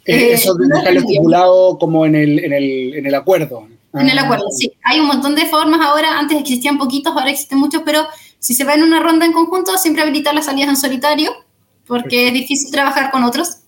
Eh, 0.05 0.33
eso 0.33 0.55
de 0.55 0.69
dejarlo 0.69 1.01
estipulado 1.01 1.79
como 1.79 2.07
en 2.07 2.15
el, 2.15 2.39
en 2.39 2.53
el, 2.53 2.95
en 2.95 3.07
el 3.07 3.15
acuerdo. 3.15 3.69
En 3.95 4.09
el 4.09 4.19
acuerdo, 4.19 4.45
sí. 4.51 4.73
Hay 4.85 5.01
un 5.01 5.07
montón 5.07 5.35
de 5.35 5.47
formas 5.47 5.81
ahora, 5.81 6.19
antes 6.19 6.39
existían 6.39 6.79
poquitos, 6.79 7.13
ahora 7.15 7.31
existen 7.31 7.59
muchos, 7.59 7.83
pero 7.85 8.07
si 8.39 8.55
se 8.55 8.65
va 8.65 8.75
en 8.75 8.83
una 8.83 9.01
ronda 9.01 9.27
en 9.27 9.33
conjunto, 9.33 9.77
siempre 9.79 10.03
habilitar 10.03 10.35
las 10.35 10.47
salidas 10.47 10.69
en 10.69 10.77
solitario, 10.77 11.33
porque 11.87 12.29
es 12.29 12.35
difícil 12.35 12.71
trabajar 12.71 13.11
con 13.11 13.25
otros. 13.25 13.59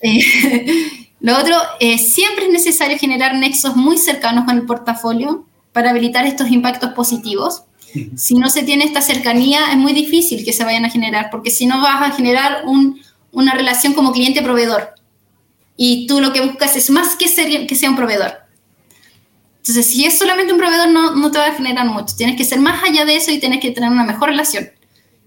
Eh, 0.00 1.07
lo 1.20 1.36
otro, 1.38 1.56
eh, 1.80 1.98
siempre 1.98 2.46
es 2.46 2.52
necesario 2.52 2.98
generar 2.98 3.36
nexos 3.36 3.74
muy 3.76 3.98
cercanos 3.98 4.44
con 4.44 4.56
el 4.56 4.66
portafolio 4.66 5.46
para 5.72 5.90
habilitar 5.90 6.26
estos 6.26 6.50
impactos 6.50 6.90
positivos. 6.92 7.62
Si 8.16 8.34
no 8.34 8.50
se 8.50 8.62
tiene 8.62 8.84
esta 8.84 9.00
cercanía, 9.00 9.70
es 9.70 9.76
muy 9.76 9.92
difícil 9.92 10.44
que 10.44 10.52
se 10.52 10.64
vayan 10.64 10.84
a 10.84 10.90
generar, 10.90 11.30
porque 11.30 11.50
si 11.50 11.66
no 11.66 11.80
vas 11.80 12.02
a 12.02 12.14
generar 12.14 12.62
una 13.32 13.54
relación 13.54 13.94
como 13.94 14.12
cliente-proveedor. 14.12 14.94
Y 15.76 16.06
tú 16.06 16.20
lo 16.20 16.32
que 16.32 16.40
buscas 16.40 16.76
es 16.76 16.90
más 16.90 17.16
que, 17.16 17.28
ser, 17.28 17.66
que 17.66 17.74
sea 17.74 17.88
un 17.88 17.96
proveedor. 17.96 18.32
Entonces, 19.58 19.86
si 19.86 20.04
es 20.04 20.18
solamente 20.18 20.52
un 20.52 20.58
proveedor, 20.58 20.88
no, 20.90 21.14
no 21.14 21.30
te 21.30 21.38
va 21.38 21.46
a 21.46 21.54
generar 21.54 21.86
mucho. 21.86 22.14
Tienes 22.16 22.36
que 22.36 22.44
ser 22.44 22.58
más 22.58 22.82
allá 22.82 23.04
de 23.04 23.16
eso 23.16 23.30
y 23.30 23.38
tienes 23.38 23.60
que 23.60 23.70
tener 23.70 23.90
una 23.90 24.04
mejor 24.04 24.28
relación. 24.28 24.70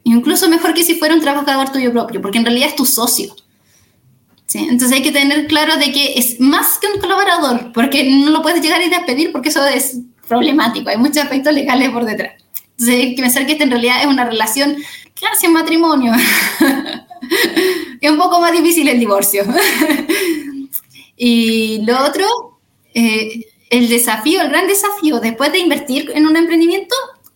Incluso 0.03 0.49
mejor 0.49 0.73
que 0.73 0.83
si 0.83 0.95
fuera 0.95 1.13
un 1.13 1.21
trabajador 1.21 1.71
tuyo 1.71 1.91
propio, 1.91 2.21
porque 2.21 2.37
en 2.37 2.45
realidad 2.45 2.69
es 2.69 2.75
tu 2.75 2.85
socio. 2.85 3.35
Entonces 4.53 4.91
hay 4.91 5.03
que 5.03 5.11
tener 5.11 5.47
claro 5.47 5.77
de 5.77 5.91
que 5.91 6.13
es 6.17 6.39
más 6.39 6.77
que 6.77 6.87
un 6.87 6.99
colaborador, 6.99 7.71
porque 7.73 8.03
no 8.09 8.31
lo 8.31 8.41
puedes 8.41 8.61
llegar 8.61 8.81
y 8.81 8.89
despedir 8.89 9.31
porque 9.31 9.49
eso 9.49 9.65
es 9.65 9.99
problemático, 10.27 10.89
hay 10.89 10.97
muchos 10.97 11.17
aspectos 11.17 11.53
legales 11.53 11.89
por 11.89 12.05
detrás. 12.05 12.33
Entonces 12.71 12.95
hay 12.95 13.15
que 13.15 13.21
pensar 13.21 13.45
que 13.45 13.53
esta 13.53 13.63
en 13.63 13.71
realidad 13.71 14.01
es 14.01 14.07
una 14.07 14.25
relación 14.25 14.77
casi 15.19 15.47
un 15.47 15.53
matrimonio. 15.53 16.13
es 18.01 18.11
un 18.11 18.17
poco 18.17 18.41
más 18.41 18.51
difícil 18.51 18.87
el 18.87 18.99
divorcio. 18.99 19.43
y 21.15 21.81
lo 21.85 22.03
otro, 22.03 22.59
eh, 22.93 23.45
el 23.69 23.87
desafío, 23.87 24.41
el 24.41 24.49
gran 24.49 24.67
desafío 24.67 25.19
después 25.19 25.51
de 25.51 25.59
invertir 25.59 26.11
en 26.13 26.25
un 26.25 26.35
emprendimiento 26.35 26.95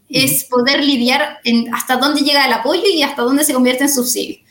es 0.10 0.44
poder 0.46 0.84
lidiar 0.84 1.40
en 1.44 1.74
hasta 1.74 1.98
dónde 1.98 2.22
llega 2.22 2.46
el 2.46 2.54
apoyo 2.54 2.84
y 2.92 3.04
hasta 3.04 3.22
dónde 3.22 3.44
se 3.44 3.54
convierte 3.54 3.84
en 3.84 3.94
subsidio 3.94 4.45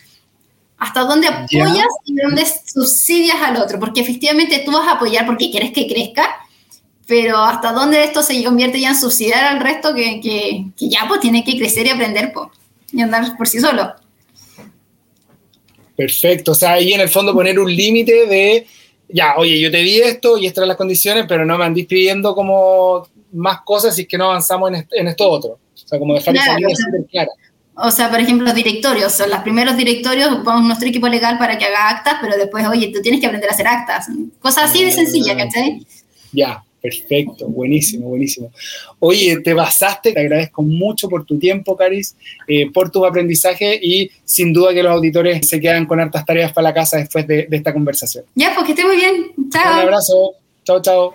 hasta 0.78 1.00
dónde 1.00 1.28
apoyas 1.28 1.86
y 2.04 2.14
dónde 2.16 2.44
subsidias 2.66 3.36
al 3.40 3.56
otro, 3.56 3.78
porque 3.78 4.00
efectivamente 4.00 4.62
tú 4.64 4.72
vas 4.72 4.86
a 4.86 4.92
apoyar 4.92 5.26
porque 5.26 5.50
quieres 5.50 5.72
que 5.72 5.86
crezca, 5.86 6.36
pero 7.06 7.38
hasta 7.38 7.72
dónde 7.72 8.02
esto 8.02 8.22
se 8.22 8.42
convierte 8.42 8.80
ya 8.80 8.90
en 8.90 8.96
subsidiar 8.96 9.44
al 9.44 9.60
resto 9.60 9.94
que, 9.94 10.20
que, 10.20 10.64
ya 10.88 11.06
pues 11.06 11.20
tiene 11.20 11.44
que 11.44 11.56
crecer 11.56 11.86
y 11.86 11.90
aprender 11.90 12.32
pues, 12.32 12.48
y 12.92 13.00
andar 13.00 13.36
por 13.36 13.48
sí 13.48 13.60
solo. 13.60 13.94
Perfecto, 15.96 16.52
o 16.52 16.54
sea, 16.54 16.72
ahí 16.72 16.92
en 16.92 17.00
el 17.00 17.08
fondo 17.08 17.32
poner 17.32 17.58
un 17.58 17.74
límite 17.74 18.26
de, 18.26 18.66
ya, 19.08 19.36
oye, 19.36 19.60
yo 19.60 19.70
te 19.70 19.78
di 19.78 20.00
esto 20.00 20.36
y 20.36 20.46
estas 20.46 20.58
eran 20.58 20.68
las 20.68 20.76
condiciones, 20.76 21.24
pero 21.28 21.46
no 21.46 21.56
me 21.56 21.64
andís 21.64 21.86
pidiendo 21.86 22.34
como 22.34 23.06
más 23.32 23.60
cosas 23.62 23.94
si 23.94 24.02
es 24.02 24.08
que 24.08 24.18
no 24.18 24.24
avanzamos 24.24 24.72
en, 24.90 25.08
esto 25.08 25.30
otro. 25.30 25.50
O 25.50 25.88
sea, 25.88 25.98
como 25.98 26.14
dejar 26.14 26.34
esa 26.34 26.56
línea 26.56 26.74
súper 26.74 27.04
clara. 27.10 27.30
O 27.76 27.90
sea, 27.90 28.10
por 28.10 28.20
ejemplo, 28.20 28.46
los 28.46 28.54
directorios. 28.54 29.18
Los 29.28 29.40
primeros 29.40 29.76
directorios 29.76 30.44
vamos 30.44 30.64
nuestro 30.64 30.88
equipo 30.88 31.08
legal 31.08 31.38
para 31.38 31.58
que 31.58 31.64
haga 31.64 31.90
actas, 31.90 32.16
pero 32.20 32.36
después, 32.36 32.66
oye, 32.66 32.92
tú 32.94 33.00
tienes 33.02 33.20
que 33.20 33.26
aprender 33.26 33.50
a 33.50 33.52
hacer 33.52 33.66
actas. 33.66 34.06
Cosas 34.40 34.70
así 34.70 34.84
de 34.84 34.92
sencilla, 34.92 35.36
¿cachai? 35.36 35.84
Ya, 36.32 36.62
Perfecto, 36.84 37.48
buenísimo, 37.48 38.10
buenísimo. 38.10 38.52
Oye, 38.98 39.40
te 39.40 39.54
basaste, 39.54 40.12
te 40.12 40.20
agradezco 40.20 40.60
mucho 40.60 41.08
por 41.08 41.24
tu 41.24 41.38
tiempo, 41.38 41.74
Caris, 41.78 42.14
eh, 42.46 42.70
por 42.70 42.90
tu 42.90 43.06
aprendizaje 43.06 43.80
y 43.82 44.10
sin 44.22 44.52
duda 44.52 44.74
que 44.74 44.82
los 44.82 44.92
auditores 44.92 45.48
se 45.48 45.58
quedan 45.62 45.86
con 45.86 45.98
hartas 45.98 46.26
tareas 46.26 46.52
para 46.52 46.68
la 46.68 46.74
casa 46.74 46.98
después 46.98 47.26
de, 47.26 47.46
de 47.48 47.56
esta 47.56 47.72
conversación. 47.72 48.26
Ya, 48.34 48.52
pues 48.54 48.66
que 48.66 48.72
esté 48.72 48.84
muy 48.84 48.96
bien. 48.96 49.32
Chao. 49.50 49.76
Un 49.76 49.80
abrazo. 49.80 50.32
Chao, 50.62 50.82
chao 50.82 51.14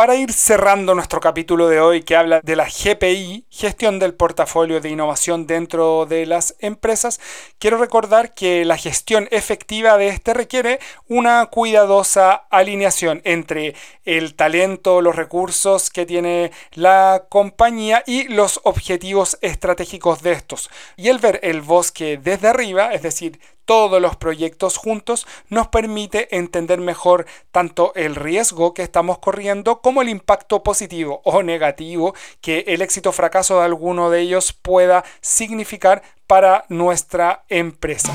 para 0.00 0.16
ir 0.16 0.32
cerrando 0.32 0.94
nuestro 0.94 1.20
capítulo 1.20 1.68
de 1.68 1.78
hoy 1.78 2.02
que 2.02 2.16
habla 2.16 2.40
de 2.42 2.56
la 2.56 2.64
GPI, 2.64 3.44
gestión 3.50 3.98
del 3.98 4.14
portafolio 4.14 4.80
de 4.80 4.88
innovación 4.88 5.46
dentro 5.46 6.06
de 6.06 6.24
las 6.24 6.56
empresas, 6.60 7.20
quiero 7.58 7.76
recordar 7.76 8.32
que 8.32 8.64
la 8.64 8.78
gestión 8.78 9.28
efectiva 9.30 9.98
de 9.98 10.08
este 10.08 10.32
requiere 10.32 10.80
una 11.06 11.44
cuidadosa 11.50 12.32
alineación 12.48 13.20
entre 13.24 13.74
el 14.06 14.36
talento, 14.36 15.02
los 15.02 15.16
recursos 15.16 15.90
que 15.90 16.06
tiene 16.06 16.50
la 16.72 17.26
compañía 17.28 18.02
y 18.06 18.24
los 18.28 18.60
objetivos 18.64 19.36
estratégicos 19.42 20.22
de 20.22 20.32
estos. 20.32 20.70
Y 20.96 21.08
el 21.08 21.18
ver 21.18 21.40
el 21.42 21.60
bosque 21.60 22.16
desde 22.16 22.48
arriba, 22.48 22.94
es 22.94 23.02
decir, 23.02 23.38
todos 23.70 24.02
los 24.02 24.16
proyectos 24.16 24.76
juntos 24.76 25.28
nos 25.48 25.68
permite 25.68 26.36
entender 26.36 26.80
mejor 26.80 27.26
tanto 27.52 27.92
el 27.94 28.16
riesgo 28.16 28.74
que 28.74 28.82
estamos 28.82 29.18
corriendo 29.18 29.80
como 29.80 30.02
el 30.02 30.08
impacto 30.08 30.64
positivo 30.64 31.20
o 31.22 31.44
negativo 31.44 32.12
que 32.40 32.64
el 32.66 32.82
éxito 32.82 33.10
o 33.10 33.12
fracaso 33.12 33.60
de 33.60 33.66
alguno 33.66 34.10
de 34.10 34.22
ellos 34.22 34.52
pueda 34.52 35.04
significar 35.20 36.02
para 36.26 36.64
nuestra 36.68 37.44
empresa. 37.48 38.12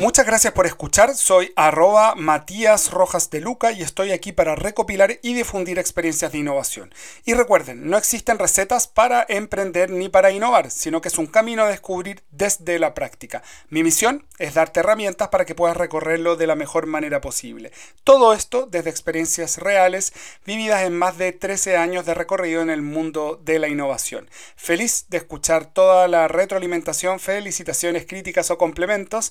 Muchas 0.00 0.26
gracias 0.26 0.52
por 0.52 0.66
escuchar, 0.66 1.14
soy 1.14 1.52
arroba 1.54 2.16
Matías 2.16 2.90
Rojas 2.90 3.30
de 3.30 3.40
Luca 3.40 3.70
y 3.70 3.82
estoy 3.82 4.10
aquí 4.10 4.32
para 4.32 4.56
recopilar 4.56 5.20
y 5.22 5.34
difundir 5.34 5.78
experiencias 5.78 6.32
de 6.32 6.38
innovación. 6.38 6.92
Y 7.24 7.34
recuerden, 7.34 7.88
no 7.88 7.96
existen 7.96 8.40
recetas 8.40 8.88
para 8.88 9.24
emprender 9.28 9.90
ni 9.90 10.08
para 10.08 10.32
innovar, 10.32 10.72
sino 10.72 11.00
que 11.00 11.06
es 11.06 11.16
un 11.16 11.28
camino 11.28 11.62
a 11.62 11.68
descubrir 11.68 12.24
desde 12.32 12.80
la 12.80 12.92
práctica. 12.92 13.44
Mi 13.68 13.84
misión 13.84 14.26
es 14.40 14.54
darte 14.54 14.80
herramientas 14.80 15.28
para 15.28 15.44
que 15.44 15.54
puedas 15.54 15.76
recorrerlo 15.76 16.34
de 16.34 16.48
la 16.48 16.56
mejor 16.56 16.86
manera 16.86 17.20
posible. 17.20 17.70
Todo 18.02 18.32
esto 18.32 18.66
desde 18.66 18.90
experiencias 18.90 19.58
reales 19.58 20.12
vividas 20.44 20.82
en 20.82 20.98
más 20.98 21.18
de 21.18 21.30
13 21.30 21.76
años 21.76 22.04
de 22.04 22.14
recorrido 22.14 22.62
en 22.62 22.70
el 22.70 22.82
mundo 22.82 23.40
de 23.44 23.60
la 23.60 23.68
innovación. 23.68 24.28
Feliz 24.56 25.06
de 25.08 25.18
escuchar 25.18 25.66
toda 25.66 26.08
la 26.08 26.26
retroalimentación, 26.26 27.20
felicitaciones, 27.20 28.06
críticas 28.06 28.50
o 28.50 28.58
complementos 28.58 29.30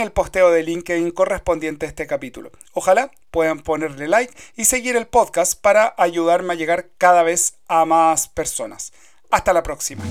el 0.00 0.12
posteo 0.12 0.50
de 0.50 0.62
LinkedIn 0.62 1.10
correspondiente 1.10 1.86
a 1.86 1.88
este 1.88 2.06
capítulo. 2.06 2.50
Ojalá 2.72 3.10
puedan 3.30 3.60
ponerle 3.60 4.08
like 4.08 4.34
y 4.56 4.64
seguir 4.64 4.96
el 4.96 5.06
podcast 5.06 5.60
para 5.60 5.94
ayudarme 5.98 6.54
a 6.54 6.56
llegar 6.56 6.88
cada 6.98 7.22
vez 7.22 7.54
a 7.68 7.84
más 7.84 8.28
personas. 8.28 8.92
Hasta 9.30 9.52
la 9.52 9.62
próxima. 9.62 10.02